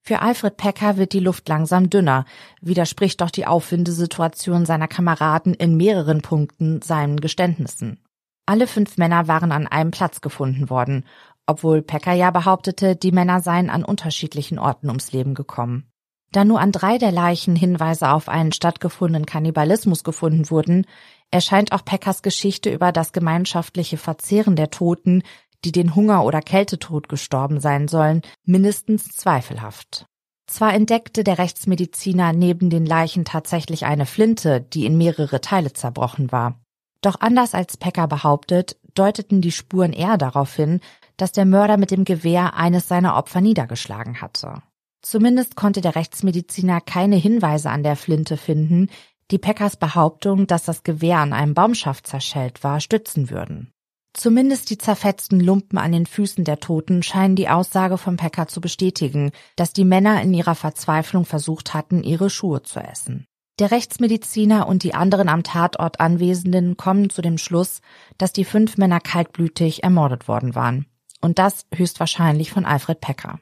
Für 0.02 0.22
Alfred 0.22 0.56
Pecker 0.56 0.96
wird 0.96 1.14
die 1.14 1.20
Luft 1.20 1.48
langsam 1.48 1.90
dünner, 1.90 2.24
widerspricht 2.60 3.20
doch 3.20 3.30
die 3.30 3.46
Aufwindesituation 3.46 4.66
seiner 4.66 4.86
Kameraden 4.86 5.52
in 5.52 5.76
mehreren 5.76 6.22
Punkten 6.22 6.80
seinen 6.80 7.20
Geständnissen. 7.20 7.98
Alle 8.46 8.66
fünf 8.66 8.98
Männer 8.98 9.28
waren 9.28 9.52
an 9.52 9.66
einem 9.66 9.90
Platz 9.92 10.20
gefunden 10.20 10.70
worden 10.70 11.04
obwohl 11.50 11.82
Pecker 11.82 12.12
ja 12.12 12.30
behauptete, 12.30 12.96
die 12.96 13.12
Männer 13.12 13.40
seien 13.40 13.68
an 13.70 13.84
unterschiedlichen 13.84 14.58
Orten 14.58 14.88
ums 14.88 15.12
Leben 15.12 15.34
gekommen. 15.34 15.90
Da 16.32 16.44
nur 16.44 16.60
an 16.60 16.70
drei 16.70 16.96
der 16.96 17.10
Leichen 17.10 17.56
Hinweise 17.56 18.10
auf 18.10 18.28
einen 18.28 18.52
stattgefundenen 18.52 19.26
Kannibalismus 19.26 20.04
gefunden 20.04 20.48
wurden, 20.50 20.86
erscheint 21.30 21.72
auch 21.72 21.84
Peckers 21.84 22.22
Geschichte 22.22 22.70
über 22.70 22.92
das 22.92 23.12
gemeinschaftliche 23.12 23.96
Verzehren 23.96 24.54
der 24.54 24.70
Toten, 24.70 25.22
die 25.64 25.72
den 25.72 25.94
Hunger 25.94 26.24
oder 26.24 26.40
Kältetod 26.40 27.08
gestorben 27.08 27.60
sein 27.60 27.88
sollen, 27.88 28.22
mindestens 28.44 29.08
zweifelhaft. 29.08 30.06
Zwar 30.46 30.74
entdeckte 30.74 31.22
der 31.22 31.38
Rechtsmediziner 31.38 32.32
neben 32.32 32.70
den 32.70 32.86
Leichen 32.86 33.24
tatsächlich 33.24 33.84
eine 33.84 34.06
Flinte, 34.06 34.60
die 34.60 34.86
in 34.86 34.96
mehrere 34.96 35.40
Teile 35.40 35.72
zerbrochen 35.72 36.32
war. 36.32 36.60
Doch 37.02 37.20
anders 37.20 37.54
als 37.54 37.76
Pecker 37.76 38.06
behauptet, 38.08 38.76
deuteten 38.94 39.40
die 39.40 39.52
Spuren 39.52 39.92
eher 39.92 40.18
darauf 40.18 40.54
hin, 40.54 40.80
dass 41.20 41.32
der 41.32 41.44
Mörder 41.44 41.76
mit 41.76 41.90
dem 41.90 42.04
Gewehr 42.04 42.54
eines 42.54 42.88
seiner 42.88 43.16
Opfer 43.16 43.40
niedergeschlagen 43.40 44.20
hatte. 44.20 44.62
Zumindest 45.02 45.56
konnte 45.56 45.80
der 45.80 45.96
Rechtsmediziner 45.96 46.80
keine 46.80 47.16
Hinweise 47.16 47.70
an 47.70 47.82
der 47.82 47.96
Flinte 47.96 48.36
finden, 48.36 48.88
die 49.30 49.38
Peckers 49.38 49.76
Behauptung, 49.76 50.46
dass 50.46 50.64
das 50.64 50.82
Gewehr 50.82 51.18
an 51.18 51.32
einem 51.32 51.54
Baumschaft 51.54 52.06
zerschellt 52.06 52.64
war, 52.64 52.80
stützen 52.80 53.30
würden. 53.30 53.72
Zumindest 54.12 54.70
die 54.70 54.78
zerfetzten 54.78 55.38
Lumpen 55.38 55.78
an 55.78 55.92
den 55.92 56.04
Füßen 56.04 56.44
der 56.44 56.58
Toten 56.58 57.02
scheinen 57.02 57.36
die 57.36 57.48
Aussage 57.48 57.96
von 57.96 58.16
Pecker 58.16 58.48
zu 58.48 58.60
bestätigen, 58.60 59.30
dass 59.54 59.72
die 59.72 59.84
Männer 59.84 60.20
in 60.20 60.34
ihrer 60.34 60.56
Verzweiflung 60.56 61.24
versucht 61.24 61.74
hatten, 61.74 62.02
ihre 62.02 62.28
Schuhe 62.28 62.62
zu 62.62 62.80
essen. 62.80 63.26
Der 63.60 63.70
Rechtsmediziner 63.70 64.66
und 64.66 64.82
die 64.82 64.94
anderen 64.94 65.28
am 65.28 65.42
Tatort 65.42 66.00
Anwesenden 66.00 66.76
kommen 66.76 67.10
zu 67.10 67.22
dem 67.22 67.38
Schluss, 67.38 67.82
dass 68.18 68.32
die 68.32 68.44
fünf 68.44 68.78
Männer 68.78 69.00
kaltblütig 69.00 69.84
ermordet 69.84 70.26
worden 70.26 70.54
waren. 70.54 70.86
Und 71.20 71.38
das 71.38 71.66
höchstwahrscheinlich 71.74 72.50
von 72.50 72.64
Alfred 72.64 73.00
Pecker. 73.00 73.40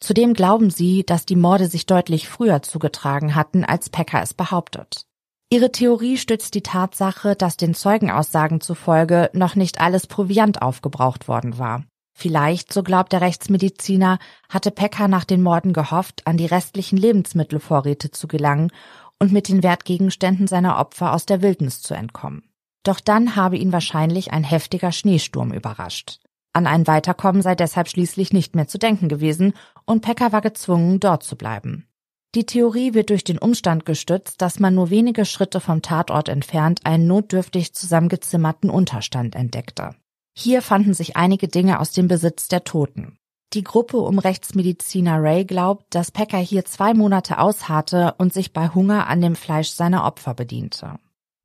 Zudem 0.00 0.34
glauben 0.34 0.70
sie, 0.70 1.04
dass 1.04 1.24
die 1.24 1.36
Morde 1.36 1.68
sich 1.68 1.86
deutlich 1.86 2.28
früher 2.28 2.62
zugetragen 2.62 3.34
hatten, 3.34 3.64
als 3.64 3.88
Pecker 3.88 4.20
es 4.22 4.34
behauptet. 4.34 5.06
Ihre 5.48 5.72
Theorie 5.72 6.18
stützt 6.18 6.54
die 6.54 6.62
Tatsache, 6.62 7.36
dass 7.36 7.56
den 7.56 7.74
Zeugenaussagen 7.74 8.60
zufolge 8.60 9.30
noch 9.32 9.54
nicht 9.54 9.80
alles 9.80 10.06
Proviant 10.06 10.60
aufgebraucht 10.60 11.28
worden 11.28 11.58
war. 11.58 11.84
Vielleicht, 12.18 12.72
so 12.72 12.82
glaubt 12.82 13.12
der 13.12 13.20
Rechtsmediziner, 13.20 14.18
hatte 14.48 14.70
Pecker 14.70 15.06
nach 15.06 15.24
den 15.24 15.42
Morden 15.42 15.72
gehofft, 15.72 16.26
an 16.26 16.36
die 16.36 16.46
restlichen 16.46 16.96
Lebensmittelvorräte 16.96 18.10
zu 18.10 18.26
gelangen 18.26 18.72
und 19.18 19.32
mit 19.32 19.48
den 19.48 19.62
Wertgegenständen 19.62 20.46
seiner 20.46 20.78
Opfer 20.78 21.12
aus 21.12 21.26
der 21.26 21.42
Wildnis 21.42 21.80
zu 21.80 21.94
entkommen. 21.94 22.42
Doch 22.82 23.00
dann 23.00 23.36
habe 23.36 23.56
ihn 23.56 23.72
wahrscheinlich 23.72 24.32
ein 24.32 24.44
heftiger 24.44 24.92
Schneesturm 24.92 25.52
überrascht. 25.52 26.20
An 26.56 26.66
ein 26.66 26.86
Weiterkommen 26.86 27.42
sei 27.42 27.54
deshalb 27.54 27.86
schließlich 27.86 28.32
nicht 28.32 28.56
mehr 28.56 28.66
zu 28.66 28.78
denken 28.78 29.10
gewesen 29.10 29.52
und 29.84 30.00
Pecker 30.00 30.32
war 30.32 30.40
gezwungen, 30.40 31.00
dort 31.00 31.22
zu 31.22 31.36
bleiben. 31.36 31.86
Die 32.34 32.46
Theorie 32.46 32.94
wird 32.94 33.10
durch 33.10 33.24
den 33.24 33.36
Umstand 33.36 33.84
gestützt, 33.84 34.40
dass 34.40 34.58
man 34.58 34.74
nur 34.74 34.88
wenige 34.88 35.26
Schritte 35.26 35.60
vom 35.60 35.82
Tatort 35.82 36.30
entfernt 36.30 36.80
einen 36.84 37.06
notdürftig 37.06 37.74
zusammengezimmerten 37.74 38.70
Unterstand 38.70 39.34
entdeckte. 39.34 39.96
Hier 40.34 40.62
fanden 40.62 40.94
sich 40.94 41.14
einige 41.14 41.46
Dinge 41.46 41.78
aus 41.78 41.92
dem 41.92 42.08
Besitz 42.08 42.48
der 42.48 42.64
Toten. 42.64 43.18
Die 43.52 43.62
Gruppe 43.62 43.98
um 43.98 44.18
Rechtsmediziner 44.18 45.22
Ray 45.22 45.44
glaubt, 45.44 45.94
dass 45.94 46.10
Pecker 46.10 46.38
hier 46.38 46.64
zwei 46.64 46.94
Monate 46.94 47.38
ausharrte 47.38 48.14
und 48.16 48.32
sich 48.32 48.54
bei 48.54 48.70
Hunger 48.70 49.08
an 49.08 49.20
dem 49.20 49.36
Fleisch 49.36 49.68
seiner 49.68 50.06
Opfer 50.06 50.32
bediente. 50.32 50.98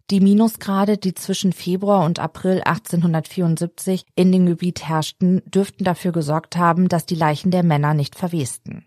Die 0.09 0.19
Minusgrade, 0.19 0.97
die 0.97 1.13
zwischen 1.13 1.53
Februar 1.53 2.05
und 2.05 2.19
April 2.19 2.61
1874 2.63 4.05
in 4.15 4.31
dem 4.31 4.45
Gebiet 4.45 4.87
herrschten, 4.87 5.41
dürften 5.45 5.83
dafür 5.83 6.11
gesorgt 6.11 6.57
haben, 6.57 6.89
dass 6.89 7.05
die 7.05 7.15
Leichen 7.15 7.51
der 7.51 7.63
Männer 7.63 7.93
nicht 7.93 8.15
verwesten. 8.15 8.85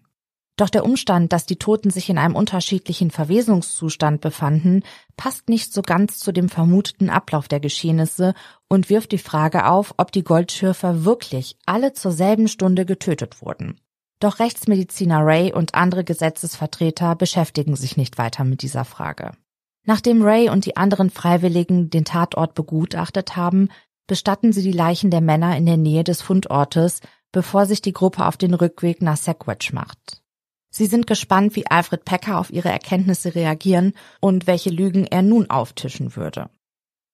Doch 0.56 0.70
der 0.70 0.84
Umstand, 0.84 1.32
dass 1.32 1.46
die 1.46 1.56
Toten 1.56 1.90
sich 1.90 2.08
in 2.08 2.18
einem 2.18 2.36
unterschiedlichen 2.36 3.10
Verwesungszustand 3.10 4.20
befanden, 4.20 4.84
passt 5.16 5.48
nicht 5.48 5.72
so 5.72 5.82
ganz 5.82 6.18
zu 6.18 6.30
dem 6.30 6.48
vermuteten 6.48 7.10
Ablauf 7.10 7.48
der 7.48 7.58
Geschehnisse 7.58 8.34
und 8.68 8.88
wirft 8.88 9.10
die 9.10 9.18
Frage 9.18 9.66
auf, 9.66 9.94
ob 9.96 10.12
die 10.12 10.22
Goldschürfer 10.22 11.04
wirklich 11.04 11.56
alle 11.66 11.92
zur 11.92 12.12
selben 12.12 12.46
Stunde 12.46 12.86
getötet 12.86 13.42
wurden. 13.42 13.80
Doch 14.20 14.38
Rechtsmediziner 14.38 15.26
Ray 15.26 15.52
und 15.52 15.74
andere 15.74 16.04
Gesetzesvertreter 16.04 17.16
beschäftigen 17.16 17.74
sich 17.74 17.96
nicht 17.96 18.16
weiter 18.16 18.44
mit 18.44 18.62
dieser 18.62 18.84
Frage. 18.84 19.32
Nachdem 19.84 20.22
Ray 20.22 20.48
und 20.48 20.64
die 20.64 20.76
anderen 20.76 21.10
Freiwilligen 21.10 21.90
den 21.90 22.04
Tatort 22.04 22.54
begutachtet 22.54 23.36
haben, 23.36 23.68
bestatten 24.06 24.52
sie 24.52 24.62
die 24.62 24.72
Leichen 24.72 25.10
der 25.10 25.20
Männer 25.20 25.56
in 25.56 25.66
der 25.66 25.76
Nähe 25.76 26.04
des 26.04 26.22
Fundortes, 26.22 27.00
bevor 27.32 27.66
sich 27.66 27.82
die 27.82 27.92
Gruppe 27.92 28.26
auf 28.26 28.36
den 28.36 28.54
Rückweg 28.54 29.02
nach 29.02 29.16
Sackwedge 29.16 29.74
macht. 29.74 30.22
Sie 30.70 30.86
sind 30.86 31.06
gespannt, 31.06 31.54
wie 31.54 31.66
Alfred 31.66 32.04
Pecker 32.04 32.38
auf 32.38 32.50
ihre 32.50 32.68
Erkenntnisse 32.68 33.34
reagieren 33.34 33.92
und 34.20 34.46
welche 34.46 34.70
Lügen 34.70 35.06
er 35.06 35.22
nun 35.22 35.48
auftischen 35.48 36.16
würde. 36.16 36.50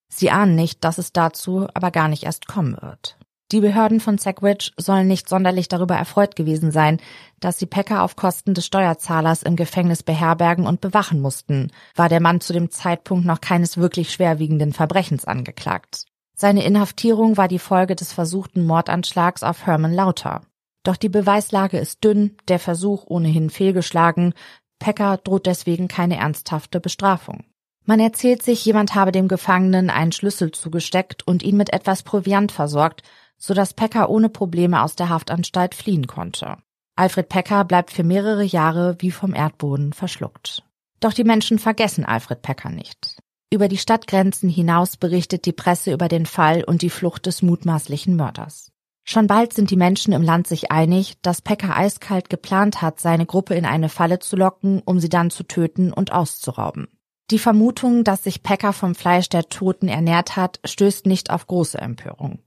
Sie 0.09 0.31
ahnen 0.31 0.55
nicht, 0.55 0.83
dass 0.83 0.97
es 0.97 1.13
dazu 1.13 1.67
aber 1.73 1.91
gar 1.91 2.07
nicht 2.07 2.23
erst 2.23 2.47
kommen 2.47 2.77
wird. 2.81 3.17
Die 3.51 3.59
Behörden 3.59 3.99
von 3.99 4.17
Sackwidge 4.17 4.71
sollen 4.77 5.07
nicht 5.07 5.27
sonderlich 5.27 5.67
darüber 5.67 5.95
erfreut 5.95 6.37
gewesen 6.37 6.71
sein, 6.71 7.01
dass 7.41 7.59
sie 7.59 7.65
Pecker 7.65 8.01
auf 8.01 8.15
Kosten 8.15 8.53
des 8.53 8.65
Steuerzahlers 8.65 9.43
im 9.43 9.57
Gefängnis 9.57 10.03
beherbergen 10.03 10.65
und 10.65 10.79
bewachen 10.79 11.19
mussten, 11.19 11.69
war 11.95 12.07
der 12.07 12.21
Mann 12.21 12.39
zu 12.39 12.53
dem 12.53 12.71
Zeitpunkt 12.71 13.25
noch 13.25 13.41
keines 13.41 13.75
wirklich 13.77 14.11
schwerwiegenden 14.11 14.71
Verbrechens 14.71 15.25
angeklagt. 15.25 16.05
Seine 16.33 16.63
Inhaftierung 16.63 17.35
war 17.35 17.49
die 17.49 17.59
Folge 17.59 17.95
des 17.95 18.13
versuchten 18.13 18.65
Mordanschlags 18.65 19.43
auf 19.43 19.65
Herman 19.65 19.93
Lauter. 19.93 20.41
Doch 20.83 20.95
die 20.95 21.09
Beweislage 21.09 21.77
ist 21.77 22.03
dünn, 22.05 22.37
der 22.47 22.57
Versuch 22.57 23.03
ohnehin 23.05 23.49
fehlgeschlagen, 23.49 24.33
Pecker 24.79 25.17
droht 25.17 25.45
deswegen 25.45 25.89
keine 25.89 26.17
ernsthafte 26.17 26.79
Bestrafung. 26.79 27.43
Man 27.85 27.99
erzählt 27.99 28.43
sich, 28.43 28.63
jemand 28.63 28.95
habe 28.95 29.11
dem 29.11 29.27
Gefangenen 29.27 29.89
einen 29.89 30.11
Schlüssel 30.11 30.51
zugesteckt 30.51 31.27
und 31.27 31.43
ihn 31.43 31.57
mit 31.57 31.73
etwas 31.73 32.03
Proviant 32.03 32.51
versorgt, 32.51 33.03
so 33.41 33.55
dass 33.55 33.73
Pecker 33.73 34.09
ohne 34.09 34.29
Probleme 34.29 34.83
aus 34.83 34.95
der 34.95 35.09
Haftanstalt 35.09 35.73
fliehen 35.73 36.05
konnte. 36.05 36.57
Alfred 36.95 37.27
Pecker 37.27 37.65
bleibt 37.65 37.91
für 37.91 38.03
mehrere 38.03 38.43
Jahre 38.43 38.95
wie 38.99 39.11
vom 39.11 39.33
Erdboden 39.33 39.93
verschluckt. 39.93 40.63
Doch 40.99 41.13
die 41.13 41.23
Menschen 41.23 41.57
vergessen 41.57 42.05
Alfred 42.05 42.43
Pecker 42.43 42.69
nicht. 42.69 43.17
Über 43.51 43.67
die 43.67 43.77
Stadtgrenzen 43.77 44.47
hinaus 44.47 44.95
berichtet 44.95 45.45
die 45.45 45.53
Presse 45.53 45.91
über 45.91 46.07
den 46.07 46.27
Fall 46.27 46.63
und 46.63 46.83
die 46.83 46.91
Flucht 46.91 47.25
des 47.25 47.41
mutmaßlichen 47.41 48.15
Mörders. 48.15 48.71
Schon 49.03 49.25
bald 49.25 49.53
sind 49.53 49.71
die 49.71 49.75
Menschen 49.75 50.13
im 50.13 50.21
Land 50.21 50.45
sich 50.45 50.71
einig, 50.71 51.19
dass 51.23 51.41
Pecker 51.41 51.75
eiskalt 51.75 52.29
geplant 52.29 52.83
hat, 52.83 52.99
seine 52.99 53.25
Gruppe 53.25 53.55
in 53.55 53.65
eine 53.65 53.89
Falle 53.89 54.19
zu 54.19 54.35
locken, 54.35 54.81
um 54.85 54.99
sie 54.99 55.09
dann 55.09 55.31
zu 55.31 55.43
töten 55.43 55.91
und 55.91 56.11
auszurauben. 56.11 56.87
Die 57.31 57.39
Vermutung, 57.39 58.03
dass 58.03 58.23
sich 58.23 58.43
Pecker 58.43 58.73
vom 58.73 58.93
Fleisch 58.93 59.29
der 59.29 59.49
Toten 59.49 59.87
ernährt 59.87 60.35
hat, 60.35 60.59
stößt 60.63 61.07
nicht 61.07 61.31
auf 61.31 61.47
große 61.47 61.79
Empörung. 61.79 62.39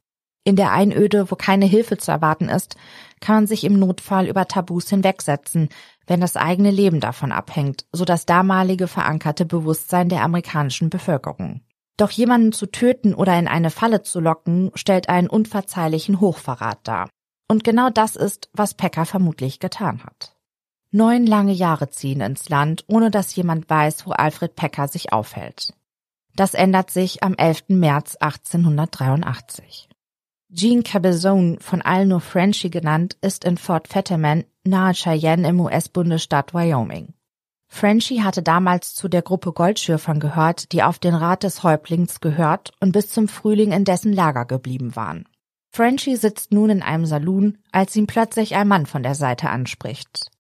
In 0.45 0.57
der 0.57 0.72
Einöde, 0.72 1.30
wo 1.30 1.36
keine 1.36 1.64
Hilfe 1.64 1.97
zu 1.97 2.11
erwarten 2.11 2.51
ist, 2.51 2.76
kann 3.20 3.36
man 3.36 3.47
sich 3.47 3.64
im 3.64 3.78
Notfall 3.78 4.28
über 4.28 4.47
Tabus 4.47 4.90
hinwegsetzen, 4.90 5.70
wenn 6.07 6.20
das 6.20 6.36
eigene 6.36 6.70
Leben 6.70 7.01
davon 7.01 7.32
abhängt, 7.32 7.86
so 7.92 8.05
das 8.05 8.26
damalige 8.26 8.86
verankerte 8.86 9.47
Bewusstsein 9.47 10.11
der 10.11 10.22
amerikanischen 10.22 10.90
Bevölkerung. 10.90 11.62
Doch 11.97 12.11
jemanden 12.11 12.53
zu 12.53 12.66
töten 12.66 13.14
oder 13.14 13.38
in 13.38 13.49
eine 13.49 13.70
Falle 13.70 14.03
zu 14.03 14.20
locken, 14.20 14.70
stellt 14.74 15.09
einen 15.09 15.28
unverzeihlichen 15.28 16.20
Hochverrat 16.20 16.80
dar. 16.82 17.09
Und 17.49 17.64
genau 17.64 17.88
das 17.88 18.14
ist, 18.16 18.51
was 18.53 18.74
Pecker 18.74 19.07
vermutlich 19.07 19.61
getan 19.61 20.05
hat. 20.05 20.34
Neun 20.90 21.26
lange 21.26 21.53
Jahre 21.53 21.88
ziehen 21.90 22.20
ins 22.20 22.49
Land, 22.49 22.84
ohne 22.86 23.11
dass 23.11 23.34
jemand 23.34 23.70
weiß, 23.70 24.07
wo 24.07 24.11
Alfred 24.11 24.57
Pecker 24.57 24.88
sich 24.88 25.12
aufhält. 25.12 25.72
Das 26.36 26.55
ändert 26.55 26.90
sich 26.90 27.22
am 27.22 27.34
11. 27.34 27.64
März 27.68 28.16
1883. 28.16 29.88
Jean 30.55 30.85
Cabezon, 30.85 31.59
von 31.59 31.83
allen 31.83 32.09
nur 32.09 32.21
Frenchie 32.21 32.71
genannt, 32.71 33.17
ist 33.21 33.45
in 33.45 33.59
Fort 33.59 33.89
Fetterman 33.89 34.45
nahe 34.63 34.95
Cheyenne 34.95 35.49
im 35.49 35.59
US-Bundesstaat 35.59 36.55
Wyoming. 36.55 37.13
Frenchy 37.67 38.19
hatte 38.19 38.41
damals 38.41 38.95
zu 38.95 39.09
der 39.09 39.23
Gruppe 39.23 39.53
Goldschürfern 39.53 40.21
gehört, 40.21 40.71
die 40.71 40.85
auf 40.85 41.01
den 41.01 41.15
Rat 41.15 41.43
des 41.43 41.65
Häuptlings 41.65 42.21
gehört 42.21 42.71
und 42.79 42.93
bis 42.93 43.11
zum 43.11 43.27
Frühling 43.27 43.73
in 43.73 43.85
dessen 43.85 44.13
Lager 44.13 44.45
geblieben 44.45 44.95
waren. 44.95 45.29
Frenchy 45.73 46.15
sitzt 46.15 46.53
nun 46.53 46.71
in 46.71 46.83
einem 46.83 47.05
Saloon, 47.05 47.59
als 47.73 47.97
ihm 47.97 48.07
plötzlich 48.07 48.55
ein 48.55 48.69
Mann 48.69 48.87
von 48.87 49.03
der 49.03 49.17
Seite 49.17 49.51
anspricht. 49.51 50.31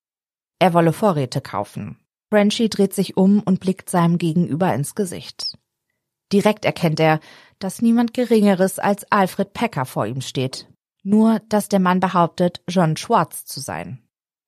Er 0.60 0.74
wolle 0.74 0.92
Vorräte 0.92 1.40
kaufen. 1.40 1.98
Frenchy 2.30 2.68
dreht 2.68 2.94
sich 2.94 3.16
um 3.16 3.40
und 3.40 3.58
blickt 3.58 3.90
seinem 3.90 4.18
Gegenüber 4.18 4.72
ins 4.72 4.94
Gesicht. 4.94 5.58
Direkt 6.32 6.64
erkennt 6.64 7.00
er, 7.00 7.20
dass 7.58 7.82
niemand 7.82 8.14
Geringeres 8.14 8.78
als 8.78 9.04
Alfred 9.10 9.52
Pecker 9.52 9.84
vor 9.84 10.06
ihm 10.06 10.20
steht. 10.20 10.68
Nur, 11.02 11.40
dass 11.48 11.68
der 11.68 11.80
Mann 11.80 12.00
behauptet, 12.00 12.62
John 12.68 12.96
Schwartz 12.96 13.44
zu 13.44 13.60
sein. 13.60 14.00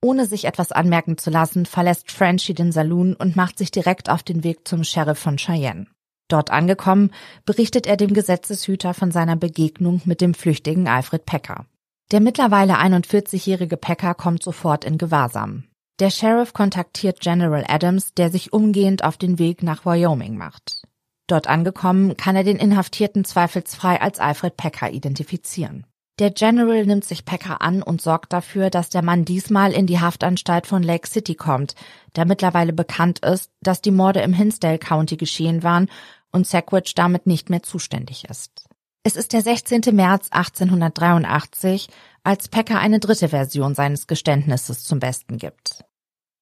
Ohne 0.02 0.26
sich 0.26 0.44
etwas 0.44 0.72
anmerken 0.72 1.18
zu 1.18 1.30
lassen, 1.30 1.66
verlässt 1.66 2.10
Frenchy 2.10 2.54
den 2.54 2.72
Saloon 2.72 3.14
und 3.14 3.36
macht 3.36 3.58
sich 3.58 3.70
direkt 3.70 4.08
auf 4.08 4.22
den 4.22 4.44
Weg 4.44 4.66
zum 4.66 4.84
Sheriff 4.84 5.18
von 5.18 5.36
Cheyenne. 5.36 5.86
Dort 6.28 6.50
angekommen, 6.50 7.10
berichtet 7.44 7.86
er 7.86 7.96
dem 7.96 8.12
Gesetzeshüter 8.12 8.94
von 8.94 9.10
seiner 9.10 9.36
Begegnung 9.36 10.00
mit 10.04 10.20
dem 10.20 10.34
flüchtigen 10.34 10.88
Alfred 10.88 11.24
Pecker. 11.24 11.66
Der 12.12 12.20
mittlerweile 12.20 12.78
41-jährige 12.78 13.76
Pecker 13.76 14.14
kommt 14.14 14.42
sofort 14.42 14.84
in 14.84 14.98
Gewahrsam. 14.98 15.64
Der 15.98 16.10
Sheriff 16.10 16.52
kontaktiert 16.52 17.20
General 17.20 17.64
Adams, 17.66 18.12
der 18.14 18.30
sich 18.30 18.52
umgehend 18.52 19.02
auf 19.02 19.16
den 19.16 19.38
Weg 19.38 19.62
nach 19.62 19.84
Wyoming 19.86 20.36
macht. 20.36 20.82
Dort 21.26 21.48
angekommen, 21.48 22.16
kann 22.16 22.36
er 22.36 22.44
den 22.44 22.56
Inhaftierten 22.56 23.24
zweifelsfrei 23.24 24.00
als 24.00 24.20
Alfred 24.20 24.56
Pecker 24.56 24.90
identifizieren. 24.90 25.86
Der 26.18 26.30
General 26.30 26.86
nimmt 26.86 27.04
sich 27.04 27.26
Pecker 27.26 27.60
an 27.60 27.82
und 27.82 28.00
sorgt 28.00 28.32
dafür, 28.32 28.70
dass 28.70 28.88
der 28.88 29.02
Mann 29.02 29.26
diesmal 29.26 29.72
in 29.72 29.86
die 29.86 30.00
Haftanstalt 30.00 30.66
von 30.66 30.82
Lake 30.82 31.06
City 31.06 31.34
kommt, 31.34 31.74
da 32.14 32.24
mittlerweile 32.24 32.72
bekannt 32.72 33.18
ist, 33.18 33.50
dass 33.60 33.82
die 33.82 33.90
Morde 33.90 34.20
im 34.20 34.32
Hinsdale 34.32 34.78
County 34.78 35.18
geschehen 35.18 35.62
waren 35.62 35.90
und 36.32 36.46
Sackwidge 36.46 36.92
damit 36.94 37.26
nicht 37.26 37.50
mehr 37.50 37.62
zuständig 37.62 38.24
ist. 38.30 38.66
Es 39.02 39.14
ist 39.14 39.34
der 39.34 39.42
16. 39.42 39.82
März 39.92 40.28
1883, 40.30 41.88
als 42.24 42.48
Packer 42.48 42.78
eine 42.78 42.98
dritte 42.98 43.28
Version 43.28 43.74
seines 43.74 44.06
Geständnisses 44.06 44.84
zum 44.84 45.00
Besten 45.00 45.36
gibt. 45.36 45.84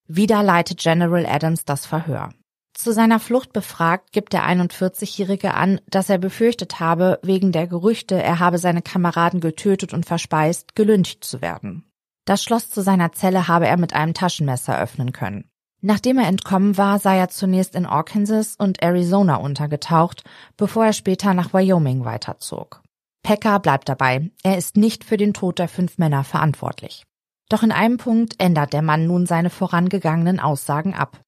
Wieder 0.06 0.42
leitet 0.42 0.78
General 0.78 1.26
Adams 1.26 1.64
das 1.64 1.84
Verhör. 1.84 2.30
Zu 2.74 2.92
seiner 2.92 3.20
Flucht 3.20 3.52
befragt, 3.52 4.12
gibt 4.12 4.32
der 4.32 4.44
41-Jährige 4.44 5.54
an, 5.54 5.80
dass 5.88 6.10
er 6.10 6.18
befürchtet 6.18 6.80
habe, 6.80 7.20
wegen 7.22 7.52
der 7.52 7.68
Gerüchte, 7.68 8.20
er 8.20 8.40
habe 8.40 8.58
seine 8.58 8.82
Kameraden 8.82 9.40
getötet 9.40 9.94
und 9.94 10.04
verspeist, 10.04 10.74
gelyncht 10.74 11.22
zu 11.24 11.40
werden. 11.40 11.84
Das 12.24 12.42
Schloss 12.42 12.70
zu 12.70 12.82
seiner 12.82 13.12
Zelle 13.12 13.46
habe 13.46 13.68
er 13.68 13.76
mit 13.76 13.94
einem 13.94 14.12
Taschenmesser 14.12 14.78
öffnen 14.78 15.12
können. 15.12 15.48
Nachdem 15.82 16.18
er 16.18 16.26
entkommen 16.26 16.76
war, 16.76 16.98
sei 16.98 17.18
er 17.18 17.28
zunächst 17.28 17.74
in 17.74 17.86
Arkansas 17.86 18.56
und 18.56 18.82
Arizona 18.82 19.36
untergetaucht, 19.36 20.24
bevor 20.56 20.86
er 20.86 20.94
später 20.94 21.34
nach 21.34 21.52
Wyoming 21.52 22.04
weiterzog. 22.04 22.82
Pecker 23.22 23.60
bleibt 23.60 23.88
dabei, 23.88 24.30
er 24.42 24.58
ist 24.58 24.76
nicht 24.76 25.04
für 25.04 25.16
den 25.16 25.32
Tod 25.32 25.58
der 25.58 25.68
fünf 25.68 25.98
Männer 25.98 26.24
verantwortlich. 26.24 27.04
Doch 27.50 27.62
in 27.62 27.72
einem 27.72 27.98
Punkt 27.98 28.34
ändert 28.38 28.72
der 28.72 28.82
Mann 28.82 29.06
nun 29.06 29.26
seine 29.26 29.50
vorangegangenen 29.50 30.40
Aussagen 30.40 30.94
ab. 30.94 31.20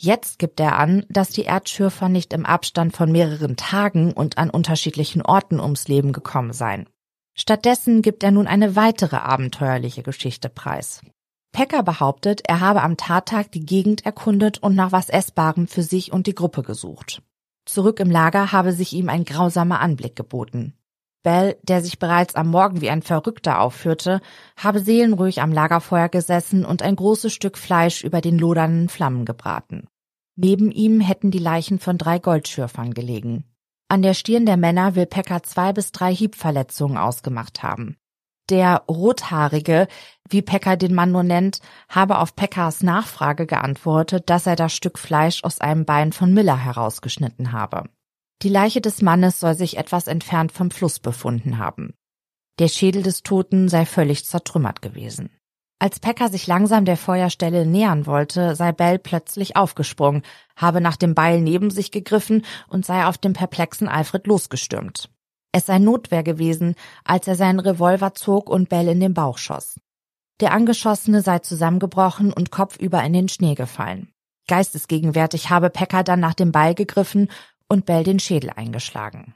Jetzt 0.00 0.38
gibt 0.38 0.60
er 0.60 0.78
an, 0.78 1.04
dass 1.08 1.30
die 1.30 1.42
Erdschürfer 1.42 2.08
nicht 2.08 2.32
im 2.32 2.46
Abstand 2.46 2.96
von 2.96 3.10
mehreren 3.10 3.56
Tagen 3.56 4.12
und 4.12 4.38
an 4.38 4.48
unterschiedlichen 4.48 5.22
Orten 5.22 5.58
ums 5.58 5.88
Leben 5.88 6.12
gekommen 6.12 6.52
seien. 6.52 6.88
Stattdessen 7.34 8.00
gibt 8.00 8.22
er 8.22 8.30
nun 8.30 8.46
eine 8.46 8.76
weitere 8.76 9.16
abenteuerliche 9.16 10.04
Geschichte 10.04 10.48
preis. 10.48 11.02
Pecker 11.50 11.82
behauptet, 11.82 12.42
er 12.46 12.60
habe 12.60 12.82
am 12.82 12.96
Tattag 12.96 13.50
die 13.50 13.66
Gegend 13.66 14.06
erkundet 14.06 14.58
und 14.58 14.76
nach 14.76 14.92
was 14.92 15.08
Essbarem 15.08 15.66
für 15.66 15.82
sich 15.82 16.12
und 16.12 16.28
die 16.28 16.34
Gruppe 16.34 16.62
gesucht. 16.62 17.22
Zurück 17.64 17.98
im 17.98 18.10
Lager 18.10 18.52
habe 18.52 18.72
sich 18.72 18.92
ihm 18.92 19.08
ein 19.08 19.24
grausamer 19.24 19.80
Anblick 19.80 20.14
geboten. 20.14 20.74
Bell, 21.22 21.56
der 21.62 21.82
sich 21.82 21.98
bereits 21.98 22.34
am 22.34 22.48
Morgen 22.48 22.80
wie 22.80 22.90
ein 22.90 23.02
Verrückter 23.02 23.60
aufführte, 23.60 24.20
habe 24.56 24.80
seelenruhig 24.80 25.42
am 25.42 25.52
Lagerfeuer 25.52 26.08
gesessen 26.08 26.64
und 26.64 26.82
ein 26.82 26.96
großes 26.96 27.32
Stück 27.32 27.58
Fleisch 27.58 28.04
über 28.04 28.20
den 28.20 28.38
lodernden 28.38 28.88
Flammen 28.88 29.24
gebraten. 29.24 29.88
Neben 30.36 30.70
ihm 30.70 31.00
hätten 31.00 31.30
die 31.30 31.38
Leichen 31.38 31.80
von 31.80 31.98
drei 31.98 32.18
Goldschürfern 32.18 32.94
gelegen. 32.94 33.44
An 33.88 34.02
der 34.02 34.14
Stirn 34.14 34.46
der 34.46 34.56
Männer 34.56 34.94
will 34.94 35.06
Pecker 35.06 35.42
zwei 35.42 35.72
bis 35.72 35.92
drei 35.92 36.14
Hiebverletzungen 36.14 36.98
ausgemacht 36.98 37.62
haben. 37.62 37.96
Der 38.50 38.84
Rothaarige, 38.88 39.88
wie 40.28 40.42
Pecker 40.42 40.76
den 40.76 40.94
Mann 40.94 41.10
nur 41.10 41.22
nennt, 41.22 41.60
habe 41.88 42.18
auf 42.18 42.36
Peckers 42.36 42.82
Nachfrage 42.82 43.46
geantwortet, 43.46 44.30
dass 44.30 44.46
er 44.46 44.56
das 44.56 44.72
Stück 44.72 44.98
Fleisch 44.98 45.44
aus 45.44 45.60
einem 45.60 45.84
Bein 45.84 46.12
von 46.12 46.32
Miller 46.32 46.56
herausgeschnitten 46.56 47.52
habe. 47.52 47.84
Die 48.42 48.48
Leiche 48.48 48.80
des 48.80 49.02
Mannes 49.02 49.40
soll 49.40 49.56
sich 49.56 49.78
etwas 49.78 50.06
entfernt 50.06 50.52
vom 50.52 50.70
Fluss 50.70 51.00
befunden 51.00 51.58
haben. 51.58 51.94
Der 52.60 52.68
Schädel 52.68 53.02
des 53.02 53.22
Toten 53.22 53.68
sei 53.68 53.84
völlig 53.84 54.24
zertrümmert 54.26 54.80
gewesen. 54.80 55.30
Als 55.80 56.00
Pecker 56.00 56.28
sich 56.28 56.46
langsam 56.46 56.84
der 56.84 56.96
Feuerstelle 56.96 57.66
nähern 57.66 58.06
wollte, 58.06 58.56
sei 58.56 58.72
Bell 58.72 58.98
plötzlich 58.98 59.56
aufgesprungen, 59.56 60.22
habe 60.56 60.80
nach 60.80 60.96
dem 60.96 61.14
Beil 61.14 61.40
neben 61.40 61.70
sich 61.70 61.90
gegriffen 61.90 62.44
und 62.68 62.84
sei 62.84 63.06
auf 63.06 63.18
dem 63.18 63.32
perplexen 63.32 63.88
Alfred 63.88 64.26
losgestürmt. 64.26 65.10
Es 65.52 65.66
sei 65.66 65.78
Notwehr 65.78 66.22
gewesen, 66.22 66.74
als 67.04 67.26
er 67.26 67.36
seinen 67.36 67.60
Revolver 67.60 68.14
zog 68.14 68.50
und 68.50 68.68
Bell 68.68 68.88
in 68.88 69.00
den 69.00 69.14
Bauch 69.14 69.38
schoss. 69.38 69.80
Der 70.40 70.52
Angeschossene 70.52 71.22
sei 71.22 71.40
zusammengebrochen 71.40 72.32
und 72.32 72.50
kopfüber 72.50 73.02
in 73.02 73.12
den 73.12 73.28
Schnee 73.28 73.54
gefallen. 73.54 74.12
Geistesgegenwärtig 74.48 75.50
habe 75.50 75.70
Pecker 75.70 76.04
dann 76.04 76.20
nach 76.20 76.34
dem 76.34 76.52
Beil 76.52 76.74
gegriffen 76.74 77.28
und 77.68 77.86
Bell 77.86 78.04
den 78.04 78.18
Schädel 78.18 78.50
eingeschlagen. 78.50 79.34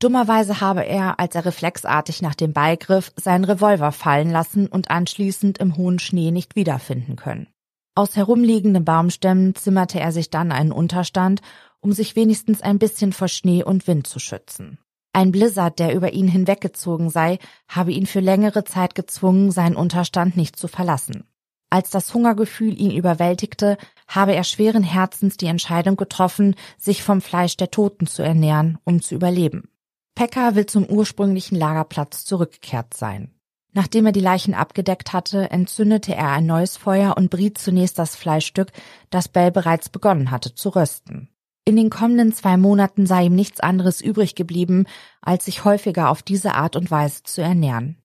Dummerweise 0.00 0.60
habe 0.60 0.84
er, 0.84 1.18
als 1.18 1.34
er 1.34 1.44
reflexartig 1.44 2.22
nach 2.22 2.34
dem 2.34 2.52
Beil 2.52 2.76
griff, 2.76 3.12
seinen 3.16 3.44
Revolver 3.44 3.90
fallen 3.90 4.30
lassen 4.30 4.68
und 4.68 4.90
anschließend 4.90 5.58
im 5.58 5.76
hohen 5.76 5.98
Schnee 5.98 6.30
nicht 6.30 6.54
wiederfinden 6.54 7.16
können. 7.16 7.48
Aus 7.96 8.14
herumliegenden 8.14 8.84
Baumstämmen 8.84 9.56
zimmerte 9.56 9.98
er 9.98 10.12
sich 10.12 10.30
dann 10.30 10.52
einen 10.52 10.70
Unterstand, 10.70 11.40
um 11.80 11.92
sich 11.92 12.14
wenigstens 12.14 12.62
ein 12.62 12.78
bisschen 12.78 13.12
vor 13.12 13.26
Schnee 13.26 13.64
und 13.64 13.88
Wind 13.88 14.06
zu 14.06 14.20
schützen. 14.20 14.78
Ein 15.12 15.32
Blizzard, 15.32 15.80
der 15.80 15.94
über 15.94 16.12
ihn 16.12 16.28
hinweggezogen 16.28 17.10
sei, 17.10 17.38
habe 17.66 17.92
ihn 17.92 18.06
für 18.06 18.20
längere 18.20 18.62
Zeit 18.62 18.94
gezwungen, 18.94 19.50
seinen 19.50 19.74
Unterstand 19.74 20.36
nicht 20.36 20.54
zu 20.54 20.68
verlassen. 20.68 21.27
Als 21.70 21.90
das 21.90 22.14
Hungergefühl 22.14 22.80
ihn 22.80 22.90
überwältigte, 22.90 23.76
habe 24.06 24.34
er 24.34 24.44
schweren 24.44 24.82
Herzens 24.82 25.36
die 25.36 25.46
Entscheidung 25.46 25.96
getroffen, 25.96 26.54
sich 26.78 27.02
vom 27.02 27.20
Fleisch 27.20 27.56
der 27.56 27.70
Toten 27.70 28.06
zu 28.06 28.22
ernähren, 28.22 28.78
um 28.84 29.02
zu 29.02 29.14
überleben. 29.14 29.68
Pekka 30.14 30.54
will 30.54 30.66
zum 30.66 30.86
ursprünglichen 30.86 31.56
Lagerplatz 31.56 32.24
zurückgekehrt 32.24 32.94
sein. 32.94 33.34
Nachdem 33.72 34.06
er 34.06 34.12
die 34.12 34.20
Leichen 34.20 34.54
abgedeckt 34.54 35.12
hatte, 35.12 35.50
entzündete 35.50 36.14
er 36.14 36.30
ein 36.32 36.46
neues 36.46 36.76
Feuer 36.76 37.16
und 37.16 37.30
briet 37.30 37.58
zunächst 37.58 37.98
das 37.98 38.16
Fleischstück, 38.16 38.72
das 39.10 39.28
Bell 39.28 39.50
bereits 39.50 39.90
begonnen 39.90 40.30
hatte 40.30 40.54
zu 40.54 40.70
rösten. 40.70 41.28
In 41.64 41.76
den 41.76 41.90
kommenden 41.90 42.32
zwei 42.32 42.56
Monaten 42.56 43.06
sei 43.06 43.26
ihm 43.26 43.36
nichts 43.36 43.60
anderes 43.60 44.00
übrig 44.00 44.34
geblieben, 44.34 44.86
als 45.20 45.44
sich 45.44 45.64
häufiger 45.64 46.08
auf 46.08 46.22
diese 46.22 46.54
Art 46.54 46.76
und 46.76 46.90
Weise 46.90 47.24
zu 47.24 47.42
ernähren. 47.42 47.98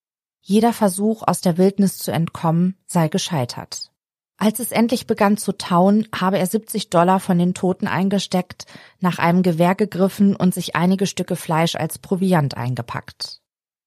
Jeder 0.46 0.74
Versuch, 0.74 1.24
aus 1.26 1.40
der 1.40 1.58
Wildnis 1.58 1.98
zu 1.98 2.12
entkommen, 2.12 2.76
sei 2.86 3.08
gescheitert. 3.08 3.92
Als 4.36 4.60
es 4.60 4.74
endlich 4.74 5.08
begann 5.08 5.38
zu 5.38 5.54
tauen, 5.58 6.06
habe 6.14 6.38
er 6.38 6.46
70 6.46 6.90
Dollar 6.90 7.22
von 7.22 7.40
den 7.40 7.54
Toten 7.54 7.88
eingesteckt, 7.88 8.66
nach 9.00 9.20
einem 9.20 9.42
Gewehr 9.42 9.74
gegriffen 9.74 10.36
und 10.36 10.54
sich 10.54 10.76
einige 10.76 11.08
Stücke 11.08 11.38
Fleisch 11.38 11.76
als 11.76 11.98
Proviant 11.98 12.58
eingepackt. 12.58 13.40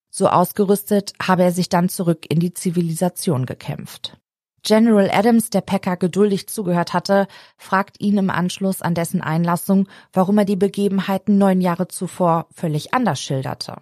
So 0.09 0.29
ausgerüstet 0.29 1.13
habe 1.21 1.43
er 1.43 1.53
sich 1.53 1.69
dann 1.69 1.91
zurück 1.91 2.25
in 2.27 2.41
die 2.41 2.55
Zivilisation 2.55 3.45
gekämpft. 3.45 4.17
General 4.63 5.11
Adams, 5.13 5.51
der 5.51 5.61
Packer 5.61 5.99
geduldig 5.99 6.49
zugehört 6.49 6.95
hatte, 6.95 7.29
fragt 7.59 8.01
ihn 8.01 8.17
im 8.17 8.31
Anschluss 8.31 8.81
an 8.81 8.95
dessen 8.95 9.21
Einlassung, 9.21 9.89
warum 10.15 10.39
er 10.39 10.47
die 10.47 10.57
Begebenheiten 10.57 11.37
neun 11.37 11.61
Jahre 11.61 11.89
zuvor 11.89 12.47
völlig 12.51 12.95
anders 12.95 13.21
schilderte. 13.21 13.77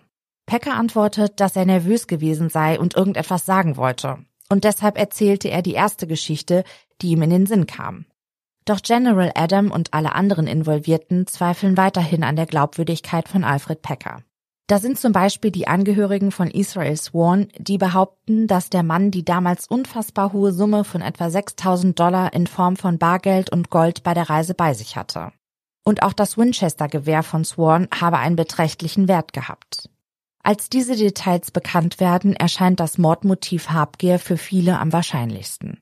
Packer 0.47 0.75
antwortet, 0.75 1.41
dass 1.41 1.57
er 1.57 1.65
nervös 1.65 2.07
gewesen 2.07 2.49
sei 2.49 2.79
und 2.79 2.95
irgendetwas 2.95 3.47
sagen 3.47 3.77
wollte. 3.77 4.19
Und 4.49 4.65
deshalb 4.65 4.99
erzählte 4.99 5.49
er 5.49 5.63
die 5.63 5.73
erste 5.73 6.07
Geschichte, 6.07 6.65
die 7.01 7.11
ihm 7.11 7.23
in 7.23 7.31
den 7.31 7.47
Sinn 7.47 7.67
kam. 7.67 8.07
Doch 8.65 8.81
General 8.81 9.33
Adam 9.35 9.71
und 9.71 9.93
alle 9.93 10.15
anderen 10.15 10.47
Involvierten 10.47 11.27
zweifeln 11.27 11.77
weiterhin 11.77 12.25
an 12.25 12.37
der 12.37 12.47
Glaubwürdigkeit 12.47 13.29
von 13.29 13.45
Alfred 13.45 13.83
Packer. 13.83 14.23
Da 14.67 14.79
sind 14.79 14.99
zum 14.99 15.13
Beispiel 15.13 15.51
die 15.51 15.69
Angehörigen 15.69 16.31
von 16.31 16.51
Israel 16.51 16.97
Sworn, 16.97 17.49
die 17.59 17.77
behaupten, 17.77 18.47
dass 18.47 18.71
der 18.71 18.83
Mann 18.83 19.11
die 19.11 19.25
damals 19.25 19.67
unfassbar 19.67 20.33
hohe 20.33 20.53
Summe 20.53 20.85
von 20.85 21.03
etwa 21.03 21.29
6000 21.29 21.99
Dollar 21.99 22.33
in 22.33 22.47
Form 22.47 22.77
von 22.77 22.99
Bargeld 22.99 23.51
und 23.51 23.69
Gold 23.69 24.03
bei 24.03 24.15
der 24.15 24.31
Reise 24.31 24.55
bei 24.55 24.73
sich 24.73 24.97
hatte. 24.97 25.33
Und 25.85 26.03
auch 26.03 26.15
das 26.15 26.39
Winchester-Gewehr 26.39 27.23
von 27.23 27.45
Sworn 27.45 27.89
habe 27.95 28.17
einen 28.17 28.37
beträchtlichen 28.37 29.07
Wert 29.07 29.35
gehabt. 29.35 29.91
Als 30.47 30.69
diese 30.69 30.95
Details 30.95 31.51
bekannt 31.51 32.01
werden, 32.01 32.37
erscheint 32.37 32.79
das 32.79 32.99
Mordmotiv 32.99 33.71
Habgier 33.71 34.19
für 34.19 34.37
viele 34.37 34.79
am 34.79 34.93
wahrscheinlichsten. 34.93 35.81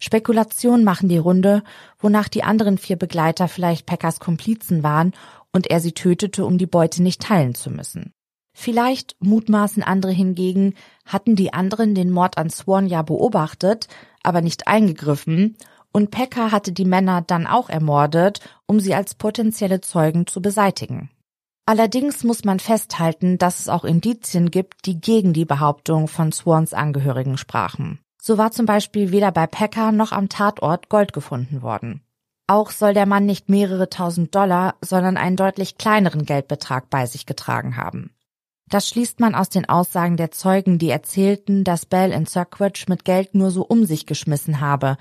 Spekulationen 0.00 0.82
machen 0.82 1.08
die 1.08 1.16
Runde, 1.16 1.62
wonach 2.00 2.28
die 2.28 2.42
anderen 2.42 2.76
vier 2.76 2.96
Begleiter 2.96 3.46
vielleicht 3.46 3.86
Packers 3.86 4.18
Komplizen 4.18 4.82
waren 4.82 5.12
und 5.52 5.68
er 5.68 5.78
sie 5.78 5.92
tötete, 5.92 6.44
um 6.44 6.58
die 6.58 6.66
Beute 6.66 7.04
nicht 7.04 7.22
teilen 7.22 7.54
zu 7.54 7.70
müssen. 7.70 8.12
Vielleicht, 8.52 9.14
mutmaßen 9.20 9.84
andere 9.84 10.12
hingegen, 10.12 10.74
hatten 11.06 11.36
die 11.36 11.52
anderen 11.52 11.94
den 11.94 12.10
Mord 12.10 12.36
an 12.36 12.50
Swan 12.50 12.88
ja 12.88 13.02
beobachtet, 13.02 13.86
aber 14.24 14.40
nicht 14.40 14.66
eingegriffen, 14.66 15.56
und 15.92 16.10
Pekka 16.10 16.50
hatte 16.50 16.72
die 16.72 16.84
Männer 16.84 17.22
dann 17.22 17.46
auch 17.46 17.68
ermordet, 17.68 18.40
um 18.66 18.80
sie 18.80 18.96
als 18.96 19.14
potenzielle 19.14 19.80
Zeugen 19.80 20.26
zu 20.26 20.42
beseitigen. 20.42 21.10
Allerdings 21.66 22.24
muss 22.24 22.44
man 22.44 22.60
festhalten, 22.60 23.38
dass 23.38 23.58
es 23.58 23.68
auch 23.68 23.84
Indizien 23.84 24.50
gibt, 24.50 24.84
die 24.84 25.00
gegen 25.00 25.32
die 25.32 25.46
Behauptung 25.46 26.08
von 26.08 26.30
Swans 26.30 26.74
Angehörigen 26.74 27.38
sprachen. 27.38 28.00
So 28.20 28.36
war 28.36 28.50
zum 28.50 28.66
Beispiel 28.66 29.12
weder 29.12 29.32
bei 29.32 29.46
Pekka 29.46 29.90
noch 29.90 30.12
am 30.12 30.28
Tatort 30.28 30.88
Gold 30.90 31.12
gefunden 31.14 31.62
worden. 31.62 32.02
Auch 32.46 32.70
soll 32.70 32.92
der 32.92 33.06
Mann 33.06 33.24
nicht 33.24 33.48
mehrere 33.48 33.88
tausend 33.88 34.34
Dollar, 34.34 34.74
sondern 34.82 35.16
einen 35.16 35.36
deutlich 35.36 35.78
kleineren 35.78 36.26
Geldbetrag 36.26 36.90
bei 36.90 37.06
sich 37.06 37.24
getragen 37.24 37.78
haben. 37.78 38.10
Das 38.68 38.88
schließt 38.88 39.20
man 39.20 39.34
aus 39.34 39.48
den 39.48 39.68
Aussagen 39.68 40.18
der 40.18 40.30
Zeugen, 40.30 40.78
die 40.78 40.90
erzählten, 40.90 41.64
dass 41.64 41.86
Bell 41.86 42.12
in 42.12 42.26
Cirquage 42.26 42.86
mit 42.88 43.04
Geld 43.04 43.34
nur 43.34 43.50
so 43.50 43.62
um 43.62 43.86
sich 43.86 44.04
geschmissen 44.04 44.60
habe, 44.60 44.98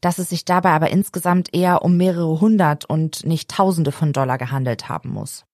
dass 0.00 0.18
es 0.18 0.30
sich 0.30 0.46
dabei 0.46 0.70
aber 0.70 0.90
insgesamt 0.90 1.52
eher 1.54 1.82
um 1.82 1.96
mehrere 1.96 2.40
hundert 2.40 2.84
und 2.86 3.26
nicht 3.26 3.50
Tausende 3.50 3.92
von 3.92 4.12
Dollar 4.12 4.38
gehandelt 4.38 4.88
haben 4.88 5.10
muss. 5.10 5.44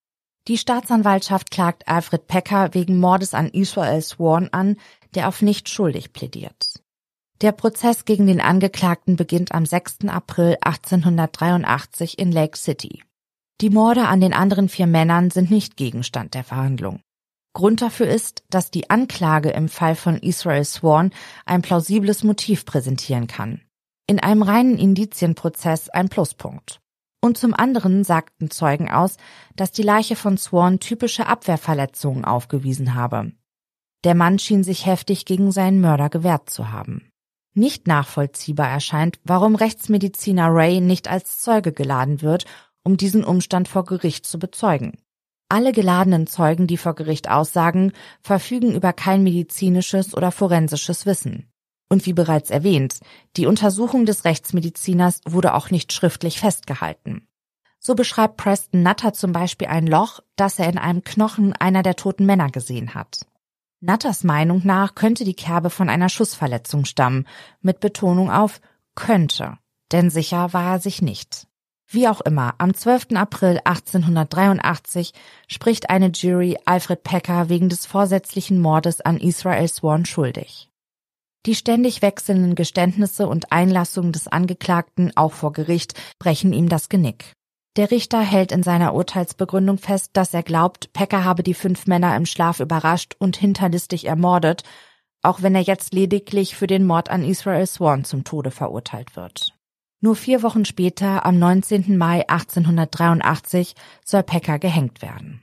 Die 0.49 0.59
Staatsanwaltschaft 0.59 1.53
klagt 1.53 1.87
Alfred 1.87 2.27
Pecker 2.27 2.75
wegen 2.75 2.99
Mordes 2.99 3.33
an 3.33 3.49
Israel 3.49 4.03
Sworn 4.03 4.49
an, 4.51 4.77
der 5.15 5.29
auf 5.29 5.41
nicht 5.41 5.69
schuldig 5.69 6.13
plädiert. 6.13 6.83
Der 7.43 7.53
Prozess 7.53 8.05
gegen 8.05 8.27
den 8.27 8.41
Angeklagten 8.41 9.17
beginnt 9.17 9.53
am 9.53 9.67
6. 9.67 10.09
April 10.09 10.57
1883 10.61 12.19
in 12.19 12.33
Lake 12.33 12.59
City. 12.59 13.05
Die 13.61 13.71
Morde 13.71 14.09
an 14.09 14.21
den 14.21 14.33
anderen 14.33 14.69
vier 14.69 14.89
Männern 14.89 15.31
sind 15.31 15.51
nicht 15.51 15.77
Gegenstand 15.77 16.35
der 16.35 16.43
Verhandlung. 16.43 17.01
Grund 17.55 17.81
dafür 17.81 18.09
ist, 18.09 18.43
dass 18.51 18.73
die 18.73 18.91
Anklage 18.91 19.51
im 19.51 19.69
Fall 19.69 19.95
von 19.95 20.17
Israel 20.17 20.65
Swan 20.65 21.13
ein 21.47 21.63
plausibles 21.63 22.25
Motiv 22.25 22.65
präsentieren 22.65 23.29
kann. 23.29 23.61
In 24.09 24.19
einem 24.19 24.43
reinen 24.43 24.79
Indizienprozess 24.79 25.89
ein 25.89 26.09
Pluspunkt. 26.09 26.82
Und 27.25 27.39
zum 27.39 27.55
anderen 27.55 28.03
sagten 28.03 28.51
Zeugen 28.51 28.91
aus, 28.91 29.17
dass 29.55 29.71
die 29.71 29.85
Leiche 29.85 30.17
von 30.17 30.37
Swan 30.37 30.81
typische 30.81 31.27
Abwehrverletzungen 31.27 32.25
aufgewiesen 32.25 32.95
habe. 32.95 33.33
Der 34.03 34.17
Mann 34.17 34.41
schien 34.41 34.65
sich 34.65 34.87
heftig 34.87 35.25
gegen 35.25 35.53
seinen 35.53 35.81
Mörder 35.81 36.11
gewehrt 36.11 36.51
zu 36.51 36.73
haben. 36.73 37.09
Nicht 37.55 37.87
nachvollziehbar 37.87 38.69
erscheint, 38.69 39.21
warum 39.25 39.55
Rechtsmediziner 39.55 40.49
Ray 40.49 40.81
nicht 40.81 41.07
als 41.07 41.39
Zeuge 41.39 41.73
geladen 41.73 42.23
wird, 42.23 42.45
um 42.83 42.97
diesen 42.97 43.23
Umstand 43.23 43.69
vor 43.69 43.85
Gericht 43.85 44.27
zu 44.27 44.41
bezeugen. 44.41 44.99
Alle 45.49 45.73
geladenen 45.73 46.27
Zeugen, 46.27 46.67
die 46.67 46.79
vor 46.79 46.95
Gericht 46.95 47.31
aussagen, 47.31 47.93
verfügen 48.21 48.75
über 48.75 48.93
kein 48.93 49.23
medizinisches 49.23 50.17
oder 50.17 50.33
forensisches 50.33 51.07
Wissen. 51.07 51.52
Und 51.93 52.07
wie 52.07 52.15
bereits 52.15 52.49
erwähnt, 52.49 53.01
die 53.37 53.45
Untersuchung 53.45 54.07
des 54.07 54.25
Rechtsmediziners 54.25 55.21
wurde 55.27 55.53
auch 55.53 55.69
nicht 55.69 55.93
schriftlich 55.93 56.41
festgehalten. 56.41 57.29
So 57.81 57.95
beschreibt 57.95 58.39
Preston 58.39 58.83
Nutter 58.83 59.13
zum 59.13 59.33
Beispiel 59.33 59.69
ein 59.69 59.87
Loch, 59.87 60.21
das 60.35 60.59
er 60.59 60.71
in 60.71 60.79
einem 60.79 61.05
Knochen 61.05 61.53
einer 61.53 61.83
der 61.83 61.95
toten 61.95 62.25
Männer 62.25 62.49
gesehen 62.49 62.95
hat. 62.95 63.27
Nutters 63.81 64.25
Meinung 64.25 64.63
nach 64.65 64.95
könnte 64.95 65.25
die 65.25 65.35
Kerbe 65.35 65.69
von 65.69 65.91
einer 65.91 66.09
Schussverletzung 66.09 66.87
stammen, 66.87 67.29
mit 67.61 67.81
Betonung 67.81 68.31
auf 68.31 68.63
könnte, 68.95 69.59
denn 69.93 70.09
sicher 70.09 70.55
war 70.55 70.77
er 70.77 70.81
sich 70.81 71.03
nicht. 71.03 71.47
Wie 71.87 72.09
auch 72.09 72.23
immer, 72.23 72.55
am 72.57 72.73
12. 72.73 73.09
April 73.17 73.61
1883 73.67 75.13
spricht 75.47 75.91
eine 75.91 76.07
Jury 76.07 76.57
Alfred 76.65 77.03
Pecker 77.03 77.51
wegen 77.51 77.69
des 77.69 77.85
vorsätzlichen 77.85 78.63
Mordes 78.63 79.03
an 79.03 79.19
Israel 79.19 79.69
Swan 79.69 80.07
schuldig. 80.07 80.72
Die 81.45 81.55
ständig 81.57 82.03
wechselnden 82.03 82.55
Geständnisse 82.55 83.27
und 83.27 83.51
Einlassungen 83.51 84.13
des 84.13 84.29
Angeklagten, 84.29 85.13
auch 85.17 85.33
vor 85.33 85.53
Gericht, 85.53 85.95
brechen 86.19 86.53
ihm 86.53 86.69
das 86.69 86.89
Genick. 86.89 87.33
Der 87.77 87.91
Richter 87.91 88.21
hält 88.21 88.53
in 88.53 88.63
seiner 88.63 88.95
Urteilsbegründung 88.95 89.79
fest, 89.79 90.11
dass 90.13 90.35
er 90.35 90.43
glaubt, 90.43 90.93
Pecker 90.93 91.25
habe 91.25 91.43
die 91.43 91.55
fünf 91.55 91.87
Männer 91.87 92.15
im 92.17 92.27
Schlaf 92.27 92.61
überrascht 92.61 93.17
und 93.19 93.37
hinterlistig 93.37 94.07
ermordet, 94.07 94.63
auch 95.23 95.43
wenn 95.43 95.55
er 95.55 95.63
jetzt 95.63 95.95
lediglich 95.95 96.55
für 96.55 96.67
den 96.67 96.87
Mord 96.87 97.09
an 97.09 97.25
Israel 97.25 97.67
Swan 97.67 98.05
zum 98.05 98.25
Tode 98.25 98.51
verurteilt 98.51 99.17
wird. 99.17 99.53
Nur 100.01 100.17
vier 100.17 100.43
Wochen 100.43 100.65
später, 100.65 101.25
am 101.25 101.39
19. 101.39 101.97
Mai 101.97 102.29
1883, 102.29 103.75
soll 104.05 104.23
Pecker 104.23 104.59
gehängt 104.59 105.01
werden. 105.01 105.43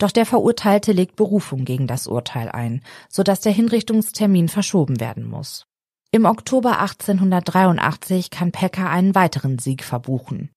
Doch 0.00 0.10
der 0.10 0.24
Verurteilte 0.24 0.92
legt 0.92 1.16
Berufung 1.16 1.66
gegen 1.66 1.86
das 1.86 2.06
Urteil 2.06 2.48
ein, 2.48 2.82
so 3.10 3.22
dass 3.22 3.42
der 3.42 3.52
Hinrichtungstermin 3.52 4.48
verschoben 4.48 4.98
werden 4.98 5.28
muss. 5.28 5.66
Im 6.10 6.24
Oktober 6.24 6.80
1883 6.80 8.30
kann 8.30 8.50
Pecker 8.50 8.88
einen 8.88 9.14
weiteren 9.14 9.58
Sieg 9.58 9.84
verbuchen. 9.84 10.50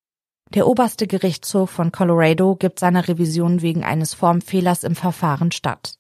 Der 0.54 0.66
oberste 0.66 1.08
Gerichtshof 1.08 1.70
von 1.70 1.92
Colorado 1.92 2.56
gibt 2.56 2.80
seiner 2.80 3.10
Revision 3.10 3.62
wegen 3.62 3.84
eines 3.84 4.14
Formfehlers 4.14 4.86
im 4.86 4.96
Verfahren 4.96 5.52
statt. 5.52 5.96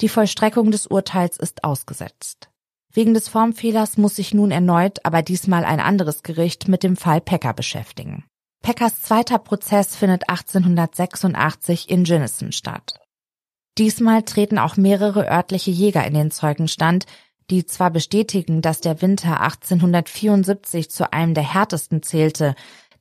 Die 0.00 0.08
Vollstreckung 0.08 0.72
des 0.72 0.88
Urteils 0.88 1.36
ist 1.36 1.62
ausgesetzt. 1.62 2.50
Wegen 2.92 3.14
des 3.14 3.28
Formfehlers 3.28 3.96
muss 3.96 4.16
sich 4.16 4.34
nun 4.34 4.50
erneut, 4.50 4.98
aber 5.04 5.22
diesmal 5.22 5.64
ein 5.64 5.78
anderes 5.78 6.24
Gericht 6.24 6.66
mit 6.66 6.82
dem 6.82 6.96
Fall 6.96 7.20
Pecker 7.20 7.54
beschäftigen. 7.54 8.24
Peckers 8.62 9.02
zweiter 9.02 9.38
Prozess 9.38 9.96
findet 9.96 10.28
1886 10.28 11.90
in 11.90 12.04
Ginnison 12.04 12.52
statt. 12.52 13.00
Diesmal 13.76 14.22
treten 14.22 14.58
auch 14.58 14.76
mehrere 14.76 15.28
örtliche 15.28 15.70
Jäger 15.70 16.06
in 16.06 16.14
den 16.14 16.30
Zeugenstand, 16.30 17.06
die 17.50 17.66
zwar 17.66 17.90
bestätigen, 17.90 18.62
dass 18.62 18.80
der 18.80 19.02
Winter 19.02 19.40
1874 19.40 20.90
zu 20.90 21.12
einem 21.12 21.34
der 21.34 21.54
härtesten 21.54 22.02
zählte, 22.02 22.54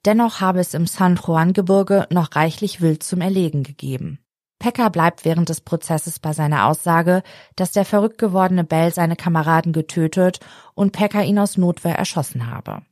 dennoch 0.04 0.42
habe 0.42 0.60
es 0.60 0.74
im 0.74 0.88
San 0.88 1.16
Juan 1.16 1.54
Gebirge 1.54 2.08
noch 2.10 2.36
reichlich 2.36 2.82
Wild 2.82 3.04
zum 3.04 3.22
Erlegen 3.22 3.64
gegeben. 3.64 4.20
Pecker 4.58 4.90
bleibt 4.90 5.26
während 5.26 5.50
des 5.50 5.62
Prozesses 5.62 6.20
bei 6.20 6.34
seiner 6.34 6.68
Aussage, 6.68 7.24
dass 7.56 7.72
der 7.72 7.86
verrückt 7.86 8.18
gewordene 8.18 8.64
Bell 8.64 8.94
seine 8.94 9.16
Kameraden 9.16 9.74
getötet 9.74 10.40
und 10.76 10.92
Pecker 10.92 11.24
ihn 11.24 11.40
aus 11.40 11.58
Notwehr 11.58 11.96
erschossen 11.96 12.48
habe. 12.48 12.84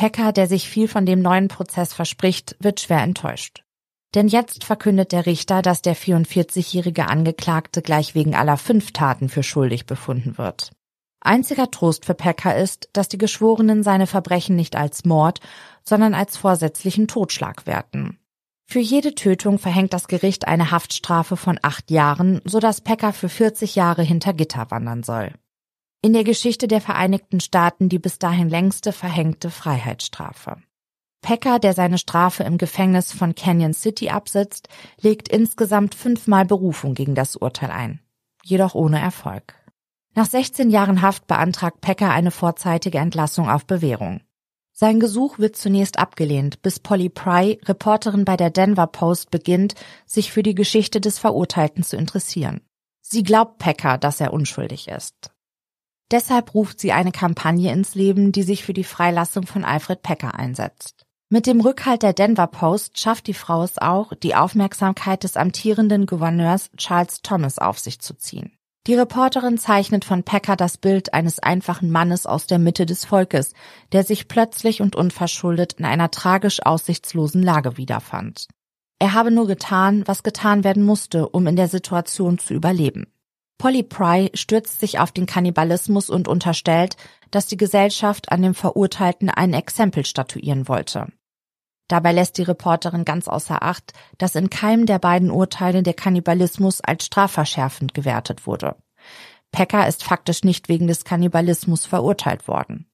Pecker, 0.00 0.32
der 0.32 0.46
sich 0.46 0.66
viel 0.66 0.88
von 0.88 1.04
dem 1.04 1.20
neuen 1.20 1.48
Prozess 1.48 1.92
verspricht, 1.92 2.56
wird 2.58 2.80
schwer 2.80 3.02
enttäuscht. 3.02 3.64
Denn 4.14 4.28
jetzt 4.28 4.64
verkündet 4.64 5.12
der 5.12 5.26
Richter, 5.26 5.60
dass 5.60 5.82
der 5.82 5.94
44-jährige 5.94 7.06
Angeklagte 7.06 7.82
gleich 7.82 8.14
wegen 8.14 8.34
aller 8.34 8.56
fünf 8.56 8.92
Taten 8.92 9.28
für 9.28 9.42
schuldig 9.42 9.84
befunden 9.84 10.38
wird. 10.38 10.72
Einziger 11.20 11.70
Trost 11.70 12.06
für 12.06 12.14
Pecker 12.14 12.56
ist, 12.56 12.88
dass 12.94 13.08
die 13.08 13.18
Geschworenen 13.18 13.82
seine 13.82 14.06
Verbrechen 14.06 14.56
nicht 14.56 14.74
als 14.74 15.04
Mord, 15.04 15.40
sondern 15.84 16.14
als 16.14 16.38
vorsätzlichen 16.38 17.06
Totschlag 17.06 17.66
werten. 17.66 18.18
Für 18.64 18.80
jede 18.80 19.14
Tötung 19.14 19.58
verhängt 19.58 19.92
das 19.92 20.08
Gericht 20.08 20.48
eine 20.48 20.70
Haftstrafe 20.70 21.36
von 21.36 21.58
acht 21.60 21.90
Jahren, 21.90 22.40
so 22.46 22.58
dass 22.58 22.80
Pecker 22.80 23.12
für 23.12 23.28
40 23.28 23.74
Jahre 23.74 24.02
hinter 24.02 24.32
Gitter 24.32 24.70
wandern 24.70 25.02
soll. 25.02 25.34
In 26.02 26.14
der 26.14 26.24
Geschichte 26.24 26.66
der 26.66 26.80
Vereinigten 26.80 27.40
Staaten 27.40 27.90
die 27.90 27.98
bis 27.98 28.18
dahin 28.18 28.48
längste 28.48 28.90
verhängte 28.90 29.50
Freiheitsstrafe. 29.50 30.56
Pecker, 31.20 31.58
der 31.58 31.74
seine 31.74 31.98
Strafe 31.98 32.42
im 32.42 32.56
Gefängnis 32.56 33.12
von 33.12 33.34
Canyon 33.34 33.74
City 33.74 34.08
absitzt, 34.08 34.70
legt 35.02 35.28
insgesamt 35.28 35.94
fünfmal 35.94 36.46
Berufung 36.46 36.94
gegen 36.94 37.14
das 37.14 37.36
Urteil 37.36 37.70
ein. 37.70 38.00
Jedoch 38.42 38.74
ohne 38.74 38.98
Erfolg. 38.98 39.54
Nach 40.14 40.24
16 40.24 40.70
Jahren 40.70 41.02
Haft 41.02 41.26
beantragt 41.26 41.82
Pecker 41.82 42.10
eine 42.10 42.30
vorzeitige 42.30 42.96
Entlassung 42.96 43.50
auf 43.50 43.66
Bewährung. 43.66 44.22
Sein 44.72 45.00
Gesuch 45.00 45.38
wird 45.38 45.56
zunächst 45.56 45.98
abgelehnt, 45.98 46.62
bis 46.62 46.80
Polly 46.80 47.10
Pry, 47.10 47.60
Reporterin 47.66 48.24
bei 48.24 48.38
der 48.38 48.48
Denver 48.48 48.86
Post, 48.86 49.30
beginnt, 49.30 49.74
sich 50.06 50.32
für 50.32 50.42
die 50.42 50.54
Geschichte 50.54 51.02
des 51.02 51.18
Verurteilten 51.18 51.84
zu 51.84 51.98
interessieren. 51.98 52.62
Sie 53.02 53.22
glaubt 53.22 53.58
Pecker, 53.58 53.98
dass 53.98 54.22
er 54.22 54.32
unschuldig 54.32 54.88
ist. 54.88 55.30
Deshalb 56.10 56.54
ruft 56.54 56.80
sie 56.80 56.92
eine 56.92 57.12
Kampagne 57.12 57.72
ins 57.72 57.94
Leben, 57.94 58.32
die 58.32 58.42
sich 58.42 58.64
für 58.64 58.72
die 58.72 58.84
Freilassung 58.84 59.46
von 59.46 59.64
Alfred 59.64 60.02
Pecker 60.02 60.34
einsetzt. 60.34 61.06
Mit 61.32 61.46
dem 61.46 61.60
Rückhalt 61.60 62.02
der 62.02 62.12
Denver 62.12 62.48
Post 62.48 62.98
schafft 62.98 63.28
die 63.28 63.34
Frau 63.34 63.62
es 63.62 63.78
auch, 63.78 64.12
die 64.14 64.34
Aufmerksamkeit 64.34 65.22
des 65.22 65.36
amtierenden 65.36 66.06
Gouverneurs 66.06 66.70
Charles 66.76 67.22
Thomas 67.22 67.58
auf 67.60 67.78
sich 67.78 68.00
zu 68.00 68.14
ziehen. 68.14 68.50
Die 68.88 68.94
Reporterin 68.94 69.56
zeichnet 69.56 70.04
von 70.04 70.24
Pecker 70.24 70.56
das 70.56 70.78
Bild 70.78 71.14
eines 71.14 71.38
einfachen 71.38 71.90
Mannes 71.90 72.26
aus 72.26 72.48
der 72.48 72.58
Mitte 72.58 72.86
des 72.86 73.04
Volkes, 73.04 73.52
der 73.92 74.02
sich 74.02 74.26
plötzlich 74.26 74.80
und 74.80 74.96
unverschuldet 74.96 75.74
in 75.74 75.84
einer 75.84 76.10
tragisch 76.10 76.64
aussichtslosen 76.64 77.42
Lage 77.42 77.76
wiederfand. 77.76 78.48
Er 78.98 79.12
habe 79.12 79.30
nur 79.30 79.46
getan, 79.46 80.02
was 80.06 80.22
getan 80.22 80.64
werden 80.64 80.82
musste, 80.82 81.28
um 81.28 81.46
in 81.46 81.56
der 81.56 81.68
Situation 81.68 82.38
zu 82.38 82.54
überleben. 82.54 83.06
Polly 83.60 83.82
Pry 83.82 84.30
stürzt 84.32 84.80
sich 84.80 85.00
auf 85.00 85.12
den 85.12 85.26
Kannibalismus 85.26 86.08
und 86.08 86.28
unterstellt, 86.28 86.96
dass 87.30 87.46
die 87.46 87.58
Gesellschaft 87.58 88.32
an 88.32 88.40
dem 88.40 88.54
Verurteilten 88.54 89.28
ein 89.28 89.52
Exempel 89.52 90.06
statuieren 90.06 90.66
wollte. 90.66 91.08
Dabei 91.86 92.12
lässt 92.12 92.38
die 92.38 92.42
Reporterin 92.42 93.04
ganz 93.04 93.28
außer 93.28 93.62
Acht, 93.62 93.92
dass 94.16 94.34
in 94.34 94.48
keinem 94.48 94.86
der 94.86 94.98
beiden 94.98 95.30
Urteile 95.30 95.82
der 95.82 95.92
Kannibalismus 95.92 96.80
als 96.80 97.04
strafverschärfend 97.04 97.92
gewertet 97.92 98.46
wurde. 98.46 98.76
Pecker 99.52 99.86
ist 99.86 100.04
faktisch 100.04 100.42
nicht 100.42 100.70
wegen 100.70 100.86
des 100.86 101.04
Kannibalismus 101.04 101.84
verurteilt 101.84 102.48
worden. 102.48 102.86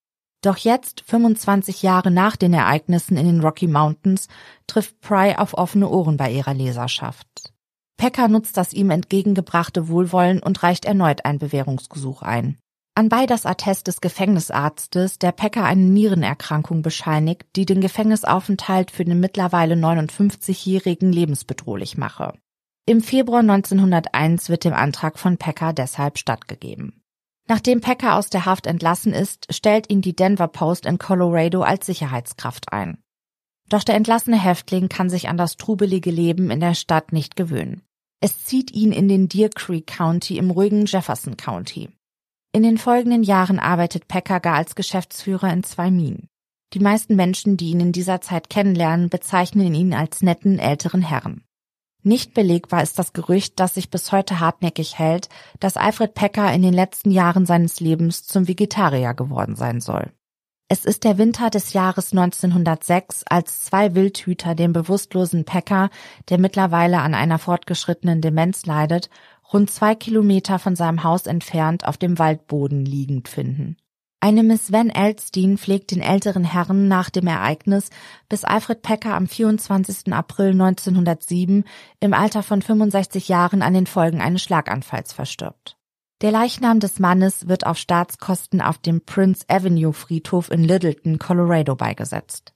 Doch 0.43 0.57
jetzt, 0.57 1.05
25 1.07 1.83
Jahre 1.83 2.11
nach 2.11 2.35
den 2.35 2.53
Ereignissen 2.53 3.17
in 3.17 3.27
den 3.27 3.41
Rocky 3.41 3.69
Mountains, 3.69 4.27
trifft 4.67 5.01
Pry 5.01 5.37
auf 5.37 5.55
offene 5.55 5.89
Ohren 5.89 6.17
bei 6.17 6.33
ihrer 6.33 6.55
Leserschaft. 6.55 7.55
Pecker 7.97 8.28
nutzt 8.28 8.57
das 8.57 8.72
ihm 8.72 8.90
entgegengebrachte 8.90 9.88
Wohlwollen 9.88 10.42
und 10.42 10.62
reicht 10.62 10.84
erneut 10.84 11.24
ein 11.24 11.38
Bewährungsgesuch 11.38 12.22
ein. 12.22 12.59
Anbei 12.94 13.26
das 13.26 13.44
Attest 13.44 13.88
des 13.88 14.01
Gefängnisarztes, 14.01 15.18
der 15.18 15.32
Pecker 15.32 15.64
eine 15.64 15.82
Nierenerkrankung 15.82 16.80
bescheinigt, 16.80 17.44
die 17.55 17.66
den 17.66 17.82
Gefängnisaufenthalt 17.82 18.90
für 18.90 19.05
den 19.05 19.20
mittlerweile 19.20 19.74
59-Jährigen 19.74 21.12
lebensbedrohlich 21.12 21.99
mache. 21.99 22.32
Im 22.86 23.03
Februar 23.03 23.40
1901 23.40 24.49
wird 24.49 24.64
dem 24.64 24.72
Antrag 24.72 25.18
von 25.18 25.36
Pecker 25.36 25.72
deshalb 25.72 26.18
stattgegeben. 26.18 27.03
Nachdem 27.49 27.80
Pecker 27.80 28.16
aus 28.16 28.30
der 28.30 28.44
Haft 28.44 28.66
entlassen 28.66 29.12
ist, 29.12 29.47
stellt 29.53 29.90
ihn 29.90 30.01
die 30.01 30.16
Denver 30.16 30.49
Post 30.49 30.86
in 30.86 30.99
Colorado 30.99 31.62
als 31.62 31.86
Sicherheitskraft 31.86 32.72
ein. 32.72 32.99
Doch 33.68 33.82
der 33.82 33.97
entlassene 33.97 34.40
Häftling 34.40 34.88
kann 34.88 35.11
sich 35.11 35.28
an 35.28 35.36
das 35.36 35.57
trubelige 35.57 36.11
Leben 36.11 36.51
in 36.51 36.61
der 36.61 36.74
Stadt 36.74 37.12
nicht 37.12 37.36
gewöhnen. 37.36 37.82
Es 38.21 38.45
zieht 38.45 38.73
ihn 38.73 38.93
in 38.93 39.09
den 39.09 39.29
Deer 39.29 39.51
Creek 39.51 39.87
County 39.87 40.39
im 40.39 40.51
ruhigen 40.51 40.87
Jefferson 40.87 41.37
County. 41.37 41.91
In 42.53 42.62
den 42.62 42.79
folgenden 42.79 43.23
Jahren 43.23 43.59
arbeitet 43.59 44.09
Pecker 44.09 44.41
gar 44.41 44.57
als 44.57 44.75
Geschäftsführer 44.75 45.53
in 45.53 45.62
zwei 45.62 45.91
Minen. 45.91 46.29
Die 46.73 46.81
meisten 46.81 47.14
Menschen, 47.14 47.57
die 47.57 47.71
ihn 47.71 47.81
in 47.81 47.93
dieser 47.93 48.23
Zeit 48.23 48.49
kennenlernen, 48.49 49.11
bezeichnen 49.11 49.75
ihn 49.75 49.93
als 49.93 50.23
netten 50.23 50.59
älteren 50.59 51.03
Herrn. 51.03 51.43
Nicht 52.03 52.35
belegbar 52.35 52.83
ist 52.83 52.99
das 52.99 53.12
Gerücht, 53.12 53.61
das 53.61 53.75
sich 53.75 53.91
bis 53.91 54.12
heute 54.12 54.41
hartnäckig 54.41 54.99
hält, 54.99 55.29
dass 55.61 55.77
Alfred 55.77 56.14
Pecker 56.14 56.53
in 56.53 56.62
den 56.62 56.73
letzten 56.73 57.11
Jahren 57.11 57.47
seines 57.47 57.81
Lebens 57.81 58.25
zum 58.25 58.49
Vegetarier 58.49 59.12
geworden 59.12 59.57
sein 59.57 59.81
soll. 59.81 60.12
Es 60.69 60.85
ist 60.85 61.05
der 61.05 61.17
Winter 61.17 61.49
des 61.49 61.75
Jahres 61.75 62.11
1906, 62.11 63.23
als 63.29 63.61
zwei 63.61 63.95
Wildhüter 63.95 64.57
den 64.57 64.73
bewusstlosen 64.73 65.45
Pecker, 65.45 65.91
der 66.29 66.39
mittlerweile 66.39 66.99
an 66.99 67.14
einer 67.14 67.39
fortgeschrittenen 67.39 68.21
Demenz 68.21 68.67
leidet, 68.67 69.09
rund 69.53 69.71
zwei 69.71 69.95
Kilometer 69.95 70.59
von 70.59 70.75
seinem 70.75 71.05
Haus 71.05 71.27
entfernt 71.27 71.87
auf 71.87 71.99
dem 71.99 72.19
Waldboden 72.19 72.85
liegend 72.85 73.29
finden. 73.29 73.77
Eine 74.19 74.43
Miss 74.43 74.73
Van 74.73 74.91
Elstein 74.91 75.57
pflegt 75.57 75.93
den 75.93 76.03
älteren 76.03 76.43
Herren 76.43 76.89
nach 76.89 77.11
dem 77.11 77.29
Ereignis, 77.29 77.91
bis 78.29 78.43
Alfred 78.43 78.83
Pecker 78.83 79.14
am 79.14 79.29
24. 79.29 80.12
April 80.12 80.51
1907 80.51 81.62
im 82.01 82.12
Alter 82.12 82.43
von 82.43 82.61
65 82.61 83.29
Jahren 83.29 83.62
an 83.62 83.75
den 83.75 83.87
Folgen 83.87 84.21
eines 84.21 84.43
Schlaganfalls 84.43 85.12
verstirbt. 85.12 85.76
Der 86.23 86.31
Leichnam 86.31 86.81
des 86.81 86.99
Mannes 86.99 87.47
wird 87.47 87.67
auf 87.67 87.77
Staatskosten 87.77 88.62
auf 88.62 88.79
dem 88.79 89.03
Prince 89.03 89.45
Avenue 89.49 89.93
Friedhof 89.93 90.51
in 90.51 90.64
Littleton, 90.64 91.19
Colorado 91.19 91.77
beigesetzt. 91.77 92.55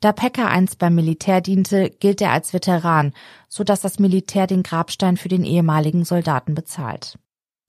Da 0.00 0.12
Pecker 0.12 0.48
einst 0.48 0.78
beim 0.78 0.94
Militär 0.94 1.40
diente, 1.40 1.88
gilt 1.88 2.20
er 2.20 2.32
als 2.32 2.52
Veteran, 2.52 3.12
so 3.48 3.64
dass 3.64 3.80
das 3.80 3.98
Militär 3.98 4.46
den 4.46 4.62
Grabstein 4.62 5.16
für 5.16 5.28
den 5.28 5.44
ehemaligen 5.44 6.04
Soldaten 6.04 6.54
bezahlt. 6.54 7.18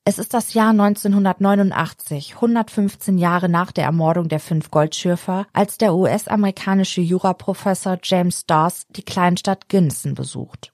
Es 0.03 0.17
ist 0.17 0.33
das 0.33 0.53
Jahr 0.53 0.71
1989, 0.71 2.35
115 2.35 3.17
Jahre 3.17 3.47
nach 3.47 3.71
der 3.71 3.85
Ermordung 3.85 4.27
der 4.27 4.39
fünf 4.39 4.69
Goldschürfer, 4.69 5.45
als 5.53 5.77
der 5.77 5.93
US-amerikanische 5.93 7.01
Juraprofessor 7.01 7.99
James 8.03 8.45
Dawes 8.45 8.85
die 8.89 9.03
Kleinstadt 9.03 9.69
Ginson 9.69 10.13
besucht. 10.13 10.73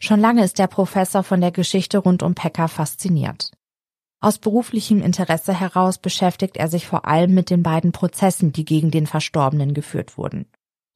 Schon 0.00 0.20
lange 0.20 0.44
ist 0.44 0.60
der 0.60 0.68
Professor 0.68 1.24
von 1.24 1.40
der 1.40 1.50
Geschichte 1.50 1.98
rund 1.98 2.22
um 2.22 2.34
Pecker 2.34 2.68
fasziniert. 2.68 3.50
Aus 4.20 4.38
beruflichem 4.38 5.00
Interesse 5.00 5.58
heraus 5.58 5.98
beschäftigt 5.98 6.56
er 6.56 6.68
sich 6.68 6.86
vor 6.86 7.06
allem 7.06 7.34
mit 7.34 7.50
den 7.50 7.62
beiden 7.62 7.92
Prozessen, 7.92 8.52
die 8.52 8.64
gegen 8.64 8.90
den 8.90 9.06
Verstorbenen 9.06 9.74
geführt 9.74 10.18
wurden. 10.18 10.46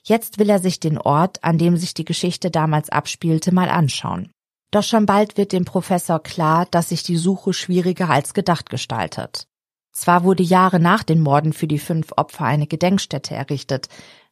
Jetzt 0.02 0.40
will 0.40 0.50
er 0.50 0.58
sich 0.58 0.80
den 0.80 0.98
Ort, 0.98 1.44
an 1.44 1.58
dem 1.58 1.76
sich 1.76 1.94
die 1.94 2.04
Geschichte 2.04 2.50
damals 2.50 2.90
abspielte, 2.90 3.54
mal 3.54 3.68
anschauen. 3.68 4.32
Doch 4.72 4.82
schon 4.82 5.06
bald 5.06 5.36
wird 5.36 5.52
dem 5.52 5.64
Professor 5.64 6.20
klar, 6.20 6.66
dass 6.70 6.88
sich 6.88 7.04
die 7.04 7.16
Suche 7.16 7.52
schwieriger 7.52 8.10
als 8.10 8.34
gedacht 8.34 8.70
gestaltet. 8.70 9.46
Zwar 9.92 10.24
wurde 10.24 10.42
Jahre 10.42 10.80
nach 10.80 11.04
den 11.04 11.20
Morden 11.20 11.52
für 11.52 11.68
die 11.68 11.78
fünf 11.78 12.12
Opfer 12.16 12.46
eine 12.46 12.66
Gedenkstätte 12.66 13.34
errichtet, 13.34 13.88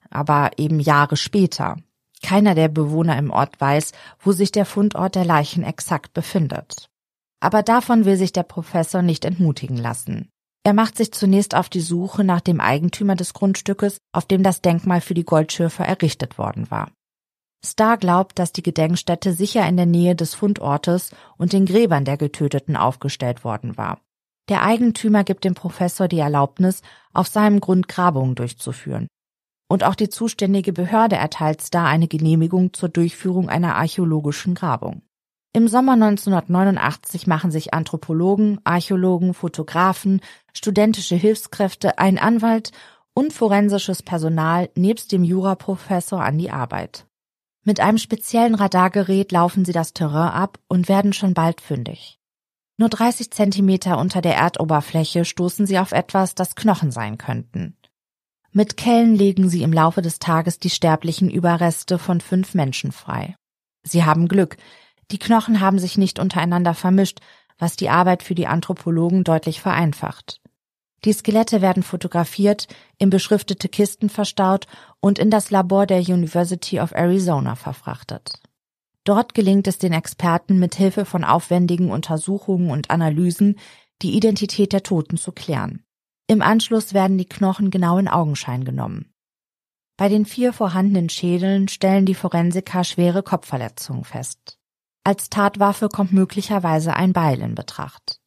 aber 0.09 0.51
eben 0.57 0.81
Jahre 0.81 1.17
später. 1.17 1.77
Keiner 2.23 2.55
der 2.55 2.69
Bewohner 2.69 3.17
im 3.19 3.31
Ort 3.31 3.61
weiß, 3.61 3.93
wo 4.19 4.33
sich 4.33 4.51
der 4.51 4.65
Fundort 4.65 5.15
der 5.15 5.25
Leichen 5.25 5.63
exakt 5.63 6.13
befindet. 6.13 6.90
Aber 7.41 7.63
davon 7.63 8.05
will 8.05 8.17
sich 8.17 8.33
der 8.33 8.43
Professor 8.43 9.03
nicht 9.03 9.25
entmutigen 9.25 9.77
lassen. 9.79 10.29
Er 10.63 10.75
macht 10.75 10.99
sich 10.99 11.13
zunächst 11.13 11.55
auf 11.55 11.71
die 11.71 11.81
Suche 11.81 12.23
nach 12.23 12.43
dem 12.43 12.61
Eigentümer 12.61 13.17
des 13.17 13.33
Grundstückes, 13.33 13.97
auf 14.13 14.27
dem 14.27 14.43
das 14.43 14.61
Denkmal 14.61 15.01
für 15.01 15.15
die 15.15 15.25
Goldschürfer 15.25 15.87
errichtet 15.87 16.37
worden 16.37 16.71
war. 16.71 16.91
Starr 17.65 17.97
glaubt, 17.97 18.39
dass 18.39 18.53
die 18.53 18.63
Gedenkstätte 18.63 19.33
sicher 19.33 19.67
in 19.67 19.77
der 19.77 19.87
Nähe 19.87 20.15
des 20.15 20.35
Fundortes 20.35 21.11
und 21.37 21.53
den 21.53 21.67
Gräbern 21.67 22.05
der 22.05 22.17
Getöteten 22.17 22.77
aufgestellt 22.77 23.45
worden 23.45 23.77
war. 23.77 24.01
Der 24.49 24.63
Eigentümer 24.63 25.25
gibt 25.25 25.45
dem 25.45 25.55
Professor 25.55 26.09
die 26.09 26.19
Erlaubnis, 26.19 26.83
auf 27.13 27.29
seinem 27.29 27.61
Grund 27.61 27.89
Grabungen 27.89 28.35
durchzuführen. 28.35 29.09
Und 29.69 29.85
auch 29.85 29.95
die 29.95 30.09
zuständige 30.09 30.73
Behörde 30.73 31.17
erteilt 31.17 31.63
Starr 31.63 31.87
eine 31.87 32.09
Genehmigung 32.09 32.73
zur 32.73 32.89
Durchführung 32.89 33.49
einer 33.49 33.77
archäologischen 33.77 34.55
Grabung. 34.55 35.03
Im 35.53 35.67
Sommer 35.67 35.95
1989 35.95 37.27
machen 37.27 37.51
sich 37.51 37.75
Anthropologen, 37.75 38.61
Archäologen, 38.63 39.35
Fotografen, 39.35 40.21
studentische 40.53 41.17
Hilfskräfte, 41.17 41.99
ein 41.99 42.19
Anwalt 42.19 42.71
und 43.15 43.33
forensisches 43.33 44.03
Personal 44.03 44.71
nebst 44.77 45.11
dem 45.11 45.25
Juraprofessor 45.25 46.23
an 46.23 46.39
die 46.39 46.51
Arbeit. 46.51 47.07
Mit 47.65 47.81
einem 47.81 47.99
speziellen 47.99 48.55
Radargerät 48.55 49.33
laufen 49.33 49.65
sie 49.65 49.73
das 49.73 49.93
Terrain 49.93 50.31
ab 50.31 50.61
und 50.69 50.89
werden 50.89 51.13
schon 51.13 51.35
bald 51.35 51.61
fündig. 51.61 52.21
Nur 52.79 52.89
30 52.89 53.33
Zentimeter 53.33 53.99
unter 53.99 54.23
der 54.23 54.37
Erdoberfläche 54.37 55.25
stoßen 55.25 55.67
sie 55.67 55.79
auf 55.79 55.93
etwas, 55.93 56.35
das 56.37 56.55
Knochen 56.55 56.93
sein 56.93 57.19
könnten. 57.19 57.77
Mit 58.53 58.77
Kellen 58.77 59.15
legen 59.15 59.49
sie 59.49 59.63
im 59.63 59.73
Laufe 59.73 60.01
des 60.01 60.21
Tages 60.21 60.59
die 60.59 60.71
sterblichen 60.71 61.31
Überreste 61.31 61.99
von 61.99 62.21
fünf 62.21 62.55
Menschen 62.55 62.93
frei. 62.93 63.37
Sie 63.83 64.05
haben 64.05 64.29
Glück, 64.29 64.57
die 65.11 65.19
Knochen 65.19 65.61
haben 65.61 65.79
sich 65.79 65.99
nicht 65.99 66.19
untereinander 66.19 66.75
vermischt, 66.75 67.21
was 67.59 67.77
die 67.77 67.91
Arbeit 67.91 68.23
für 68.23 68.35
die 68.35 68.47
Anthropologen 68.47 69.25
deutlich 69.25 69.61
vereinfacht. 69.61 70.41
Die 71.05 71.13
Skelette 71.13 71.63
werden 71.63 71.83
fotografiert, 71.83 72.69
in 72.99 73.11
beschriftete 73.11 73.69
Kisten 73.69 74.11
verstaut 74.11 74.67
und 75.01 75.19
in 75.19 75.31
das 75.31 75.51
Labor 75.51 75.87
der 75.87 76.01
University 76.01 76.81
of 76.81 76.93
Arizona 76.93 77.55
verfrachtet. 77.55 78.41
Dort 79.05 79.35
gelingt 79.35 79.67
es 79.67 79.79
den 79.79 79.95
Experten 79.95 80.59
mit 80.59 80.75
Hilfe 80.75 81.07
von 81.07 81.25
aufwendigen 81.25 81.91
Untersuchungen 81.91 82.71
und 82.71 82.91
Analysen, 82.91 83.59
die 84.03 84.15
Identität 84.15 84.73
der 84.73 84.83
Toten 84.83 85.17
zu 85.17 85.33
klären. 85.33 85.85
Im 86.27 86.43
Anschluss 86.43 86.93
werden 86.93 87.17
die 87.17 87.27
Knochen 87.27 87.71
genau 87.71 87.99
in 87.99 88.09
Augenschein 88.09 88.65
genommen. 88.65 89.13
Bei 89.97 90.09
den 90.09 90.27
vier 90.27 90.53
vorhandenen 90.53 91.09
Schädeln 91.09 91.69
stellen 91.69 92.07
die 92.07 92.15
Forensiker 92.15 92.85
schwere 92.85 93.23
Kopfverletzungen 93.23 94.05
fest. 94.05 94.60
Als 95.05 95.31
Tatwaffe 95.31 95.89
kommt 95.89 96.13
möglicherweise 96.13 96.95
ein 96.95 97.13
Beil 97.13 97.41
in 97.41 97.55
Betracht. 97.55 98.21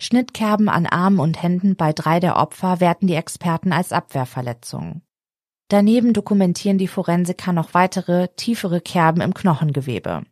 Schnittkerben 0.00 0.68
an 0.68 0.86
Armen 0.86 1.18
und 1.18 1.42
Händen 1.42 1.76
bei 1.76 1.92
drei 1.92 2.20
der 2.20 2.36
Opfer 2.36 2.80
werten 2.80 3.06
die 3.06 3.14
Experten 3.14 3.72
als 3.72 3.92
Abwehrverletzungen. 3.92 5.02
Daneben 5.68 6.12
dokumentieren 6.12 6.78
die 6.78 6.88
Forensiker 6.88 7.52
noch 7.52 7.74
weitere, 7.74 8.28
tiefere 8.36 8.80
Kerben 8.80 9.20
im 9.20 9.34
Knochengewebe. 9.34 10.24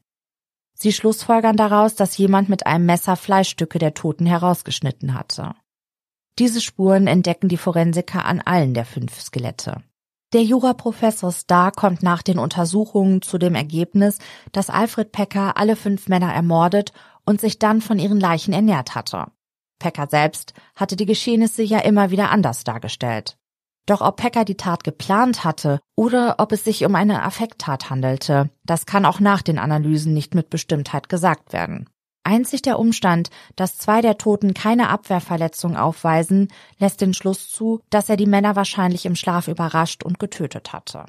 Sie 0.74 0.92
schlussfolgern 0.92 1.56
daraus, 1.56 1.96
dass 1.96 2.16
jemand 2.16 2.48
mit 2.48 2.66
einem 2.66 2.86
Messer 2.86 3.16
Fleischstücke 3.16 3.78
der 3.78 3.94
Toten 3.94 4.26
herausgeschnitten 4.26 5.14
hatte. 5.14 5.54
Diese 6.38 6.60
Spuren 6.60 7.08
entdecken 7.08 7.48
die 7.48 7.56
Forensiker 7.56 8.24
an 8.24 8.40
allen 8.40 8.74
der 8.74 8.84
fünf 8.84 9.20
Skelette. 9.20 9.82
Der 10.34 10.42
Juraprofessor 10.42 11.32
Starr 11.32 11.72
kommt 11.72 12.02
nach 12.02 12.20
den 12.20 12.38
Untersuchungen 12.38 13.22
zu 13.22 13.38
dem 13.38 13.54
Ergebnis, 13.54 14.18
dass 14.52 14.68
Alfred 14.68 15.10
Pecker 15.10 15.56
alle 15.56 15.74
fünf 15.74 16.08
Männer 16.08 16.34
ermordet 16.34 16.92
und 17.24 17.40
sich 17.40 17.58
dann 17.58 17.80
von 17.80 17.98
ihren 17.98 18.20
Leichen 18.20 18.52
ernährt 18.52 18.94
hatte. 18.94 19.28
Pecker 19.78 20.06
selbst 20.10 20.52
hatte 20.74 20.96
die 20.96 21.06
Geschehnisse 21.06 21.62
ja 21.62 21.78
immer 21.78 22.10
wieder 22.10 22.30
anders 22.30 22.62
dargestellt. 22.62 23.38
Doch 23.86 24.02
ob 24.02 24.16
Pecker 24.16 24.44
die 24.44 24.58
Tat 24.58 24.84
geplant 24.84 25.44
hatte 25.44 25.80
oder 25.96 26.34
ob 26.38 26.52
es 26.52 26.62
sich 26.62 26.84
um 26.84 26.94
eine 26.94 27.22
Affekttat 27.22 27.88
handelte, 27.88 28.50
das 28.64 28.84
kann 28.84 29.06
auch 29.06 29.20
nach 29.20 29.40
den 29.40 29.58
Analysen 29.58 30.12
nicht 30.12 30.34
mit 30.34 30.50
Bestimmtheit 30.50 31.08
gesagt 31.08 31.54
werden. 31.54 31.88
Einzig 32.24 32.62
der 32.62 32.78
Umstand, 32.78 33.30
dass 33.56 33.78
zwei 33.78 34.00
der 34.00 34.18
Toten 34.18 34.54
keine 34.54 34.90
Abwehrverletzung 34.90 35.76
aufweisen, 35.76 36.48
lässt 36.78 37.00
den 37.00 37.14
Schluss 37.14 37.48
zu, 37.48 37.80
dass 37.90 38.08
er 38.08 38.16
die 38.16 38.26
Männer 38.26 38.54
wahrscheinlich 38.56 39.06
im 39.06 39.16
Schlaf 39.16 39.48
überrascht 39.48 40.04
und 40.04 40.18
getötet 40.18 40.72
hatte. 40.72 41.06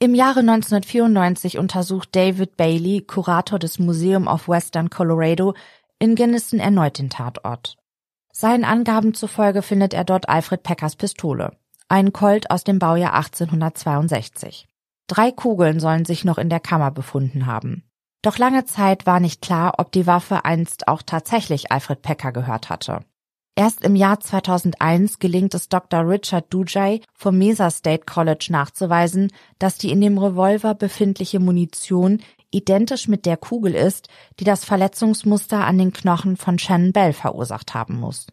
Im 0.00 0.14
Jahre 0.14 0.40
1994 0.40 1.58
untersucht 1.58 2.14
David 2.14 2.56
Bailey, 2.56 3.02
Kurator 3.02 3.58
des 3.58 3.78
Museum 3.80 4.28
of 4.28 4.48
Western 4.48 4.90
Colorado, 4.90 5.54
in 5.98 6.14
Gunnison 6.14 6.60
erneut 6.60 6.98
den 6.98 7.10
Tatort. 7.10 7.76
Seinen 8.32 8.64
Angaben 8.64 9.14
zufolge 9.14 9.62
findet 9.62 9.94
er 9.94 10.04
dort 10.04 10.28
Alfred 10.28 10.62
Peckers 10.62 10.94
Pistole, 10.94 11.56
einen 11.88 12.12
Colt 12.12 12.52
aus 12.52 12.62
dem 12.62 12.78
Baujahr 12.78 13.14
1862. 13.14 14.68
Drei 15.08 15.32
Kugeln 15.32 15.80
sollen 15.80 16.04
sich 16.04 16.24
noch 16.24 16.38
in 16.38 16.50
der 16.50 16.60
Kammer 16.60 16.92
befunden 16.92 17.46
haben. 17.46 17.82
Doch 18.22 18.38
lange 18.38 18.64
Zeit 18.64 19.06
war 19.06 19.20
nicht 19.20 19.42
klar, 19.42 19.74
ob 19.78 19.92
die 19.92 20.06
Waffe 20.06 20.44
einst 20.44 20.88
auch 20.88 21.02
tatsächlich 21.02 21.70
Alfred 21.70 22.02
Pecker 22.02 22.32
gehört 22.32 22.68
hatte. 22.68 23.04
Erst 23.54 23.82
im 23.82 23.96
Jahr 23.96 24.20
2001 24.20 25.18
gelingt 25.18 25.52
es 25.52 25.68
Dr. 25.68 26.08
Richard 26.08 26.52
Dujay 26.54 27.02
vom 27.12 27.38
Mesa 27.38 27.70
State 27.70 28.04
College 28.06 28.48
nachzuweisen, 28.50 29.32
dass 29.58 29.78
die 29.78 29.90
in 29.90 30.00
dem 30.00 30.16
Revolver 30.16 30.74
befindliche 30.74 31.40
Munition 31.40 32.22
identisch 32.50 33.08
mit 33.08 33.26
der 33.26 33.36
Kugel 33.36 33.74
ist, 33.74 34.08
die 34.38 34.44
das 34.44 34.64
Verletzungsmuster 34.64 35.64
an 35.64 35.76
den 35.76 35.92
Knochen 35.92 36.36
von 36.36 36.58
Shannon 36.58 36.92
Bell 36.92 37.12
verursacht 37.12 37.74
haben 37.74 37.98
muss. 37.98 38.28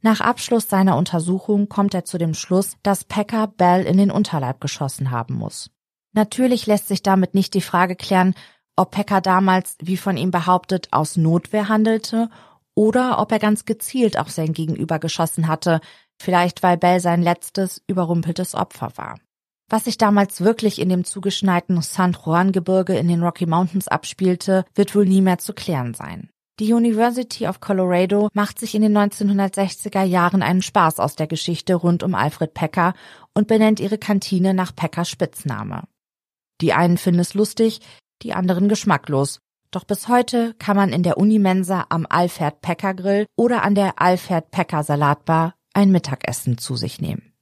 Nach 0.00 0.20
Abschluss 0.20 0.68
seiner 0.68 0.96
Untersuchung 0.96 1.68
kommt 1.68 1.94
er 1.94 2.04
zu 2.04 2.18
dem 2.18 2.34
Schluss, 2.34 2.76
dass 2.82 3.04
Pecker 3.04 3.46
Bell 3.46 3.84
in 3.84 3.96
den 3.96 4.10
Unterleib 4.10 4.60
geschossen 4.60 5.10
haben 5.10 5.34
muss. 5.34 5.70
Natürlich 6.12 6.66
lässt 6.66 6.88
sich 6.88 7.02
damit 7.02 7.34
nicht 7.34 7.54
die 7.54 7.60
Frage 7.60 7.94
klären, 7.94 8.34
ob 8.78 8.92
Pecker 8.92 9.20
damals, 9.20 9.76
wie 9.80 9.96
von 9.96 10.16
ihm 10.16 10.30
behauptet, 10.30 10.88
aus 10.92 11.16
Notwehr 11.16 11.68
handelte 11.68 12.30
oder 12.74 13.18
ob 13.18 13.32
er 13.32 13.40
ganz 13.40 13.64
gezielt 13.64 14.18
auf 14.18 14.30
sein 14.30 14.52
Gegenüber 14.52 14.98
geschossen 15.00 15.48
hatte, 15.48 15.80
vielleicht 16.20 16.62
weil 16.62 16.76
Bell 16.76 17.00
sein 17.00 17.20
letztes, 17.22 17.82
überrumpeltes 17.88 18.54
Opfer 18.54 18.92
war. 18.96 19.18
Was 19.68 19.84
sich 19.84 19.98
damals 19.98 20.40
wirklich 20.40 20.80
in 20.80 20.88
dem 20.88 21.04
zugeschneiten 21.04 21.82
San 21.82 22.16
Juan 22.24 22.52
Gebirge 22.52 22.96
in 22.96 23.08
den 23.08 23.22
Rocky 23.22 23.46
Mountains 23.46 23.88
abspielte, 23.88 24.64
wird 24.74 24.94
wohl 24.94 25.04
nie 25.04 25.20
mehr 25.20 25.38
zu 25.38 25.52
klären 25.52 25.92
sein. 25.92 26.30
Die 26.60 26.72
University 26.72 27.46
of 27.46 27.60
Colorado 27.60 28.28
macht 28.32 28.58
sich 28.58 28.74
in 28.74 28.82
den 28.82 28.96
1960er 28.96 30.02
Jahren 30.04 30.42
einen 30.42 30.62
Spaß 30.62 31.00
aus 31.00 31.16
der 31.16 31.26
Geschichte 31.26 31.74
rund 31.74 32.02
um 32.02 32.14
Alfred 32.14 32.54
Pecker 32.54 32.94
und 33.34 33.48
benennt 33.48 33.80
ihre 33.80 33.98
Kantine 33.98 34.54
nach 34.54 34.74
Peckers 34.74 35.10
Spitzname. 35.10 35.84
Die 36.60 36.72
einen 36.72 36.96
finden 36.96 37.20
es 37.20 37.34
lustig, 37.34 37.80
die 38.22 38.34
anderen 38.34 38.68
geschmacklos. 38.68 39.40
Doch 39.70 39.84
bis 39.84 40.08
heute 40.08 40.54
kann 40.58 40.76
man 40.76 40.92
in 40.92 41.02
der 41.02 41.18
Unimensa 41.18 41.86
am 41.90 42.06
Alfred 42.08 42.60
Pecker 42.62 42.94
Grill 42.94 43.26
oder 43.36 43.62
an 43.62 43.74
der 43.74 44.00
Alfred 44.00 44.50
Pecker 44.50 44.82
Salatbar 44.82 45.54
ein 45.74 45.90
Mittagessen 45.90 46.58
zu 46.58 46.76
sich 46.76 47.00
nehmen. 47.00 47.34